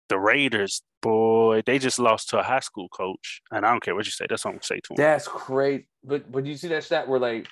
[0.09, 3.95] the Raiders, boy, they just lost to a high school coach, and I don't care
[3.95, 4.25] what you say.
[4.29, 4.97] That's what I'm gonna say to him.
[4.97, 5.85] That's great.
[6.03, 7.47] But but you see that stat where like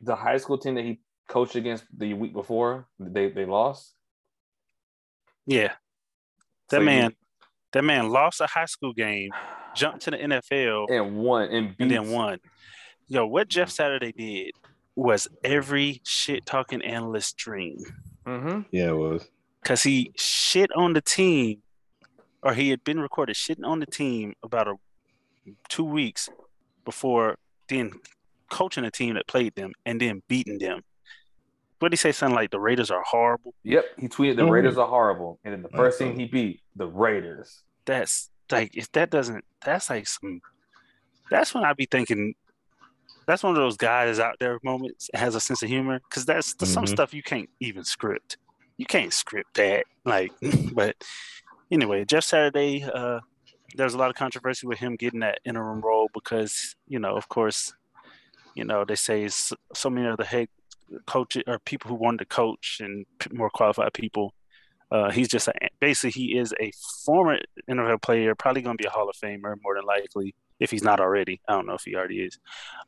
[0.00, 3.94] the high school team that he coached against the week before, they they lost.
[5.46, 5.68] Yeah,
[6.68, 7.16] that So you- man,
[7.72, 9.30] that man lost a high school game,
[9.74, 12.38] jumped to the NFL, and won and beat and then won.
[13.12, 14.52] Yo, what Jeff Saturday did
[14.96, 17.76] was every shit talking analyst dream.
[18.26, 18.60] Mm-hmm.
[18.70, 19.28] Yeah, it was.
[19.62, 21.58] Cause he shit on the team,
[22.42, 24.74] or he had been recorded shitting on the team about a
[25.68, 26.30] two weeks
[26.86, 27.36] before
[27.68, 27.90] then
[28.48, 30.80] coaching a team that played them and then beating them.
[31.80, 32.12] What did he say?
[32.12, 33.52] Something like the Raiders are horrible.
[33.64, 34.50] Yep, he tweeted the Mhm.
[34.52, 37.62] Raiders are horrible, and then the first team he beat the Raiders.
[37.84, 40.40] That's like if that doesn't that's like some
[41.30, 42.36] that's when I'd be thinking
[43.26, 46.54] that's one of those guys out there moments has a sense of humor because that's
[46.54, 48.36] the, some stuff you can't even script.
[48.76, 49.84] You can't script that.
[50.04, 50.32] Like,
[50.72, 50.96] but
[51.70, 53.20] anyway, Jeff Saturday, uh,
[53.74, 57.28] there's a lot of controversy with him getting that interim role because you know, of
[57.28, 57.72] course,
[58.54, 60.48] you know they say so many of the head
[61.06, 64.34] coaches or people who wanted to coach and more qualified people.
[64.90, 66.70] Uh, he's just a, basically he is a
[67.06, 67.38] former
[67.70, 70.84] NFL player, probably going to be a Hall of Famer more than likely if he's
[70.84, 71.40] not already.
[71.48, 72.38] I don't know if he already is.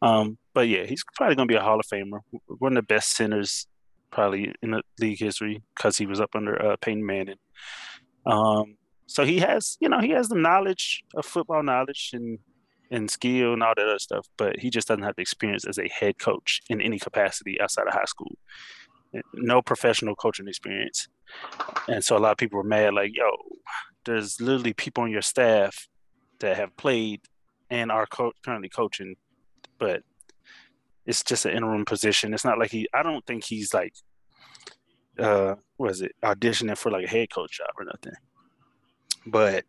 [0.01, 2.21] Um, but yeah, he's probably going to be a Hall of Famer,
[2.59, 3.67] one of the best centers
[4.11, 7.37] probably in the league history because he was up under uh, Peyton Manning.
[8.25, 12.39] Um, so he has, you know, he has the knowledge of football knowledge and
[12.91, 15.79] and skill and all that other stuff, but he just doesn't have the experience as
[15.79, 18.39] a head coach in any capacity outside of high school.
[19.35, 21.09] No professional coaching experience.
[21.89, 23.31] And so a lot of people were mad, like, yo,
[24.05, 25.89] there's literally people on your staff
[26.41, 27.23] that have played
[27.71, 29.17] and are co- currently coaching,
[29.79, 30.03] but
[31.07, 32.35] it's just an interim position.
[32.35, 33.95] It's not like he, I don't think he's like,
[35.19, 38.15] uh, what is it, auditioning for like a head coach job or nothing.
[39.27, 39.65] But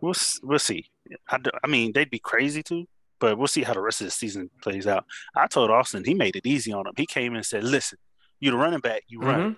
[0.00, 0.86] we'll we'll see.
[1.28, 2.86] I—I mean, they'd be crazy too,
[3.18, 5.04] but we'll see how the rest of the season plays out.
[5.36, 6.94] I told Austin he made it easy on him.
[6.96, 7.98] He came in and said, "Listen,
[8.40, 9.56] you the running back, you run.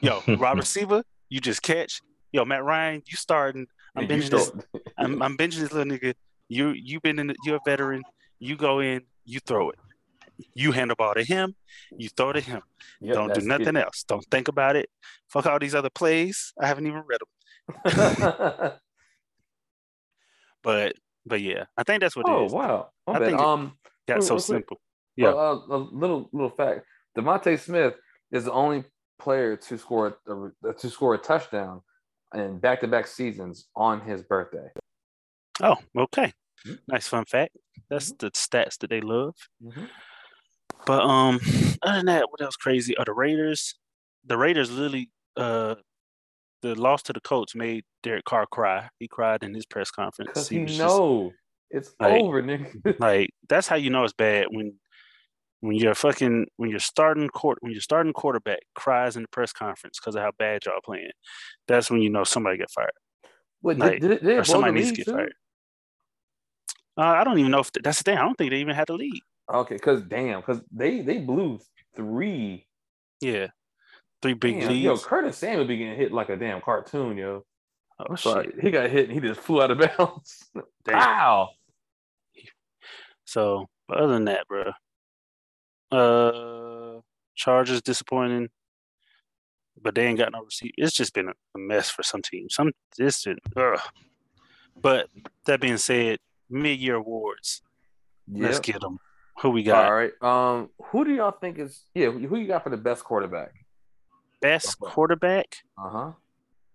[0.00, 2.00] Yo, wide receiver, you just catch.
[2.32, 3.66] Yo, Matt Ryan, you starting.
[3.94, 4.50] I'm benching this.
[4.98, 6.14] I'm, I'm benching this little nigga.
[6.48, 7.28] You you've been in.
[7.28, 8.02] The, you're a veteran.
[8.38, 9.02] You go in.
[9.24, 9.78] You throw it.
[10.54, 11.54] You hand the ball to him.
[11.96, 12.60] You throw to him.
[13.00, 14.04] Yep, Don't do nothing else.
[14.06, 14.90] Don't think about it.
[15.28, 16.52] Fuck all these other plays.
[16.60, 17.20] I haven't even read
[17.84, 18.72] them.
[20.64, 20.94] But
[21.26, 22.36] but yeah, I think that's what it is.
[22.36, 22.52] oh it is.
[22.52, 22.88] wow!
[23.06, 23.26] My I bad.
[23.26, 23.76] think um,
[24.08, 24.80] Got so simple.
[25.14, 25.28] Yeah.
[25.28, 25.34] yeah.
[25.34, 26.86] Uh, a little little fact:
[27.16, 27.94] DeVonta Smith
[28.32, 28.84] is the only
[29.18, 31.82] player to score a, to score a touchdown
[32.34, 34.68] in back to back seasons on his birthday.
[35.62, 36.32] Oh, okay.
[36.66, 36.78] Mhm.
[36.88, 37.56] Nice fun fact.
[37.90, 39.34] That's the stats that they love.
[40.86, 41.38] But um,
[41.82, 42.96] other than that, what else crazy?
[42.96, 43.74] Are the Raiders?
[44.26, 45.74] The Raiders literally uh
[46.62, 48.88] the loss to the Colts made Derek Carr cry.
[48.98, 50.28] He cried in his press conference.
[50.30, 51.32] Because He he was just- know
[51.70, 52.98] it's like- over, nigga.
[53.00, 54.78] like that's how you know it's bad when
[55.60, 59.52] when you're fucking when you're starting court when you're starting quarterback cries in the press
[59.52, 61.10] conference because of how bad y'all playing.
[61.68, 62.90] That's when you know somebody get fired
[63.62, 65.12] Wait, like, did, did, did or somebody needs to get too?
[65.12, 65.34] fired.
[66.96, 68.18] Uh, I don't even know if that's the thing.
[68.18, 69.20] I don't think they even had the lead.
[69.52, 71.58] Okay, because damn, because they they blew
[71.96, 72.66] three.
[73.20, 73.48] Yeah,
[74.22, 74.84] three big Damn, leads.
[74.84, 77.44] yo, Curtis Samuel be getting hit like a damn cartoon, yo.
[77.98, 78.60] oh So shit!
[78.60, 80.50] he got hit and he just flew out of bounds.
[80.86, 81.50] Wow.
[83.24, 84.72] So, but other than that, bro,
[85.90, 87.00] uh,
[87.34, 88.50] Chargers disappointing,
[89.80, 90.74] but they ain't got no receipt.
[90.76, 92.54] It's just been a, mess for some teams.
[92.54, 93.26] Some this
[93.56, 93.80] ugh.
[94.80, 95.08] But
[95.46, 96.18] that being said,
[96.50, 97.62] mid-year awards.
[98.30, 98.98] Let's get them.
[99.40, 99.84] Who we got?
[99.86, 100.12] All right.
[100.22, 102.10] Um, who do y'all think is yeah?
[102.10, 103.52] Who you got for the best quarterback?
[104.40, 104.92] Best Okay.
[104.92, 105.56] quarterback.
[105.76, 106.12] Uh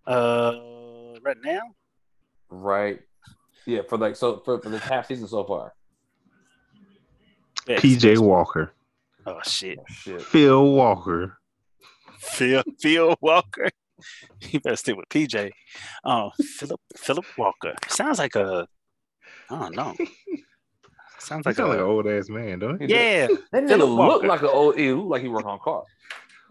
[0.06, 0.12] huh.
[0.12, 1.62] Uh, right now,
[2.50, 3.00] Right.
[3.66, 5.74] Yeah, for like so for, for this half season so far.
[7.66, 7.84] best.
[7.84, 8.74] PJ Walker,
[9.26, 10.22] Oh shit, Oh, shit.
[10.22, 11.38] Phil Walker.
[12.20, 13.70] Phil Phil Walker.
[14.42, 15.52] You better stick with PJ.
[16.06, 17.74] Oh, Philip Philip Walker.
[17.90, 18.66] Sounds like a.
[19.50, 19.96] I don't know.
[21.20, 22.88] Sounds He like, sound a, like an old ass man, don't he?
[22.88, 23.28] He yeah.
[23.52, 24.78] That nigga look like an old.
[24.78, 25.84] He look like he work on car.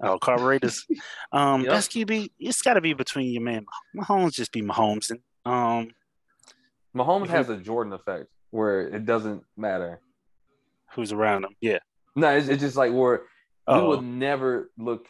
[0.02, 0.86] Oh, carburetors.
[1.32, 1.70] Um, Yep.
[1.72, 2.30] best QB.
[2.38, 3.64] It's got to be between your man
[3.96, 4.32] Mahomes.
[4.32, 5.10] Just be Mahomes.
[5.10, 5.88] And um,
[6.96, 10.00] Mahomes has a Jordan effect where it doesn't matter.
[10.92, 11.54] who's around him?
[11.60, 11.78] Yeah.
[12.16, 13.22] No, it's, it's just like where
[13.66, 15.06] we Oh, would never look.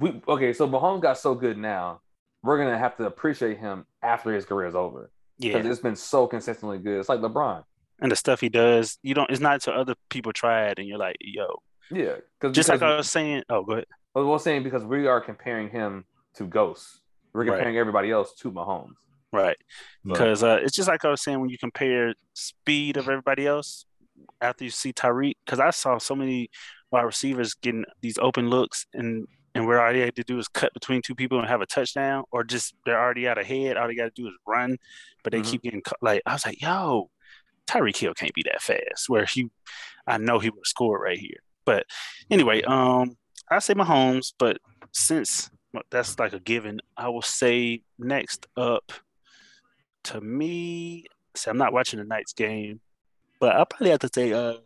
[0.00, 2.00] We okay, so Mahomes got so good now.
[2.42, 5.70] We're gonna have to appreciate him after his career is over because yeah.
[5.70, 7.00] it's been so consistently good.
[7.00, 7.64] It's like LeBron.
[8.00, 9.30] And the stuff he does, you don't.
[9.30, 11.62] It's not until other people try it, and you're like, yo.
[11.90, 13.42] Yeah, because Just like I was saying.
[13.48, 13.86] Oh, go ahead.
[14.14, 16.04] I was saying because we are comparing him
[16.34, 17.00] to ghosts.
[17.32, 17.56] We're Right.
[17.56, 18.94] comparing everybody else to Mahomes.
[19.32, 19.56] Right.
[20.04, 23.86] Because uh, it's just like I was saying when you compare speed of everybody else
[24.42, 25.34] after you see Tyreek.
[25.44, 26.50] Because I saw so many
[26.90, 30.48] wide receivers getting these open looks, and and where all they had to do is
[30.48, 33.76] cut between two people and have a touchdown, or just they're already out ahead.
[33.76, 34.78] All they got to do is run,
[35.22, 35.44] but they Mhm.
[35.50, 35.98] keep getting cut.
[36.00, 37.10] Like I was like, yo,
[37.66, 39.08] Tyreek Hill can't be that fast.
[39.08, 39.48] Where he,
[40.06, 41.42] I know he would score right here.
[41.64, 41.86] But
[42.30, 43.16] anyway, um,
[43.50, 44.58] I say Mahomes, but
[44.92, 45.50] since
[45.90, 48.92] that's like a given, I will say next up
[50.04, 52.80] to me, see, I'm not watching the Knights game,
[53.38, 54.56] but I'll probably have to say uh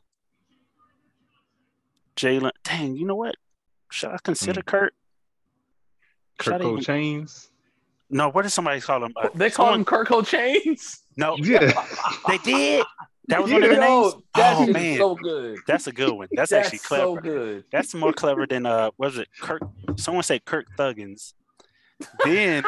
[2.17, 2.51] Jalen.
[2.65, 3.37] Dang, you know what?
[3.91, 4.95] Should I consider Kurt?
[6.41, 7.51] Should I Kirk even- Chains.
[8.09, 9.13] No, what did somebody call him?
[9.17, 11.03] Uh, They call someone- him Kirk Chains.
[11.17, 11.73] No, Yeah.
[12.29, 12.85] they did.
[13.29, 14.15] That was one of the Yo, names.
[14.37, 15.59] that Oh shit is man, so good.
[15.67, 16.29] that's a good one.
[16.31, 17.03] That's, That's actually clever.
[17.05, 17.65] so good.
[17.73, 19.63] That's more clever than uh, what was it Kirk?
[19.97, 21.33] Someone said Kirk Thuggins.
[22.25, 22.63] Then,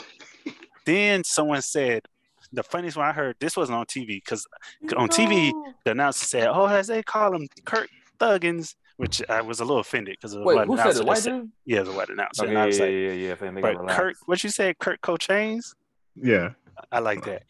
[0.86, 2.02] then someone said
[2.52, 3.36] the funniest one I heard.
[3.40, 4.46] This wasn't on TV because
[4.96, 5.52] on TV
[5.84, 9.80] the announcer said, "Oh, as they call him Kirk Thuggins," which I was a little
[9.80, 10.94] offended because of Wait, who said it?
[10.96, 11.50] that White said- dude?
[11.64, 12.42] Yeah, the white announcer.
[12.44, 13.30] Okay, and I yeah, was yeah, like, yeah, yeah.
[13.32, 13.94] If they but relax.
[13.98, 15.74] Kirk, what you said, Kirk Cochains?
[16.14, 16.50] Yeah.
[16.92, 17.44] I like that.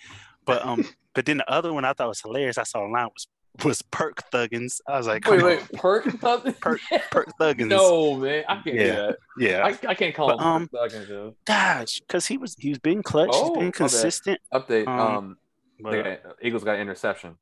[0.46, 0.84] But um,
[1.14, 2.56] but then the other one I thought was hilarious.
[2.58, 3.26] I saw online was
[3.64, 4.80] was Perk Thuggins.
[4.86, 6.60] I was like, come Wait, on, wait, Perk Thuggins?
[6.60, 6.80] Perk-
[7.10, 7.68] Perk Thuggins.
[7.68, 8.82] No, man, I can't Yeah.
[8.82, 9.16] do that.
[9.38, 11.08] yeah, I, I can't call But, him um, Perk Thuggins.
[11.08, 11.34] Yo.
[11.44, 14.38] gosh, because he was he was being clutch, Oh, he's my being consistent.
[14.54, 14.86] Update.
[14.86, 15.36] Um, Um,
[15.80, 17.36] But uh, got- Eagles got an interception.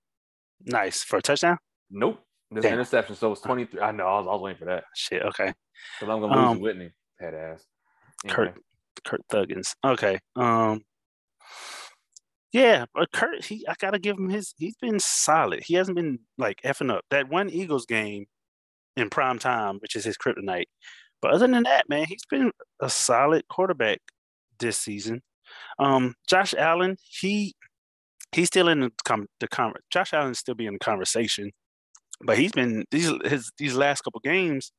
[0.64, 1.58] nice for a touchdown.
[1.90, 2.20] Nope,
[2.50, 2.74] there's Damn.
[2.74, 3.16] an interception.
[3.16, 3.80] So it's twenty three.
[3.80, 4.06] I know.
[4.06, 5.22] I was, I was waiting for that Shit.
[5.22, 5.52] Okay.
[6.00, 6.90] because I'm gonna lose Um, Whitney.
[7.18, 7.64] Head ass.
[8.28, 8.56] Kurt.
[9.04, 9.74] Kurt Thuggins.
[9.84, 10.18] Okay.
[10.36, 10.82] Um.
[12.52, 14.54] Yeah, but Kurt, he I gotta give him his.
[14.56, 15.62] He's been solid.
[15.64, 17.04] He hasn't been like effing up.
[17.10, 18.26] That one Eagles game
[18.96, 20.66] in prime time, which is his kryptonite.
[21.20, 24.00] But other than that, man, he's been a solid quarterback
[24.58, 25.22] this season.
[25.78, 27.54] Um, Josh Allen, he
[28.32, 31.52] he's still in the com- the con- Josh Allen's still be in the conversation,
[32.22, 34.72] but he's been these his these last couple games.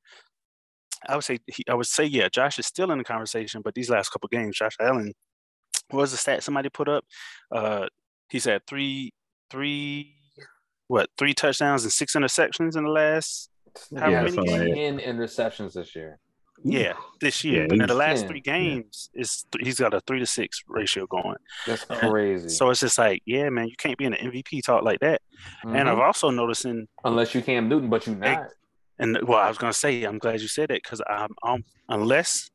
[1.08, 3.76] I would say he, I would say yeah, Josh is still in the conversation, but
[3.76, 5.14] these last couple games, Josh Allen,
[5.90, 7.06] what was the stat somebody put up?
[7.52, 7.88] Uh,
[8.30, 9.14] he's had three
[9.50, 10.16] three
[10.88, 13.50] what three touchdowns and six interceptions in the last
[13.98, 16.20] How Yeah, many something like ten interceptions this year?
[16.64, 17.64] Yeah this year.
[17.64, 18.54] Yeah, but in the last yeah, three yeah.
[18.54, 21.38] games, is he's got a three to six ratio going.
[21.66, 22.50] That's Uh, crazy.
[22.50, 25.22] So it's just like, yeah, man, you can't be in an MVP talk like that.
[25.64, 28.48] And I've also noticing, unless you Cam Newton, but you not.
[29.00, 32.50] and well, I was gonna say, I'm glad you said that because I'm, um, unless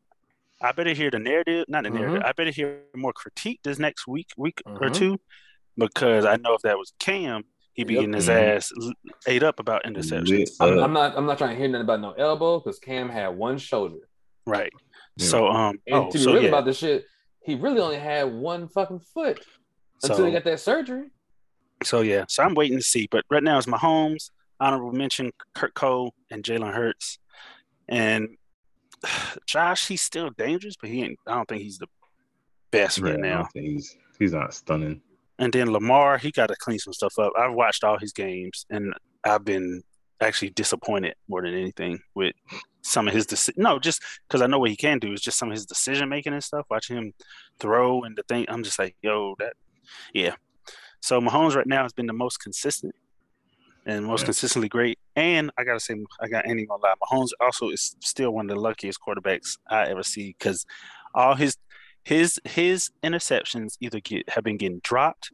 [0.61, 4.07] I better hear the narrative, not the narrative, I better hear more critique this next
[4.07, 4.95] week, week or Mhm.
[4.95, 5.21] two,
[5.77, 7.45] because I know if that was Cam,
[7.75, 8.01] he be Yep.
[8.01, 8.57] getting his Mhm.
[8.57, 8.73] ass
[9.27, 10.29] ate up about interceptions.
[10.29, 10.79] Lit I'm.
[10.79, 11.17] I'm not.
[11.17, 14.09] I'm not trying to hear nothing about no elbow because Cam had one shoulder.
[14.47, 14.73] Right.
[15.17, 15.27] Yeah.
[15.27, 16.49] So um And oh, to be so real yeah.
[16.49, 17.07] about this shit,
[17.43, 19.45] he really only had one fucking foot
[20.03, 21.11] until he got that surgery.
[21.85, 23.09] So yeah, so I'm waiting to see.
[23.11, 27.19] But right now it's Mahomes, honorable mention, Kurt Cole, and Jalen Hurts.
[27.89, 28.37] And
[29.47, 31.89] Josh, he's still dangerous, but he ain't I don't think he's the
[32.71, 33.37] best right Yeah, I now.
[33.43, 35.01] don't think He's he's not stunning.
[35.39, 37.33] And then Lamar, he got to clean some stuff up.
[37.39, 38.93] I've watched all his games, and
[39.25, 39.83] I've been
[40.21, 42.35] actually disappointed more than anything with
[42.83, 45.39] some of his deci- no, just because I know what he can do is just
[45.39, 46.67] some of his decision making and stuff.
[46.71, 47.13] Watching him
[47.59, 49.55] throw and the thing, I'm just like, yo, that,
[50.13, 50.35] yeah.
[51.01, 52.95] So Mahomes right now has been the most consistent
[53.87, 54.27] and most Yeah.
[54.27, 54.99] consistently great.
[55.17, 58.55] And I gotta say, I got ain't gonna lie, Mahomes also is still one of
[58.57, 60.65] the luckiest quarterbacks I ever see because
[61.15, 61.57] all his
[62.05, 65.31] his his interceptions either get have been getting dropped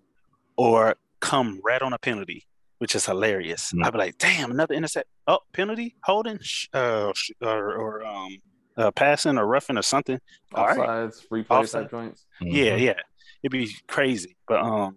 [0.57, 2.47] or come right on a penalty,
[2.79, 3.73] which is hilarious.
[3.73, 3.85] Mm.
[3.87, 5.09] I'd be like, damn, another intercept.
[5.27, 8.39] Oh, penalty, holding, sh- uh, sh- or, or um,
[8.77, 10.19] uh, passing or roughing or something.
[10.55, 10.79] All right.
[10.79, 11.83] Offsides, free play Offside.
[11.85, 12.27] type joints.
[12.41, 12.81] Yeah, Mhm.
[12.81, 12.95] yeah,
[13.43, 14.37] it'd be crazy.
[14.47, 14.97] But um,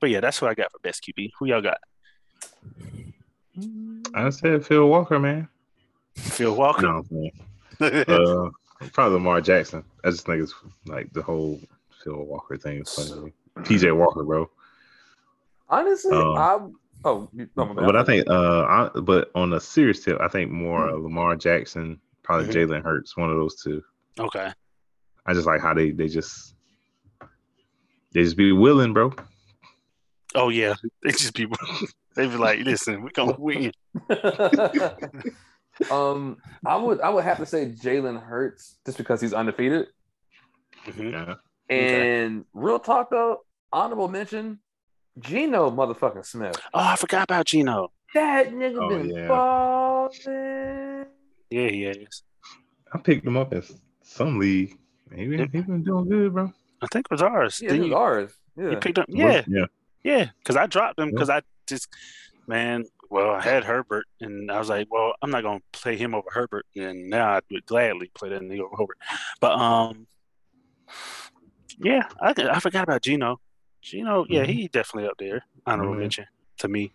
[0.00, 1.30] but yeah, that's what I got for best QB.
[1.38, 1.78] Who y'all got?
[4.14, 5.48] I said Phil Walker, man.
[6.16, 6.82] Phil Walker.
[6.82, 7.30] No, man.
[8.08, 8.50] uh,
[8.92, 9.84] probably Lamar Jackson.
[10.04, 10.54] I just think it's
[10.86, 11.60] like the whole
[12.02, 13.32] Phil Walker thing is funny.
[13.58, 14.48] PJ Walker, bro.
[15.68, 16.58] Honestly, Um, I
[17.08, 17.74] oh, no.
[17.74, 20.94] But I think, uh, I, but on a serious tip, I think more Hmm.
[20.94, 22.68] uh, Lamar Jackson, probably Mhm.
[22.68, 23.82] Jalen Hurts, one of those two.
[24.18, 24.52] okay.
[25.26, 26.54] I just like how they they just
[28.12, 29.12] they just be willing, bro.
[30.36, 31.46] Oh yeah, they just be
[32.14, 33.72] they be like, listen, we gonna win.
[35.90, 39.88] um, I would I would have to say Jalen Hurts just because he's undefeated.
[40.86, 41.12] Mhm.
[41.12, 41.34] Yeah.
[41.70, 42.24] Okay.
[42.24, 43.40] And real talk though,
[43.72, 44.60] honorable mention,
[45.18, 46.56] Gino motherfucking Smith.
[46.72, 47.90] Oh, I forgot about Gino.
[48.14, 49.28] That nigga Oh, been yeah.
[49.28, 51.06] balling.
[51.50, 52.22] Yeah, he is.
[52.92, 53.62] I picked him up in
[54.02, 54.76] some league.
[55.14, 56.52] He been, he been doing good, bro.
[56.82, 57.60] I think it was ours.
[57.60, 57.96] Yeah, Didn't this is you?
[57.96, 58.32] ours.
[58.56, 58.78] You Yeah.
[58.78, 59.06] picked up?
[59.08, 59.66] Yeah, yeah.
[60.02, 60.26] yeah.
[60.38, 61.12] Because I dropped him Yeah.
[61.12, 61.88] because I just,
[62.46, 62.84] man.
[63.10, 66.28] Well, I had Herbert, and I was like, well, I'm not gonna play him over
[66.30, 68.98] Herbert, and now I would gladly play that nigga over Herbert.
[69.40, 70.06] But um,
[71.78, 73.40] yeah, I I forgot about Gino.
[73.82, 74.48] Gino, yeah, Mhm.
[74.48, 75.44] he definitely up there.
[75.66, 75.98] Honorable Mhm.
[76.00, 76.26] mention
[76.58, 76.92] to me.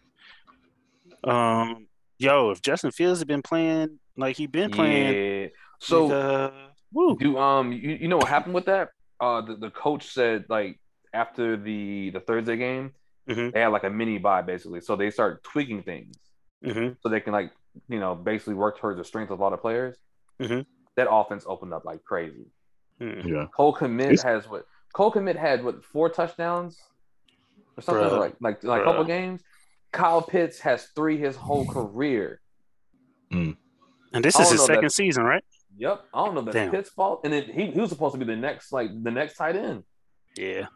[1.24, 1.88] Um,
[2.18, 5.48] yo, if Justin Fields had been playing like he been playing, Yeah.
[5.80, 7.18] So woo.
[7.18, 8.90] do um you, you know what happened with that?
[9.20, 10.80] Uh the, the coach said like
[11.14, 12.94] after the the Thursday game,
[13.30, 13.54] Mhm.
[13.54, 14.82] they had like a mini bye basically.
[14.82, 16.16] So they start tweaking things
[16.64, 16.98] Mhm.
[17.02, 17.52] so they can like
[17.88, 19.98] you know basically work towards the strength of a lot of players.
[20.40, 20.66] Mhm.
[20.98, 22.46] That offense opened up like crazy.
[23.00, 23.26] Mhm.
[23.26, 23.46] Yeah.
[23.56, 26.82] Cole Kmet It's- has what Cole Kmet had what four touchdowns
[27.78, 28.20] or something Bruh.
[28.20, 29.44] like like like a couple games.
[29.92, 32.42] Kyle Pitts has three his whole career.
[34.14, 35.44] And this is his second that- season, right?
[35.78, 36.72] Yep, I don't know if that's Damn.
[36.72, 39.38] Pitt's fault, and then he, he was supposed to be the next like the next
[39.38, 39.84] tight end.
[40.36, 40.68] Yeah.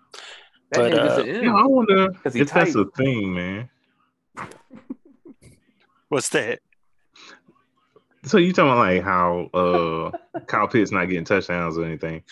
[0.72, 3.70] That But, uh, Yeah, I wonder 'Cause he if that's a thing, man.
[6.10, 6.60] What's that?
[8.24, 12.24] So you talking about like how uh Kyle Pitts not getting touchdowns or anything?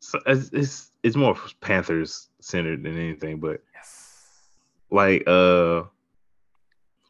[0.00, 4.48] So it's it's, it's more Panthers centered than anything, but Yes.
[4.90, 5.84] like uh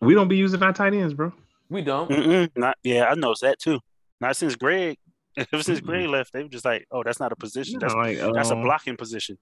[0.01, 1.33] we don't be using our tight ends, bro.
[1.71, 2.11] We don't.
[2.11, 3.81] Mm-mm, not yeah, I noticed that too.
[4.21, 4.99] Not since Greg.
[5.53, 7.75] Ever since Greg left, they were just like, "Oh, that's not a position.
[7.75, 9.37] Yeah, That's like that's a um, blocking position."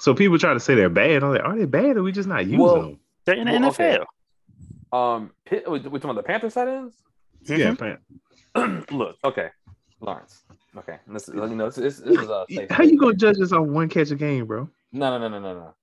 [0.00, 1.22] So people try to say they're bad.
[1.22, 3.00] I'm like, are they bad or we just not using Well, them?
[3.26, 3.98] They're in the Well, okay.
[4.92, 4.96] NFL.
[4.98, 6.96] Um, Pitt, we we talking about the Panthers tight ends?
[7.44, 7.98] Yeah, Mhm.
[8.54, 9.48] Pan- Look, okay,
[10.00, 10.42] Lawrence.
[10.76, 13.10] Okay, this is you know this, this, this is a safe How space, you gonna
[13.10, 13.18] right?
[13.18, 14.68] judge us on one catch a game, bro?
[14.92, 15.74] No, no, no, no, no, no,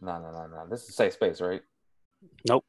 [0.00, 0.66] no, no, no, no.
[0.68, 1.62] This is safe space, right?
[2.46, 2.64] Nope.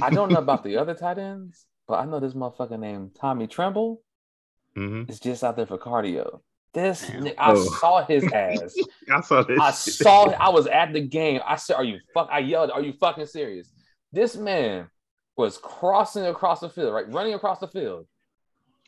[0.00, 3.46] I don't know about the other tight ends, but I know this motherfucker named Tommy
[3.46, 4.00] Tremble
[4.74, 6.40] hmm is just out there for cardio.
[6.74, 7.26] This Damn.
[7.38, 7.64] I Oh.
[7.64, 8.74] saw his ass.
[9.12, 9.58] I saw this.
[9.60, 9.94] I shit.
[9.94, 10.30] saw.
[10.30, 11.40] I was at the game.
[11.46, 13.68] I said, "Are you fuck?" I yelled, "Are you fucking serious?"
[14.12, 14.88] This man
[15.36, 18.06] was crossing across the field, right, running across the field.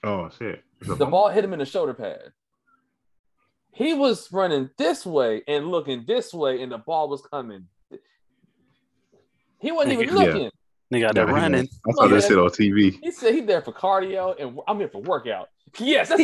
[0.03, 0.63] Oh shit!
[0.81, 2.33] The ball hit him in the shoulder pad.
[3.73, 7.67] He was running this way and looking this way, and the ball was coming.
[9.59, 10.15] He wasn't even Yeah.
[10.23, 10.51] looking.
[10.93, 11.69] Nigga out Nah, there running.
[11.89, 12.15] I saw Yeah.
[12.15, 12.99] that shit on TV.
[13.03, 15.49] He said he's there for cardio, and I'm here for workout.
[15.79, 16.23] Yes, that's,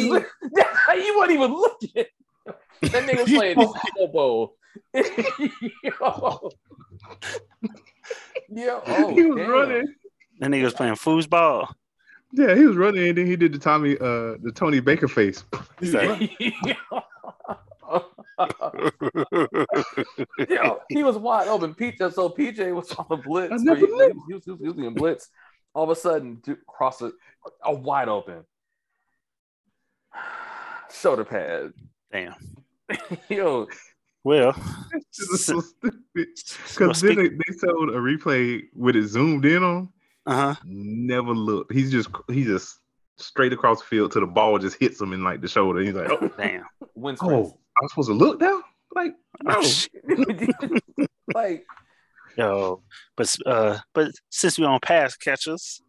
[0.53, 2.05] that's how he wasn't even looking.
[2.82, 3.57] That nigga played
[3.96, 4.57] Super Bowl.
[4.94, 6.51] Yo.
[8.53, 9.51] Yo, oh, he was damn.
[9.51, 9.94] running.
[10.40, 11.72] That nigga was playing foosball.
[12.32, 15.44] Yeah, he was running, and then he did the Tommy, uh, the Tony Baker face.
[15.80, 16.14] Yo,
[20.88, 21.74] he was wide open.
[21.74, 23.53] PJ, so PJ was on the blitz.
[23.53, 24.24] I or he, knew.
[24.28, 25.28] he was, he was using blitz.
[25.74, 27.12] All of a sudden, dude, cross it,
[27.64, 28.44] a wide open
[30.93, 31.72] shoulder pad.
[32.12, 32.34] Damn.
[33.28, 33.68] Yo,
[34.24, 34.53] Well,
[34.93, 35.99] This is so stupid.
[36.14, 39.88] Because then speak, they, they showed a replay with it zoomed in on.
[40.26, 40.61] uh huh.
[40.64, 41.72] Never looked.
[41.72, 42.78] He's just he just
[43.18, 45.80] straight across the field to the ball just hits him in like the shoulder.
[45.80, 46.64] He's like, oh, Damn.
[46.95, 48.62] win oh I'm supposed to look now?
[48.95, 49.55] Like, no.
[49.59, 49.93] Oh, shit.
[51.34, 51.64] like
[52.36, 52.82] Yo,
[53.16, 55.80] but uh, but since we on pass catchers,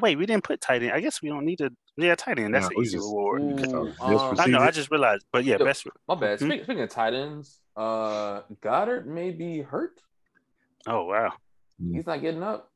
[0.00, 0.92] wait, we didn't put tight end.
[0.92, 1.70] I guess we don't need to.
[1.96, 2.54] Yeah, tight end.
[2.54, 3.42] That's Nah, an easy just- reward.
[3.42, 4.58] Ooh, um, I know.
[4.58, 5.26] I just realized.
[5.32, 5.86] But yeah, Yo, best.
[6.08, 6.38] my bad.
[6.40, 6.46] Mhm.
[6.46, 10.00] Speaking, speaking of tight ends, uh, Goedert may be hurt.
[10.86, 11.32] Oh wow,
[11.78, 12.70] He's not getting up.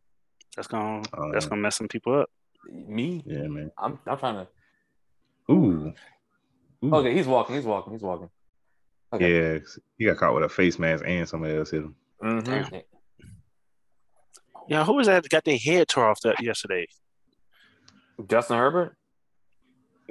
[0.57, 2.31] that's gonna Uh, that's gonna mess some people up.
[2.71, 3.71] Me, Yeah, man.
[3.79, 5.53] I'm, I'm trying to.
[5.53, 5.93] Ooh.
[6.85, 6.95] Ooh.
[6.95, 7.55] Okay, he's walking.
[7.57, 7.93] He's walking.
[7.95, 8.31] He's walking.
[9.13, 9.55] Okay.
[9.55, 9.59] Yeah,
[9.97, 11.97] he got caught with a face mask and somebody else hit him.
[12.23, 12.83] Mhm.
[14.69, 16.87] Yeah, who was that that got their head tore off that yesterday?
[18.29, 18.97] Justin Herbert.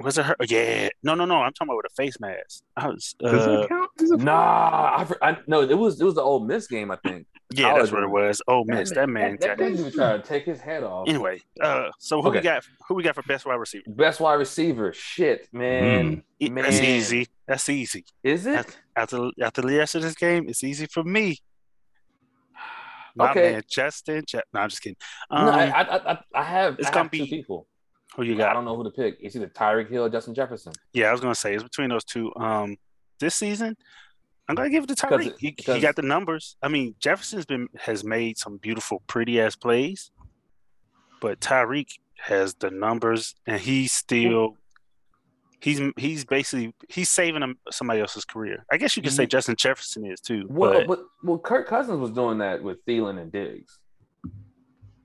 [0.00, 0.36] Was it her?
[0.46, 1.36] Yeah, no, no, no.
[1.38, 2.62] I'm talking about with a face mask.
[2.76, 3.16] I was.
[3.18, 3.90] Does Uh, that count?
[4.00, 5.62] Is it- Nah, I, I no.
[5.62, 6.92] It was it was the Ole Miss game.
[6.92, 7.26] I think.
[7.52, 8.40] yeah, that's what it was.
[8.46, 9.38] Oh, miss that man.
[9.40, 11.08] That, that got- dude tried to take his head off.
[11.08, 12.64] Anyway, uh, so who we got?
[12.86, 13.84] Who we got for best wide receiver?
[13.88, 14.92] Best wide receiver.
[14.92, 16.22] Shit, man.
[16.38, 17.26] E- That's easy.
[17.48, 18.04] That's easy.
[18.22, 18.54] Is it?
[18.54, 21.38] After, after after the rest of this game, it's easy for me.
[23.16, 23.52] My Okay.
[23.52, 24.22] man, Justin.
[24.28, 24.96] Je- no, I'm just kidding.
[25.30, 26.78] no, Um, I, I, I, I have.
[26.78, 27.66] it's I gonna have two be- people.
[28.18, 29.16] Who you I don't know who to pick.
[29.20, 30.72] It's either Tyreek Hill or Justin Jefferson.
[30.92, 32.34] Yeah, I was gonna say it's between those two.
[32.34, 32.76] Um,
[33.20, 33.76] this season,
[34.48, 35.38] I'm gonna give it to Tyreek.
[35.38, 36.56] He, he got the numbers.
[36.60, 40.10] I mean, Jefferson's been has made some beautiful, pretty ass plays,
[41.20, 44.56] but Tyreek has the numbers, and he's still.
[45.60, 48.64] He's he's basically he's saving somebody else's career.
[48.70, 49.30] I guess you could say Mhm.
[49.30, 50.46] Justin Jefferson is too.
[50.48, 53.78] Well, but but well, Kirk Cousins was doing that with Thielen and Diggs.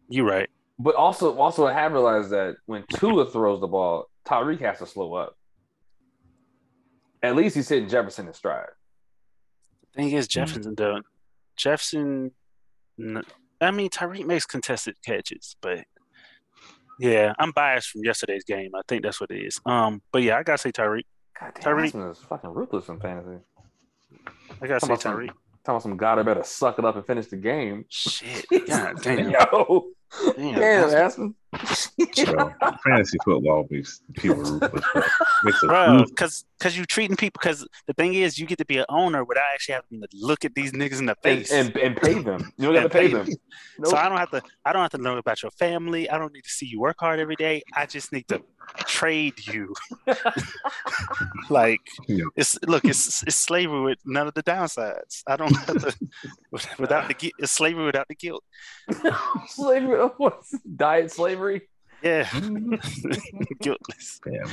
[0.10, 0.50] you're right.
[0.80, 4.86] But also, also, I have realized that when Tua throws the ball, Tyreek has to
[4.86, 5.36] slow up.
[7.22, 8.68] At least he's hitting Jefferson in stride.
[9.94, 11.00] The thing is, Jefferson though,
[11.56, 12.32] Jefferson.
[13.62, 15.86] I mean, Tyreek makes contested catches, but
[17.00, 18.72] yeah, I'm biased from yesterday's game.
[18.76, 19.60] I think that's what it is.
[19.66, 21.04] Um, but yeah, I gotta say Tyreek.
[21.40, 23.40] Tyreek- is fucking ruthless in fantasy.
[24.62, 25.28] I gotta say Talking about some- Tyreek.
[25.28, 27.86] Talking about some guy that better suck it up and finish the game.
[27.88, 29.86] Shit, god damn, Yo,
[30.36, 30.36] damn.
[30.36, 31.36] damn, that's- Aspen.
[32.26, 32.52] Bro,
[32.84, 34.84] fantasy football makes people ruthless.
[34.94, 35.04] Bro.
[35.44, 36.10] Makes us Bro, ruthless.
[36.10, 39.24] because because you treating people because the thing is you get to be an owner
[39.24, 41.52] without actually having to look at these niggas in the face.
[41.52, 42.52] and and pay them.
[42.58, 43.28] You don't got to pay pay them.
[43.28, 43.38] So
[43.80, 43.94] Nope.
[43.94, 46.10] I don't have to I don't have to know about your family.
[46.10, 47.62] I don't need to see you work hard every day.
[47.76, 48.42] I just need to
[48.88, 49.76] trade you.
[51.50, 52.26] like Yeah.
[52.36, 55.22] it's look, it's it's slavery with none of the downsides.
[55.28, 55.96] I don't have to
[56.80, 58.44] without the gui- it's slavery without the guilt.
[59.48, 60.00] slavery.
[60.18, 61.70] What's diet slavery?
[62.02, 62.30] Yeah,
[63.62, 64.20] guiltless.
[64.26, 64.44] Yeah,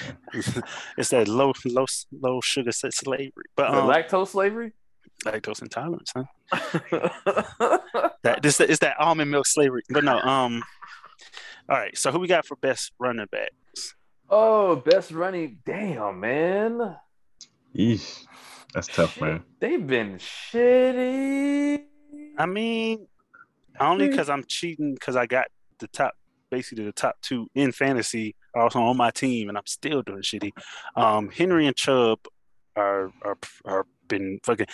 [0.96, 3.46] it's that low low low sugar set slavery.
[3.56, 4.72] But um, lactose slavery?
[5.24, 6.24] lactose intolerance, huh?
[8.22, 9.82] That this is that almond milk slavery.
[9.88, 10.62] But no, um
[11.68, 13.94] all right, so who we got for best running backs?
[14.30, 15.58] oh, best running.
[15.66, 16.96] Damn, man.
[17.76, 18.24] Yeesh.
[18.72, 19.42] That's tough, man.
[19.58, 21.82] They've been shitty.
[22.38, 23.06] I mean,
[23.80, 25.46] only because I'm cheating because I got
[25.78, 26.12] the top,
[26.50, 30.22] basically the top two in fantasy, are also on my team, and I'm still doing
[30.22, 30.50] shitty.
[30.96, 32.18] Um, Henry and Chubb
[32.76, 34.66] are are are been fucking.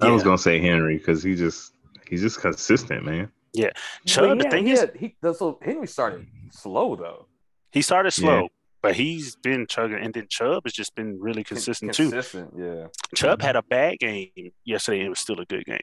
[0.00, 0.24] I was Yeah.
[0.24, 1.72] gonna say Henry because he just
[2.08, 3.30] he's just consistent, man.
[3.54, 3.70] Yeah,
[4.06, 7.26] Chubb, Well, the thing yeah, is, he so Henry started slow though.
[7.72, 8.22] he started Yeah.
[8.24, 8.48] slow,
[8.82, 12.10] but he's been chugging, and then Chubb has just been really consistent too.
[12.10, 12.88] Consistent, yeah.
[13.14, 14.30] Chubb had a bad game
[14.64, 15.06] yesterday.
[15.06, 15.80] It was still a good game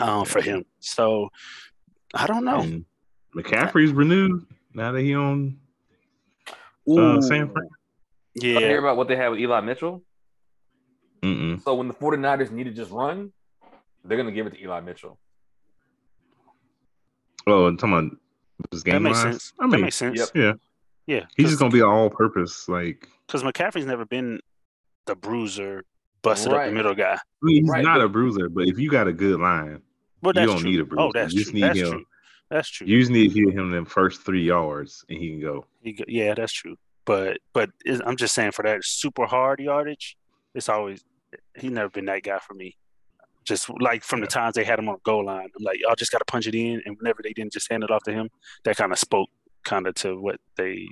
[0.00, 0.64] um, for him.
[0.80, 1.30] So
[2.14, 2.60] I don't know.
[2.60, 2.84] And
[3.34, 5.58] McCaffrey's renewed now that he on
[6.88, 7.68] uh, San Fran.
[8.34, 8.58] Yeah.
[8.58, 10.02] I hear about what they had with Eli Mitchell?
[11.22, 11.62] Mm-mm.
[11.62, 13.32] So when the 49ers need to just run,
[14.04, 15.18] they're gonna give it to Eli Mitchell.
[17.46, 19.34] Oh, and talking about his that game makes lines?
[19.44, 19.52] sense.
[19.58, 20.18] I that mean, makes sense.
[20.18, 20.28] Yep.
[20.34, 20.52] yeah,
[21.06, 22.68] Yeah, he's just gonna be all-purpose.
[22.68, 24.40] Like because McCaffrey's never been
[25.06, 25.84] the bruiser,
[26.22, 27.14] busted up the middle guy.
[27.14, 29.82] I mean, he's Right, not a bruiser, but if you got a good line,
[30.22, 30.70] Well, You don't true.
[30.70, 31.10] need a Oh, bruiser.
[31.14, 31.60] that's You just true.
[31.60, 31.90] need That's him.
[31.92, 32.04] true.
[32.50, 32.86] That's true.
[32.86, 35.66] you just need to hit him them first three yards, and he can go.
[35.82, 36.76] He go- yeah, that's true.
[37.04, 40.16] But but is- I'm just saying for that super hard yardage,
[40.54, 41.04] it's always
[41.56, 42.76] he never been that guy for me.
[43.44, 45.94] Just like from the times they had him on the goal line, I'm like, y'all
[45.94, 48.12] just got to punch it in, and whenever they didn't just hand it off to
[48.12, 48.28] him,
[48.64, 49.28] that kind of spoke
[49.64, 50.88] kind of to what they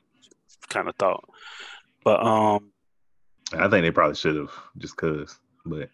[0.69, 1.25] kind of thought.
[2.05, 2.71] But um,
[3.53, 5.39] I think they probably should have just cause.
[5.65, 5.89] but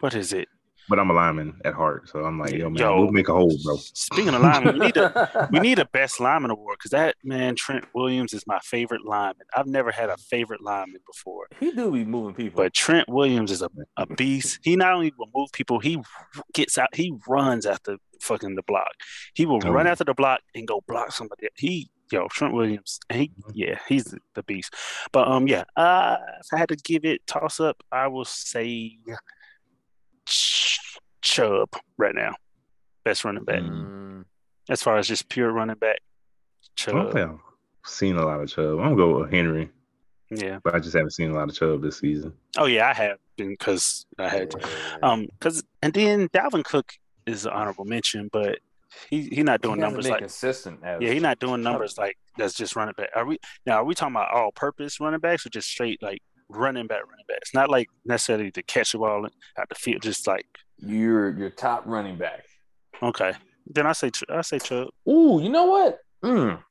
[0.00, 0.48] What is it?
[0.88, 2.96] but I'm a lineman at heart, so I'm like, yo, man, Yo.
[3.02, 3.76] we'll make a hole, bro.
[3.76, 7.54] Speaking of linemen, we need a we need a best lineman award because that man
[7.54, 9.46] Trent Williams is my favorite lineman.
[9.54, 12.64] I've never had a favorite lineman before, he do be moving people.
[12.64, 14.58] but Trent Williams is a, a beast.
[14.64, 16.02] He not only will move people, he
[16.54, 18.90] gets out, he runs after fucking the block.
[19.34, 19.70] He will Oh.
[19.70, 21.46] run after the block and go block somebody.
[21.56, 24.74] He yo Trent Williams, he yeah he's the beast.
[25.12, 28.98] But um yeah, uh, if I had to give it toss up, I will say
[30.26, 32.34] Ch- Chubb right now,
[33.04, 34.24] best running back Mm,
[34.68, 36.00] as far as just pure running back.
[36.76, 37.38] Chubb, think I've
[37.84, 38.78] seen a lot of Chubb.
[38.78, 39.70] I'm gonna go with Henry,
[40.30, 40.58] yeah.
[40.62, 42.32] but I just haven't seen a lot of Chubb this season.
[42.58, 44.68] Oh yeah, I have been because I had to.
[45.02, 46.92] Um, because and then Dalvin Cook
[47.26, 48.58] is an honorable mention, but
[49.08, 50.80] he he not doing he numbers like consistent.
[50.82, 53.10] As, yeah, he not doing numbers like that's just running back.
[53.14, 53.76] Are we now?
[53.76, 57.24] Are we talking about all purpose running backs or just straight like running back running
[57.28, 57.54] backs?
[57.54, 59.26] Not like necessarily to catch the ball
[59.58, 60.46] out the field, just like
[60.78, 62.44] You're your top running back.
[63.02, 63.32] okay.
[63.66, 64.88] Then I say I say Chubb.
[65.08, 65.98] Ooh, you know what?
[66.24, 66.62] Mm.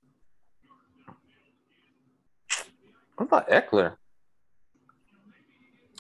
[3.16, 3.96] What about Ekeler?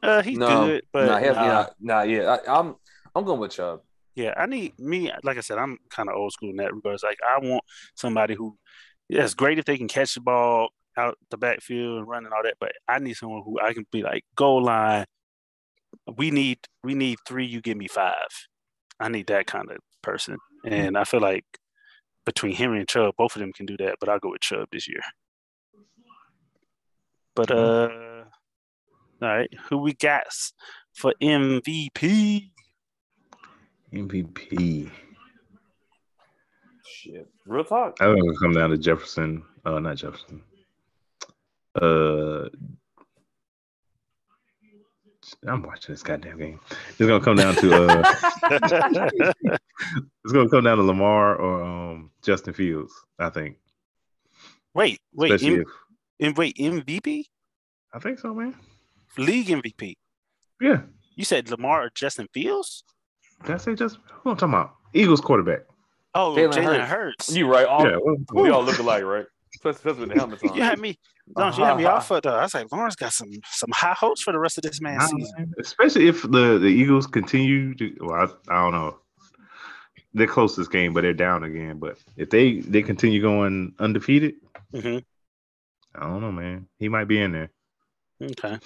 [0.01, 1.43] Uh, he's no, good, but nah, he has, nah.
[1.43, 2.37] yeah, nah, yeah.
[2.47, 2.75] I, I'm
[3.13, 3.81] I'm going with Chubb.
[4.19, 5.09] Yeah, I need me.
[5.23, 7.03] Like I said, I'm kind of old school in that regards.
[7.03, 7.63] Like I want
[7.95, 8.57] somebody who,
[9.07, 12.33] yeah, it's great if they can catch the ball out the backfield and run and
[12.33, 12.57] all that.
[12.59, 15.05] But I need someone who I can be like goal line.
[16.17, 17.45] We need we need three.
[17.45, 18.27] You give me five.
[18.99, 21.45] I need that kind of person, and I feel like
[22.25, 23.95] between Henry and Chubb, both of them can do that.
[24.01, 24.99] But I'll go with Chubb this year.
[27.35, 27.89] But uh,
[29.21, 30.25] all right, who we got
[30.93, 32.51] for MVP?
[33.93, 34.89] MVP.
[36.85, 37.97] Shit, real talk.
[38.01, 39.43] I think it'll come down to Jefferson.
[39.65, 40.41] Uh, not Jefferson.
[41.79, 42.49] Uh,
[45.47, 46.59] I'm watching this goddamn game.
[46.89, 48.13] It's gonna come down to uh,
[50.23, 52.91] it's gonna come down to Lamar or um Justin Fields.
[53.19, 53.57] I think.
[54.73, 55.67] Wait, wait, Especially M- if
[56.27, 57.25] and wait, MVP,
[57.93, 58.55] I think so, man.
[59.17, 59.95] league MVP.
[60.59, 60.81] Yeah.
[61.15, 62.83] You said Lamar or Justin Fields?
[63.45, 64.75] Did I say just who I'm talking about?
[64.93, 65.61] Eagles quarterback.
[66.15, 66.89] Oh, Jalen Jalen, Hurts.
[66.89, 67.35] Hurts.
[67.35, 67.65] You right?
[67.65, 67.97] All, yeah.
[68.01, 69.25] well, we all look alike, right?
[69.55, 70.55] Especially especially with the helmets on.
[70.55, 70.97] You had me.
[71.37, 72.29] Don't you had me off for the.
[72.29, 75.03] I was like, Lawrence got some some high hopes for the rest of this man's
[75.03, 75.53] I- season.
[75.59, 77.95] especially if the the Eagles continue to.
[77.99, 78.15] Well,
[78.49, 78.97] I, I don't know.
[80.13, 81.77] They're close this game, but they're down again.
[81.77, 84.35] But if they they continue going undefeated,
[84.73, 84.97] hmm
[85.95, 86.67] I don't know, man.
[86.79, 87.51] He might be in there.
[88.21, 88.57] Okay.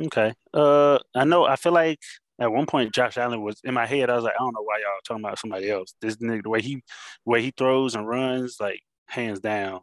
[0.00, 0.34] Okay.
[0.52, 1.44] Uh, I know.
[1.44, 2.00] I feel like
[2.38, 4.10] at one point Josh Allen was in my head.
[4.10, 5.94] I was like, I don't know why y'all talking about somebody else.
[6.00, 9.80] This nigga, the way he, the way he throws and runs, like hands down.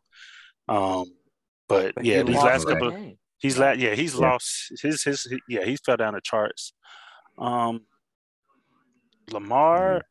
[0.68, 1.06] Um,
[1.68, 2.92] but But yeah, he these last couple.
[2.92, 3.18] game.
[3.40, 4.32] He's la- yeah, he's Yeah.
[4.32, 6.74] lost his, his his yeah, he's fell down the charts.
[7.38, 7.82] Um
[9.32, 10.02] Lamar,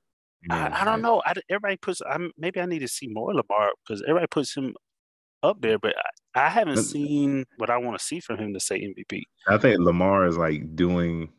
[0.51, 1.23] I, I don't know.
[1.25, 4.75] I, everybody puts I maybe I need to see more Lamar because everybody puts him
[5.43, 5.95] up there, but
[6.35, 9.23] I, I haven't seen what I want to see from him to say MVP.
[9.49, 11.31] I think Lamar is like doing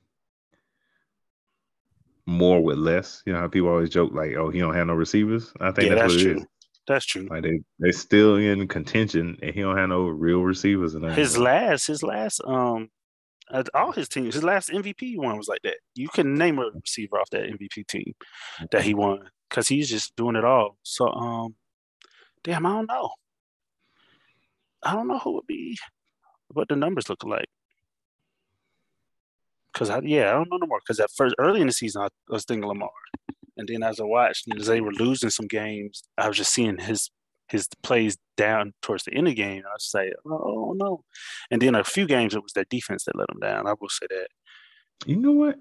[2.26, 3.22] more with less.
[3.26, 5.90] You know how people always joke like, "Oh, he don't have no receivers." I think
[5.90, 6.42] Yeah, that's, that's what true.
[6.42, 6.48] is.
[6.88, 7.28] That's true.
[7.30, 10.96] Like they they still in contention, and he don't have no real receivers.
[10.96, 12.90] And His last, his last, um,
[13.50, 15.78] uh, all his teams, his last MVP one was like that.
[15.96, 18.14] You can name a receiver off that MVP team
[18.72, 20.78] that he won because he's just doing it all.
[20.84, 21.56] So, um,
[22.44, 23.12] damn, I don't know.
[24.84, 25.78] I don't know who would be,
[26.50, 27.48] what the numbers look like.
[29.74, 30.82] Cause I, yeah, I don't know no more.
[30.88, 32.90] Cause at first, early in the season, I, I was thinking Lamar,
[33.58, 36.54] and then as I watched, and as they were losing some games, I was just
[36.54, 37.10] seeing his
[37.50, 39.64] his plays down towards the end of the game.
[39.66, 41.04] I was like, oh no.
[41.52, 43.68] And then a few games, it was their defense that let them down.
[43.68, 44.28] I will say that.
[45.06, 45.58] You know what?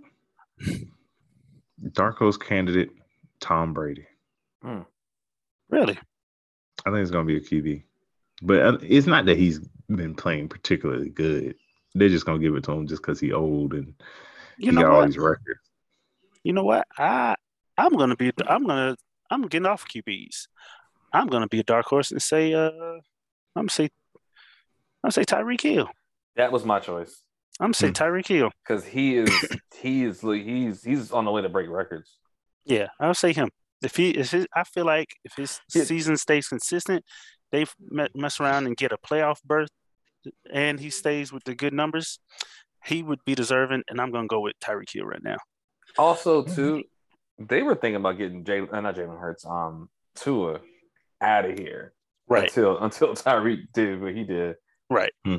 [1.93, 2.91] Dark horse candidate
[3.41, 4.07] Tom Brady.
[5.69, 5.99] Really?
[6.87, 7.83] I think it's gonna be a QB,
[8.43, 11.57] but uh, it's not that he's been playing particularly good.
[11.95, 13.95] They're just gonna give it to him just because he's old and
[14.59, 15.61] You he know got all these records.
[16.45, 16.87] You know what?
[16.99, 17.35] I
[17.79, 18.97] I'm gonna be I'm gonna
[19.31, 20.49] I'm getting off QBs.
[21.13, 23.01] I'm gonna be a dark horse and say uh I'm
[23.67, 25.89] gonna say I'm gonna say Tyreek Hill.
[26.37, 27.23] That was my choice
[27.61, 27.93] I'm gonna say Hmm.
[27.93, 28.51] Tyreek Hill.
[28.67, 29.31] because he is
[29.81, 32.17] he is he's he's on the way to break records.
[32.65, 33.51] Yeah, I'll say him.
[33.83, 35.85] If he if his, I feel like if his Yeah.
[35.85, 37.05] season stays consistent,
[37.51, 37.67] they
[38.15, 39.69] mess around and get a playoff berth,
[40.53, 42.19] and he stays with the good numbers,
[42.85, 43.83] he would be deserving.
[43.89, 45.37] And I'm gonna go with Tyreek Hill right now.
[45.99, 46.83] Also, too,
[47.39, 50.61] they were thinking about getting Jalen, uh, not Jalen Hurts, um, Tua
[51.21, 51.93] out of here
[52.29, 54.57] Right, until until Tyreek did what he did.
[54.91, 55.13] right.
[55.25, 55.37] Hmm.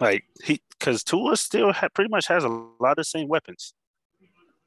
[0.00, 3.72] Like he, because Tua still ha- pretty much has a lot of the same weapons.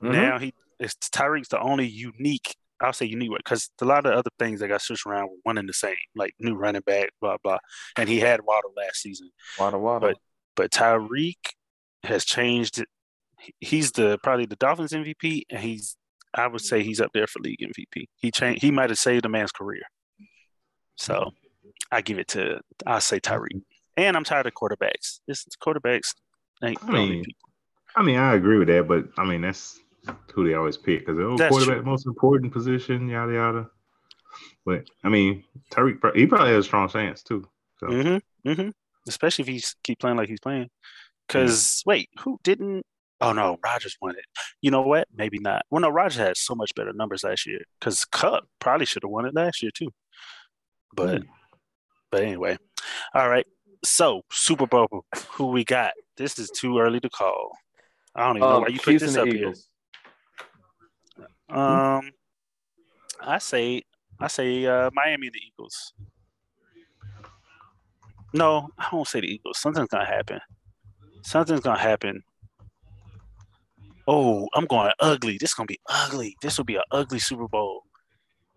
[0.01, 0.11] Mhm.
[0.11, 2.55] Now he, it's Tyreek's the only unique.
[2.83, 5.57] I'll say unique because a lot of other things that got switched around were one
[5.57, 7.57] and the same, like new running back, blah blah.
[7.97, 9.29] And he had Waddle last season,
[9.59, 10.09] Waddle, waddle.
[10.09, 10.17] But-
[10.55, 11.39] but Tyreek
[12.03, 12.85] has changed.
[13.59, 15.97] He's the probably the Dolphins MVP, and he's
[16.35, 18.05] I would say he's up there for league MVP.
[18.17, 18.61] He changed.
[18.61, 19.81] He might have saved a man's career.
[20.95, 21.31] So
[21.91, 23.61] I give it to I say Tyreek.
[23.97, 25.19] And I'm tired of quarterbacks.
[25.27, 26.09] This quarterbacks
[26.63, 27.49] ain't I mean, people.
[27.95, 29.79] I mean, I agree with that, but I mean that's
[30.33, 31.91] who they always pick because the That's quarterback true.
[31.91, 33.69] most important position, yada yada.
[34.65, 37.47] But I mean, Tyreek, pro- he probably has a strong chance too.
[37.79, 38.49] So Mm-hmm.
[38.49, 38.69] Mm-hmm.
[39.07, 40.69] Especially if he keep playing like he's playing.
[41.27, 42.85] Because wait, who didn't?
[43.21, 44.25] Oh no, Rodgers won it.
[44.61, 45.07] You know what?
[45.15, 45.65] Maybe not.
[45.69, 47.59] Well, no, Rodgers had so much better numbers last year.
[47.79, 49.89] Because Kupp probably should have won it last year too.
[50.95, 51.27] But Hmm.
[52.11, 52.57] but anyway,
[53.13, 53.45] all right.
[53.85, 55.91] So Super Bowl, who we got?
[56.17, 57.51] This is too early to call.
[58.15, 59.53] I don't even know Um, why you put this up the here.
[61.49, 62.03] Eagles.
[62.03, 62.11] Um,
[63.21, 63.83] I say
[64.19, 65.93] I say uh, Miami and the Eagles.
[68.33, 69.59] No, I won't say the Eagles.
[69.59, 70.39] Something's gonna happen.
[71.21, 72.23] Something's gonna happen.
[74.07, 75.37] Oh, I'm going ugly.
[75.39, 76.35] This gonna be ugly.
[76.41, 77.83] This will be an ugly Super Bowl.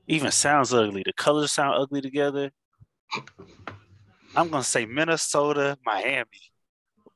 [0.08, 1.02] Even sounds ugly.
[1.04, 2.50] The colors sound ugly together.
[4.34, 6.26] I'm gonna say Minnesota, Miami.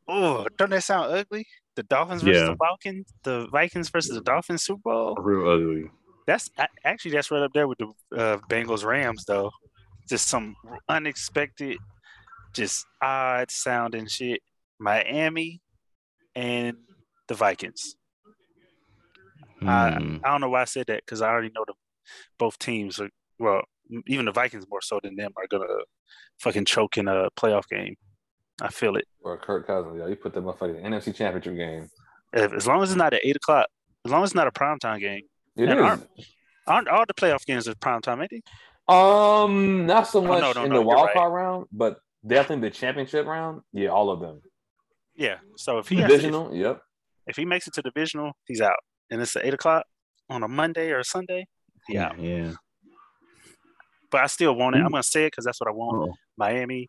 [0.08, 1.46] Oh, don't that sound ugly?
[1.80, 2.48] The Dolphins versus Yeah.
[2.50, 5.14] the Falcons, the Vikings versus the Dolphins Super Bowl.
[5.18, 5.90] real ugly.
[6.26, 6.50] That's
[6.84, 9.50] actually that's right up there with the uh, Bengals Rams though.
[10.06, 10.54] Just some
[10.90, 11.78] unexpected,
[12.52, 14.42] just odd sounding shit.
[14.78, 15.62] Miami
[16.34, 16.76] and
[17.28, 17.96] the Vikings.
[19.62, 20.18] I- Hmm.
[20.22, 21.74] I don't know why I said that because I already know the
[22.38, 23.08] both teams are
[23.38, 23.62] well,
[24.06, 25.64] even the Vikings more so than them are gonna
[26.40, 27.96] fucking choke in a playoff game.
[28.60, 29.06] I feel it.
[29.22, 29.96] Or Kirk Cousins.
[29.98, 31.88] Yeah, you put the motherfucking NFC Championship game.
[32.32, 33.66] If, as long as it's not at eight o'clock,
[34.04, 35.22] as long as it's not a primetime game.
[35.56, 35.84] It And is.
[35.84, 36.06] aren't-
[36.66, 38.42] Aren't all the playoff games are primetime, ain't they?
[38.94, 41.14] Um, not so Oh, much no, no, in no, the you're wild right.
[41.14, 43.62] card round, but definitely the championship round.
[43.72, 44.40] Yeah, all of them.
[45.16, 45.38] Yeah.
[45.56, 46.54] So if he has to, Divisional.
[46.54, 46.80] Yep.
[47.26, 48.76] if he makes it to divisional, he's out.
[49.10, 49.84] And it's at eight o'clock
[50.28, 51.46] on a Monday or a Sunday.
[51.88, 52.12] Yeah.
[52.18, 52.52] yeah.
[54.10, 54.80] But I still want it.
[54.80, 56.10] I'm gonna say it because that's what I want.
[56.10, 56.88] Oh, Miami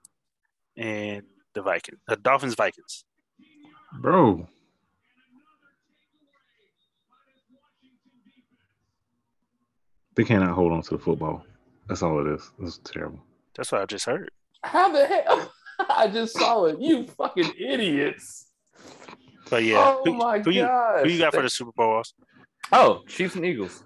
[0.77, 1.99] and the Vikings.
[2.07, 3.03] The Dolphins Vikings.
[4.01, 4.47] bro.
[10.15, 11.45] They cannot hold on to the football.
[11.87, 12.51] That's all it is.
[12.61, 13.19] It's terrible.
[13.55, 14.29] That's what I just heard.
[14.63, 15.51] How the hell?
[15.89, 16.79] I just saw it.
[16.79, 18.47] You fucking idiots.
[19.49, 19.77] But yeah.
[19.85, 21.03] oh who, my who you god.
[21.05, 21.93] who you got for the Super Bowl?
[21.93, 22.23] Austin?
[22.71, 23.83] Oh, Chiefs and Eagles.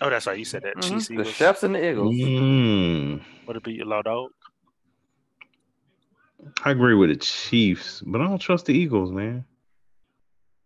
[0.00, 0.38] Oh, that's right.
[0.38, 0.76] You said that.
[0.76, 0.88] Mhm.
[0.88, 1.28] Chiefs, The Eagles.
[1.34, 2.14] chefs and the Eagles.
[2.14, 4.30] Mm, Would it be your low dog?
[6.64, 9.44] I agree with the Chiefs, but I don't trust the Eagles, man.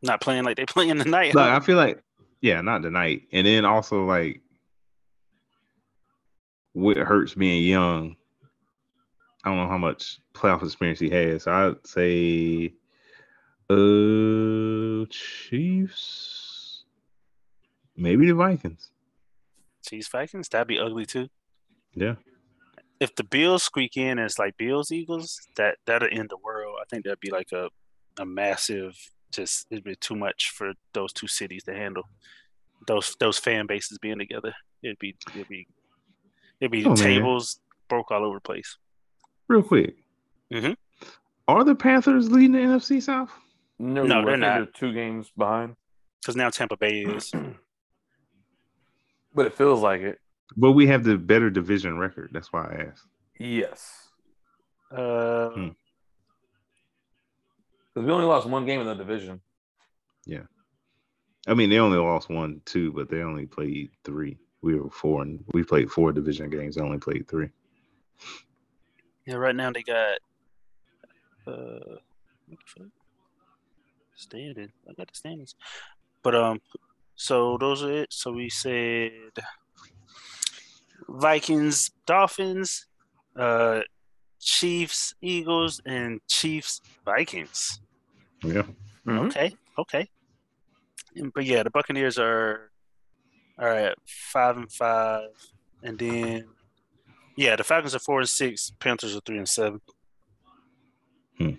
[0.02, 1.34] Not playing like they playing tonight.
[1.34, 1.56] Like huh?
[1.56, 2.02] I feel like,
[2.40, 3.22] yeah, not tonight.
[3.32, 4.40] And then also like,
[6.74, 8.16] what Hurts being young.
[9.44, 11.46] I don't know how much playoff experience he has.
[11.46, 12.74] I'd say,
[13.70, 16.84] uh, Chiefs,
[17.96, 18.90] maybe the Vikings.
[19.86, 20.48] Chiefs Vikings.
[20.48, 21.28] That'd be ugly too.
[21.94, 22.14] Yeah,
[23.00, 26.76] If the Bills squeak in as like Bills Eagles, that that'll end the world.
[26.80, 27.68] I think that'd be like a
[28.18, 28.94] a massive.
[29.32, 32.04] Just it'd be too much for those two cities to handle.
[32.86, 35.66] Those those fan bases being together, it'd be it'd be
[36.60, 36.96] it'd be Oh, man.
[36.98, 38.76] tables broke all over the place.
[39.48, 39.96] real quick.
[40.52, 40.76] Mhm.
[41.48, 43.30] Are the Panthers leading the NFC South?
[43.78, 44.54] No, No, I they're think not.
[44.56, 45.76] They're two games behind,
[46.22, 47.32] Because now Tampa Bay is.
[49.34, 50.20] but it feels like it.
[50.56, 52.30] But we have the better division record.
[52.32, 53.06] That's why I asked.
[53.38, 54.10] Yes,
[54.90, 55.68] Uh, Hmm.
[57.92, 59.40] because we only lost one game in the division.
[60.26, 60.44] Yeah.
[61.46, 64.38] I mean, they only lost one, two, but they only played three.
[64.62, 66.76] We were four, and we played four division games.
[66.76, 67.50] They only played three.
[69.26, 70.18] Yeah, right now they got
[71.46, 71.96] uh
[72.46, 72.88] what
[74.14, 74.72] standing.
[74.88, 75.54] I got the standings.
[76.22, 76.60] But um
[77.16, 78.12] so those are it.
[78.12, 79.10] So we said
[81.08, 82.86] Vikings, Dolphins,
[83.36, 83.80] uh
[84.40, 87.80] Chiefs, Eagles, and Chiefs, Vikings.
[88.42, 88.62] Yeah.
[89.06, 89.26] Mhm.
[89.28, 90.08] Okay, okay.
[91.16, 92.70] And- But yeah, the Buccaneers are
[93.58, 95.28] are at five and five,
[95.82, 96.48] and then
[97.36, 98.70] yeah, the Falcons are four and six.
[98.80, 99.80] Panthers are three and seven.
[101.38, 101.50] Hmm.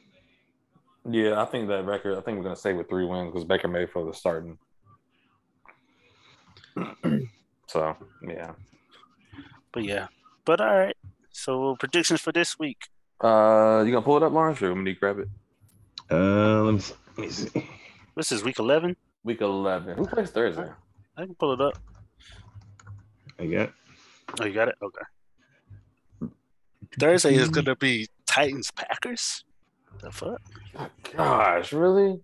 [1.10, 2.18] Yeah, I think that record.
[2.18, 4.58] I think we're gonna stay with three wins because Baker Mayfield is starting.
[7.68, 7.96] so
[8.28, 8.54] yeah.
[9.76, 10.08] But yeah,
[10.46, 10.96] but all right.
[11.32, 12.78] So predictions for this week.
[13.22, 15.28] Uh, you gonna pull it up, Lawrence, or we need to grab it?
[16.10, 16.94] Uh, let me see.
[17.18, 17.70] Let me see.
[18.16, 18.96] This is week eleven.
[19.26, 19.98] Week eleven.
[19.98, 20.70] Who plays Thursday?
[21.18, 21.78] I can pull it up.
[23.38, 23.74] I got.
[24.40, 24.76] Oh, you got it.
[24.82, 26.32] Okay.
[26.98, 29.44] Thursday is gonna be Titans Packers.
[30.02, 30.42] The fuck?
[31.16, 32.22] Gosh, really?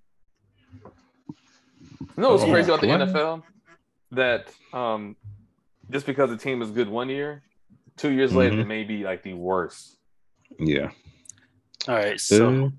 [2.00, 2.88] You know what's Oh, crazy about the?
[2.88, 3.44] NFL?
[4.12, 5.16] That um,
[5.92, 7.44] just because the team is good one year,
[7.98, 8.62] two years later Mhm.
[8.62, 9.98] it may be like the worst.
[10.60, 10.92] Yeah.
[11.88, 12.20] All right.
[12.20, 12.72] So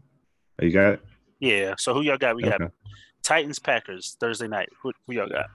[0.60, 1.00] Uh, you got it.
[1.40, 1.74] yeah.
[1.78, 2.34] So who y'all got?
[2.36, 2.60] We got
[3.22, 4.68] Titans Packers Thursday night.
[4.82, 5.46] Who, who y'all got?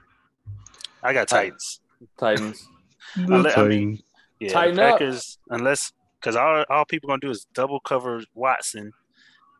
[1.02, 1.80] I got Titans.
[2.18, 2.66] Titans.
[3.16, 4.02] The I mean- Titans.
[4.40, 4.92] Yeah, Tighten the up.
[4.98, 8.92] Packers, unless because all all people gonna do is double cover Watson,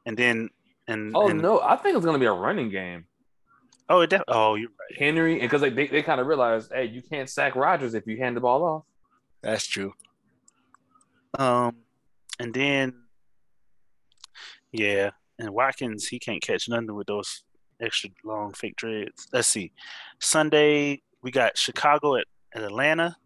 [0.07, 0.51] and then
[0.87, 3.07] and Oh and, no, I think it's gonna be a running game.
[3.89, 4.99] Oh it def- oh you're right.
[4.99, 8.07] Henry, and because they, they, they kind of realized, hey, you can't sack Rodgers if
[8.07, 8.83] you hand the ball off.
[9.43, 9.93] That's true.
[11.39, 11.77] Um,
[12.39, 12.95] and then
[14.73, 17.45] yeah, and Watkins he can't catch nothing with those
[17.81, 19.29] extra long fake dreads.
[19.33, 19.73] Let's see,
[20.21, 23.17] Sunday we got Chicago at, at Atlanta.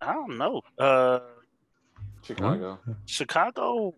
[0.00, 0.62] I don't know.
[0.78, 1.20] Uh,
[2.22, 2.78] Chicago.
[3.06, 3.94] Chicago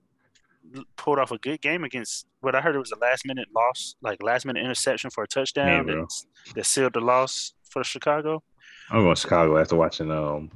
[0.96, 3.96] pulled off a good game against what I heard it was a last minute loss,
[4.02, 6.24] like last minute interception for a touchdown Yeah, that,
[6.54, 8.42] that sealed the loss for Chicago.
[8.90, 10.50] I'm going to Chicago after watching um,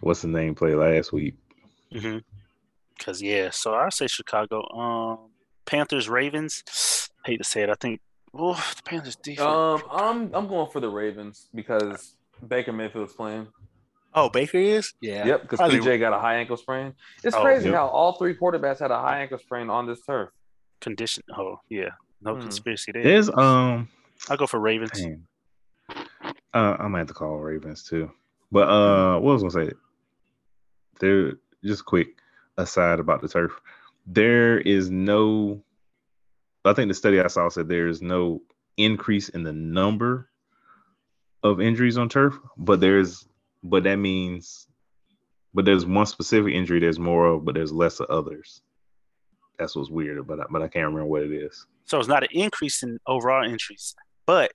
[0.00, 1.34] what's the name play last week.
[1.92, 2.18] Mm-hmm.
[2.98, 4.66] Cause yeah, so I say Chicago.
[4.72, 5.30] Um,
[5.66, 6.62] Panthers Ravens.
[7.24, 8.00] Hate to say it, I think.
[8.34, 9.40] Oh, the Panthers defense.
[9.40, 12.16] Um, I'm I'm going for the Ravens because
[12.46, 13.48] Baker Mayfield's playing.
[14.14, 14.92] Oh, Baker is.
[15.00, 15.26] Yeah.
[15.26, 16.94] Yep, because Probably- PJ got a high ankle sprain.
[17.22, 17.74] It's Oh, crazy yep.
[17.76, 20.30] how all three quarterbacks had a high ankle sprain on this turf.
[20.80, 21.22] Condition.
[21.36, 21.90] Oh, yeah.
[22.20, 22.40] No Hmm.
[22.42, 23.02] conspiracy there.
[23.02, 23.88] There's um,
[24.28, 24.90] I'll go for Ravens.
[24.92, 25.26] dang.
[25.90, 28.10] Uh, I'm gonna have to call Ravens too.
[28.52, 29.76] But uh, what was I gonna say?
[31.00, 31.32] There,
[31.64, 32.08] just quick
[32.56, 33.60] aside about the turf.
[34.06, 35.62] There is no.
[36.64, 38.40] I think the study I saw said there is no
[38.76, 40.30] increase in the number
[41.42, 43.26] of injuries on turf, but there's,
[43.64, 44.68] but that means,
[45.54, 48.62] but there's one specific injury there's more of, but there's less of others.
[49.58, 51.66] That's what's weird, but I, but I can't remember what it is.
[51.84, 53.94] So it's not an increase in overall injuries,
[54.26, 54.52] but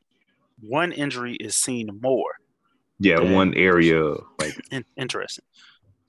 [0.61, 2.33] one injury is seen more.
[2.99, 3.33] Yeah, Yeah.
[3.33, 5.45] one area like In- interesting.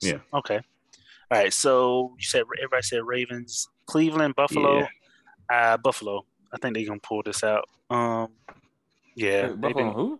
[0.01, 0.17] Yeah.
[0.33, 0.57] Okay.
[0.57, 1.53] All right.
[1.53, 4.79] So you said everybody said Ravens, Cleveland, Buffalo.
[4.79, 4.87] Yeah.
[5.49, 6.25] Uh, Buffalo.
[6.53, 7.63] I think they're gonna pull this out.
[7.89, 8.29] Um,
[9.15, 9.47] yeah.
[9.47, 10.19] Hey, Buffalo been- who?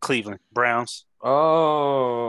[0.00, 1.04] Cleveland Browns.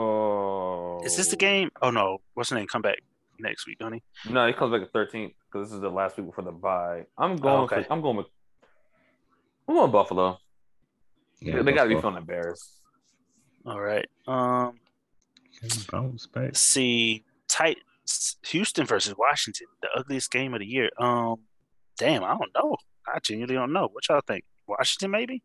[0.08, 1.70] Oh, Is this the game?
[1.82, 2.18] Oh no.
[2.34, 2.66] What's the name?
[2.66, 2.98] Come back
[3.38, 4.02] next week, don't he?
[4.28, 7.04] No, he comes back at 13th because this is the last week before the bye.
[7.16, 7.54] I'm going.
[7.54, 7.82] Oh, okay.
[7.84, 8.26] for, I'm going with.
[9.68, 10.38] I'm going Buffalo.
[11.40, 12.80] yeah, they got to be feeling embarrassed.
[13.66, 14.06] All right.
[14.26, 14.78] Um,
[15.90, 16.56] Bounce back.
[16.56, 17.24] see.
[17.48, 17.78] Tight
[18.46, 20.90] Houston versus Washington, the ugliest game of the year.
[20.98, 21.36] Um,
[21.98, 22.76] damn, I don't know.
[23.06, 23.88] I genuinely don't know.
[23.90, 24.44] What y'all think?
[24.66, 25.42] Washington, maybe?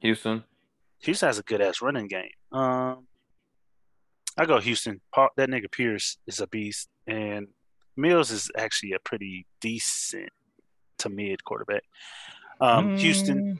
[0.00, 0.44] Houston.
[1.02, 2.30] Houston has a good ass running game.
[2.52, 3.06] Um,
[4.38, 5.00] I go Houston.
[5.14, 7.48] Paul, that nigga Pierce is a beast, and
[7.96, 10.30] Mills is actually a pretty decent
[10.98, 11.82] to mid quarterback.
[12.60, 13.58] Um, Houston, Mm,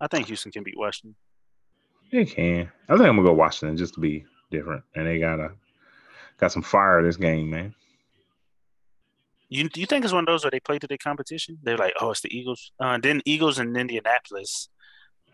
[0.00, 1.16] I think Houston can beat Washington.
[2.12, 2.70] They can.
[2.88, 5.52] I think I'm gonna go Washington just to be different, and they got a
[6.38, 7.74] got some fire this game, man.
[9.48, 11.58] You you think it's one of those where they play to their competition?
[11.62, 12.72] They're like, oh, it's the Eagles.
[12.78, 14.68] Uh, then Eagles and Indianapolis.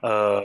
[0.02, 0.42] Uh,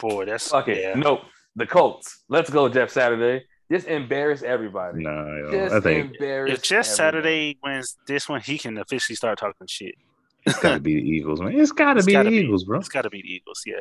[0.00, 0.78] boy, that's Fuck it.
[0.80, 0.94] yeah.
[0.94, 1.20] Nope.
[1.56, 2.20] The Colts.
[2.28, 3.44] Let's go, Jeff Saturday.
[3.70, 5.02] Just embarrass everybody.
[5.04, 6.54] Nah, yo, Just I think embarrass.
[6.54, 6.96] If Jeff everybody.
[6.96, 9.94] Saturday wins this one, he can officially start talking shit.
[10.46, 11.58] it's got to be the Eagles, man.
[11.58, 12.36] It's got to It's be the gotta be.
[12.38, 12.78] Eagles, bro.
[12.80, 13.80] It's got to be the Eagles, yeah.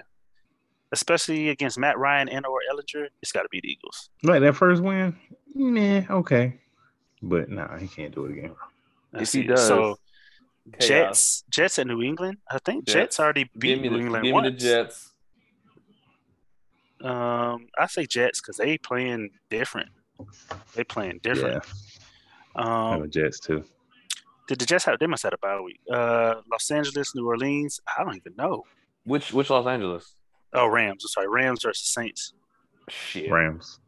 [0.91, 4.09] Especially against Matt Ryan and or Ehlinger, it's got to be the Eagles.
[4.23, 5.15] Right, that first win,
[5.53, 6.59] meh, okay,
[7.21, 8.51] but nah, he can't do it again.
[9.11, 9.21] Bro.
[9.21, 9.43] If he see.
[9.43, 9.97] does, so
[10.79, 10.87] chaos.
[10.87, 12.37] Jets, Jets at New England.
[12.49, 13.19] I think Jets, Jets.
[13.19, 14.45] already beat Give me New the, England give me once.
[14.45, 15.08] the Jets.
[17.01, 19.89] Um, I say Jets because they playing different.
[20.75, 21.63] They playing different.
[22.55, 23.63] Yeah, I have Um, a Jets too.
[24.47, 24.99] did the Jets have?
[24.99, 25.79] They must have had a bye week.
[25.91, 27.79] Uh, Los Angeles, New Orleans.
[27.97, 28.63] I don't even know.
[29.05, 30.15] Which which Los Angeles?
[30.53, 31.03] Oh, Rams.
[31.05, 32.33] I'm sorry, Rams versus Saints.
[32.89, 33.31] Shit.
[33.31, 33.79] Rams.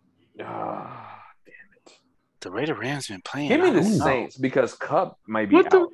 [0.41, 1.53] Ah, oh, damn
[1.85, 1.99] it.
[2.39, 3.49] The Raider Rams been playing.
[3.49, 4.05] give me the don't know.
[4.05, 5.89] Saints because Kupp might be What the-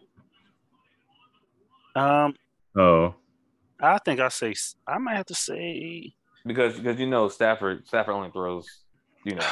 [1.95, 2.25] out.
[2.25, 2.35] Um,
[2.75, 3.15] Oh,
[3.81, 4.53] I think I say
[4.87, 6.13] I might have to say
[6.45, 8.67] because because you know Stafford Stafford only throws
[9.23, 9.47] you know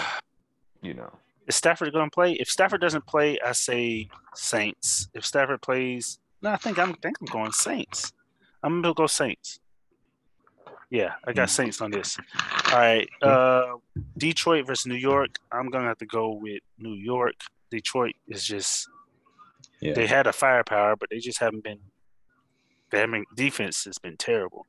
[0.81, 1.11] you know
[1.47, 2.33] is Stafford going to play?
[2.33, 5.09] If Stafford doesn't play, I say Saints.
[5.13, 8.13] If Stafford plays, no, I think I'm I think I'm going Saints.
[8.63, 9.59] I'm gonna go Saints.
[10.89, 11.53] Yeah, I got Hmm.
[11.53, 12.17] Saints on this.
[12.71, 13.73] All right, uh,
[14.17, 15.37] Detroit versus New York.
[15.51, 17.35] I'm gonna have to go with New York.
[17.71, 18.87] Detroit is just
[19.81, 19.93] yeah.
[19.93, 21.79] they had a firepower, but they just haven't been
[22.91, 24.65] Their main defense has been terrible.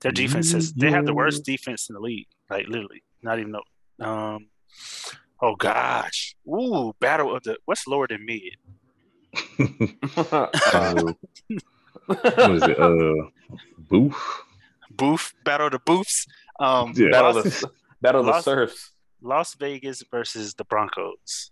[0.00, 2.26] Their defense is they have the worst defense in the league.
[2.50, 3.62] Like literally, not even know.
[4.06, 4.46] Um,
[5.40, 8.56] oh gosh, ooh, battle of the what's lower than mid?
[12.08, 12.78] Uh, what is it?
[12.78, 13.30] Uh,
[13.78, 14.42] Booth.
[14.92, 16.26] Booth battle of the booths.
[16.60, 17.08] Um, Yeah.
[17.10, 17.70] Battle of the,
[18.00, 18.92] Battle of the Surfs.
[19.20, 21.50] Las Vegas versus the Broncos.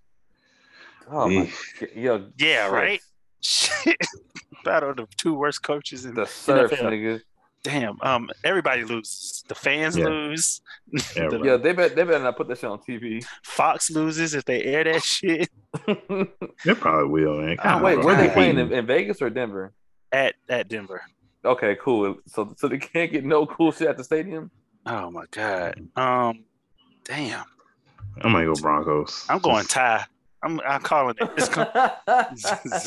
[1.11, 1.51] Oh my,
[1.95, 2.19] Yeah.
[2.39, 3.01] Yeah, right.
[3.41, 3.97] Shit.
[4.65, 6.85] battle of the two worst coaches in The Surfs, NFL.
[6.93, 7.21] nigga.
[7.65, 7.97] Damn.
[8.03, 9.43] Um, everybody loses.
[9.49, 10.05] The fans Yeah.
[10.07, 10.61] lose.
[11.17, 11.41] Yeah, The.
[11.43, 13.25] Yeah, they bet they better not put that shit on TV.
[13.43, 15.49] Fox loses if they air that shit
[15.89, 17.57] They probably will, man.
[17.65, 19.73] Oh, Wait, God, where they playing in, in Vegas or Denver?
[20.13, 21.03] at at Denver.
[21.45, 22.17] Okay, cool.
[22.29, 24.51] So so they can't get no cool shit at the stadium.
[24.87, 25.75] Oh my god.
[25.97, 26.45] Um,
[27.05, 27.45] damn.
[28.23, 29.27] I'm gonna go Broncos.
[29.29, 30.05] I'm going tie.
[30.43, 31.31] I'm I'm calling it.
[31.37, 31.49] It's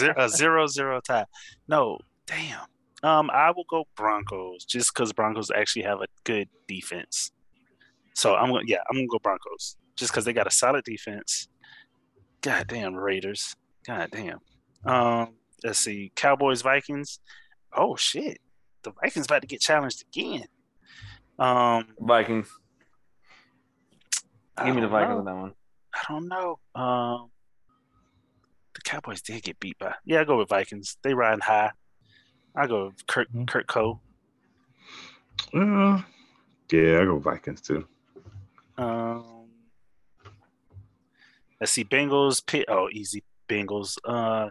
[0.18, 1.26] a zero zero tie.
[1.68, 1.98] No,
[2.28, 2.62] damn.
[3.04, 7.32] Um, I will go Broncos just because Broncos actually have a good defense.
[8.16, 11.48] So I'm gonna yeah, I'm gonna go Broncos just because they got a solid defense.
[12.42, 13.56] God damn Raiders.
[13.86, 14.40] God damn.
[14.86, 17.20] Um, let's see, Cowboys Vikings.
[17.76, 18.40] Oh shit,
[18.84, 20.46] the Vikings about to get challenged again.
[21.38, 22.50] Um, Vikings.
[24.66, 25.54] Give me the Vikings on that one.
[25.94, 26.60] I don't know.
[26.74, 27.30] Um,
[28.74, 29.94] the Cowboys did get beat by.
[30.06, 30.98] Yeah, I go with Vikings.
[31.04, 31.72] They riding high.
[32.58, 33.48] I go with Kurt Mhm.
[33.48, 34.02] Kurt Cole.
[35.54, 36.02] Uh,
[36.72, 37.88] yeah, I go Vikings too.
[38.78, 39.48] Um,
[41.62, 42.46] let's see, Bengals.
[42.46, 42.66] Pit.
[42.68, 43.98] Oh, easy Bengals.
[44.04, 44.50] Uh,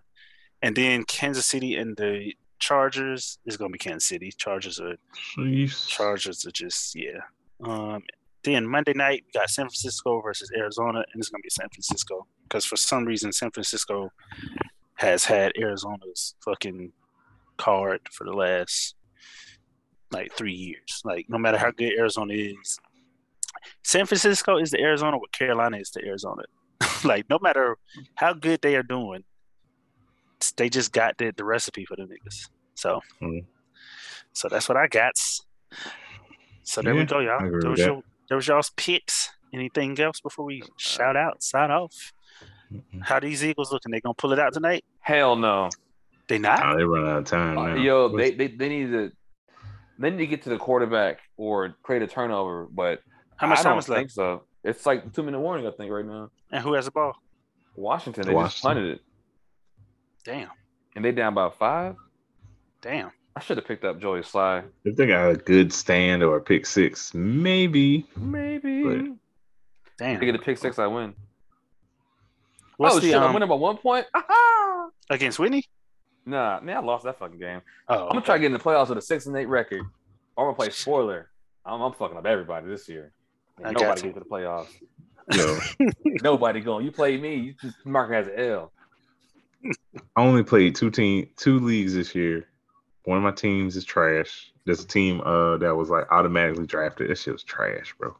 [0.62, 4.32] and then Kansas City and the Chargers is going to be Kansas City.
[4.32, 5.86] Chargers are Chiefs.
[5.88, 7.20] Chargers are just yeah.
[7.62, 8.02] Um,
[8.44, 12.26] then Monday night we got San Francisco versus Arizona, and it's gonna be San Francisco
[12.44, 14.12] because for some reason San Francisco
[14.94, 16.92] has had Arizona's fucking
[17.56, 18.94] card for the last
[20.10, 21.00] like three years.
[21.04, 22.78] Like no matter how good Arizona is,
[23.84, 26.42] San Francisco is the Arizona what Carolina is to Arizona.
[27.04, 27.76] like no matter
[28.16, 29.24] how good they are doing,
[30.56, 32.48] they just got the, the recipe for the niggas.
[32.74, 33.44] So, Mhm.
[34.32, 35.14] so that's what I got.
[36.62, 37.40] So there we go, y'all.
[37.40, 39.30] I agree There was, your, there was y'all's picks.
[39.54, 42.12] Anything else before we shout out, sign off?
[42.70, 43.02] Mm-mm.
[43.02, 43.92] How these Eagles looking?
[43.92, 44.84] They gonna pull it out tonight?
[45.00, 45.70] Hell no.
[46.28, 46.60] They not?
[46.64, 47.74] Oh, they run out of time Uh, now.
[47.76, 49.12] Yo, they, they they need to
[49.98, 53.00] they need to get to the quarterback or create a turnover, but
[53.36, 54.12] How much I time don't is think left?
[54.12, 54.42] so.
[54.64, 56.30] It's like two minute warning, I think, right now.
[56.50, 57.14] And who has the ball?
[57.76, 58.68] Washington, they just Washington.
[58.68, 59.00] punted it,
[60.24, 60.48] Damn,
[60.96, 61.94] and they down by five.
[62.80, 63.10] damn.
[63.36, 64.64] I should have picked up Joey Slye.
[64.84, 68.06] if they got a good stand or a pick six, maybe.
[68.16, 68.82] Maybe.
[68.82, 69.16] But-
[69.98, 70.14] Damn.
[70.14, 71.14] If they get a pick six, I win.
[72.78, 73.16] What's oh the shit!
[73.16, 74.06] I'm um, winning by one point.
[74.14, 74.88] Aha!
[75.10, 75.64] against Whitney?
[76.26, 77.62] Nah, man, I lost that fucking game.
[77.88, 79.80] Oh, I'm gonna try to get in the playoffs with a six and eight record.
[80.36, 81.30] I'm gonna play spoiler.
[81.64, 83.12] I'm, I'm fucking up everybody this year.
[83.64, 84.12] I And got nobody you.
[84.12, 84.68] get to the playoffs.
[85.32, 85.88] Yo,
[86.22, 86.84] Nobody going.
[86.84, 87.36] You play me.
[87.36, 88.72] You just mark as an L.
[90.16, 92.46] I only played two team two leagues this year.
[93.04, 94.52] One of my teams is trash.
[94.64, 97.08] There's a team uh that was like automatically drafted.
[97.10, 98.16] That shit was trash, bro.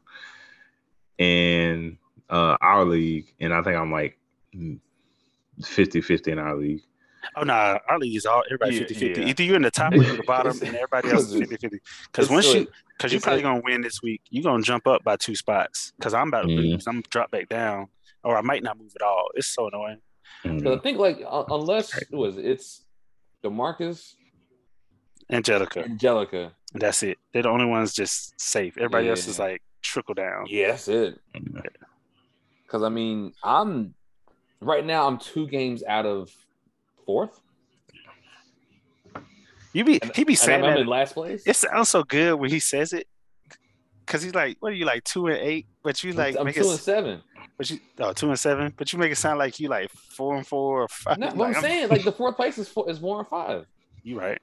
[1.19, 1.97] And
[2.29, 4.17] uh our league, and I think I'm like
[5.61, 6.81] 50-50 in our league.
[7.35, 9.21] Oh nah, our league is all everybody Yeah, 50 50.
[9.21, 9.27] yeah.
[9.27, 11.79] Either you're in the top or the bottom, and everybody else is it's- 50 50.
[12.11, 12.67] Because once so- you,
[12.97, 15.93] because you're probably gonna win this week, you're gonna jump up by two spots.
[15.97, 16.71] Because I'm about to Mhm.
[16.73, 16.87] lose.
[16.87, 17.87] I'm gonna drop back down,
[18.23, 19.27] or I might not move at all.
[19.35, 20.01] It's so annoying.
[20.43, 22.85] Because I think like uh, unless it was it's
[23.43, 24.15] Demarcus,
[25.29, 26.53] Angelica, Angelica.
[26.73, 27.17] that's it.
[27.33, 28.77] They're the only ones just safe.
[28.77, 30.45] Everybody else is like trickle down.
[30.47, 31.19] Yeah, that's it.
[32.63, 33.93] Because I mean, I'm
[34.61, 35.07] right now.
[35.07, 36.31] I'm two games out of
[37.07, 37.39] fourth.
[39.73, 40.79] You be And- he be saying I'm that.
[40.81, 41.43] in last place.
[41.47, 43.07] It sounds so good when he says it.
[44.05, 45.67] Cause he's like, what are you like two and eight?
[45.83, 47.21] But you like I'm make two it, and seven.
[47.57, 48.73] but you oh two and seven.
[48.77, 51.17] But you make it sound like you like four and four or five.
[51.17, 53.65] No, Like, what I'm saying, like the fourth place is four, is one and five.
[54.03, 54.39] You right.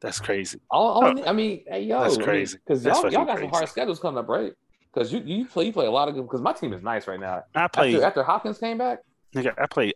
[0.00, 0.58] That's crazy.
[0.70, 1.06] All, all oh.
[1.08, 2.56] I Oh, I mean, hey, yo, that's crazy.
[2.66, 4.52] Because y'all, y'all got some hard schedules coming up, right?
[4.92, 6.22] Because you you play you play a lot of good.
[6.22, 7.42] Because my team is nice right now.
[7.54, 9.00] I play After, after Hopkins came back,
[9.34, 9.92] nigga, I play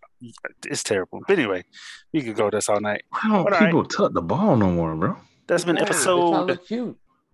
[0.65, 1.21] it's terrible.
[1.27, 1.65] But anyway,
[2.13, 3.03] we could go this all night.
[3.11, 3.67] Why don't All right.
[3.67, 5.17] people tuck the ball no more, bro?
[5.47, 6.53] That's been Hey, they're trying to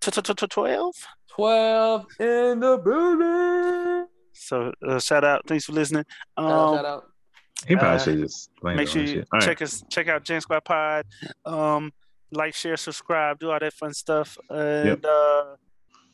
[0.08, 0.94] episode twelve.
[1.28, 4.06] Twelve in the building.
[4.34, 6.04] So uh, shout out, thanks for listening.
[6.38, 7.04] Shout out, Um, shout out.
[7.68, 9.28] He probably Uh, should just make sure you shit.
[9.32, 9.46] All right.
[9.46, 11.06] check us check out Gen Squad Pod.
[11.44, 11.92] Um,
[12.32, 14.36] like, share, subscribe, do all that fun stuff.
[14.50, 15.56] And uh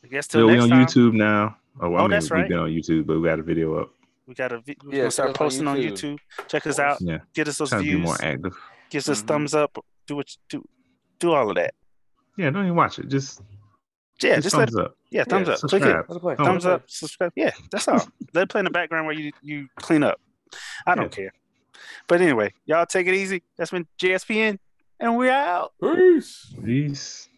[0.03, 0.85] I guess till So we next on time.
[0.85, 1.57] YouTube now.
[1.81, 3.89] Oh, I Oh, mean, that's we've been on YouTube, but we got a video up.
[4.29, 6.13] We got a vi- we're Yeah, gonna start check us on posting on YouTube.
[6.37, 6.47] YouTube.
[6.47, 7.01] Check us out.
[7.01, 8.03] Yeah, Get us those trying to be views.
[8.05, 8.55] more active.
[8.91, 9.27] Gives us Mhm.
[9.27, 10.63] thumbs up, do what do
[11.17, 11.73] do all of that.
[12.37, 13.07] Yeah, don't even watch it.
[13.07, 13.41] Just
[14.21, 14.95] Yeah, just just let thumbs up.
[15.09, 15.59] yeah, thumbs Yeah, up.
[15.61, 16.05] Click it.
[16.11, 16.37] Subscribe.
[16.37, 17.33] Thumbs up, subscribe.
[17.35, 18.07] Yeah, that's all.
[18.35, 20.21] Let it play in the background while you you clean up.
[20.85, 21.31] I don't care.
[22.07, 23.41] But anyway, y'all take it easy.
[23.57, 24.59] That's been JSPN,
[24.99, 25.73] and we're out.
[25.81, 26.53] Peace.
[26.63, 27.28] Peace.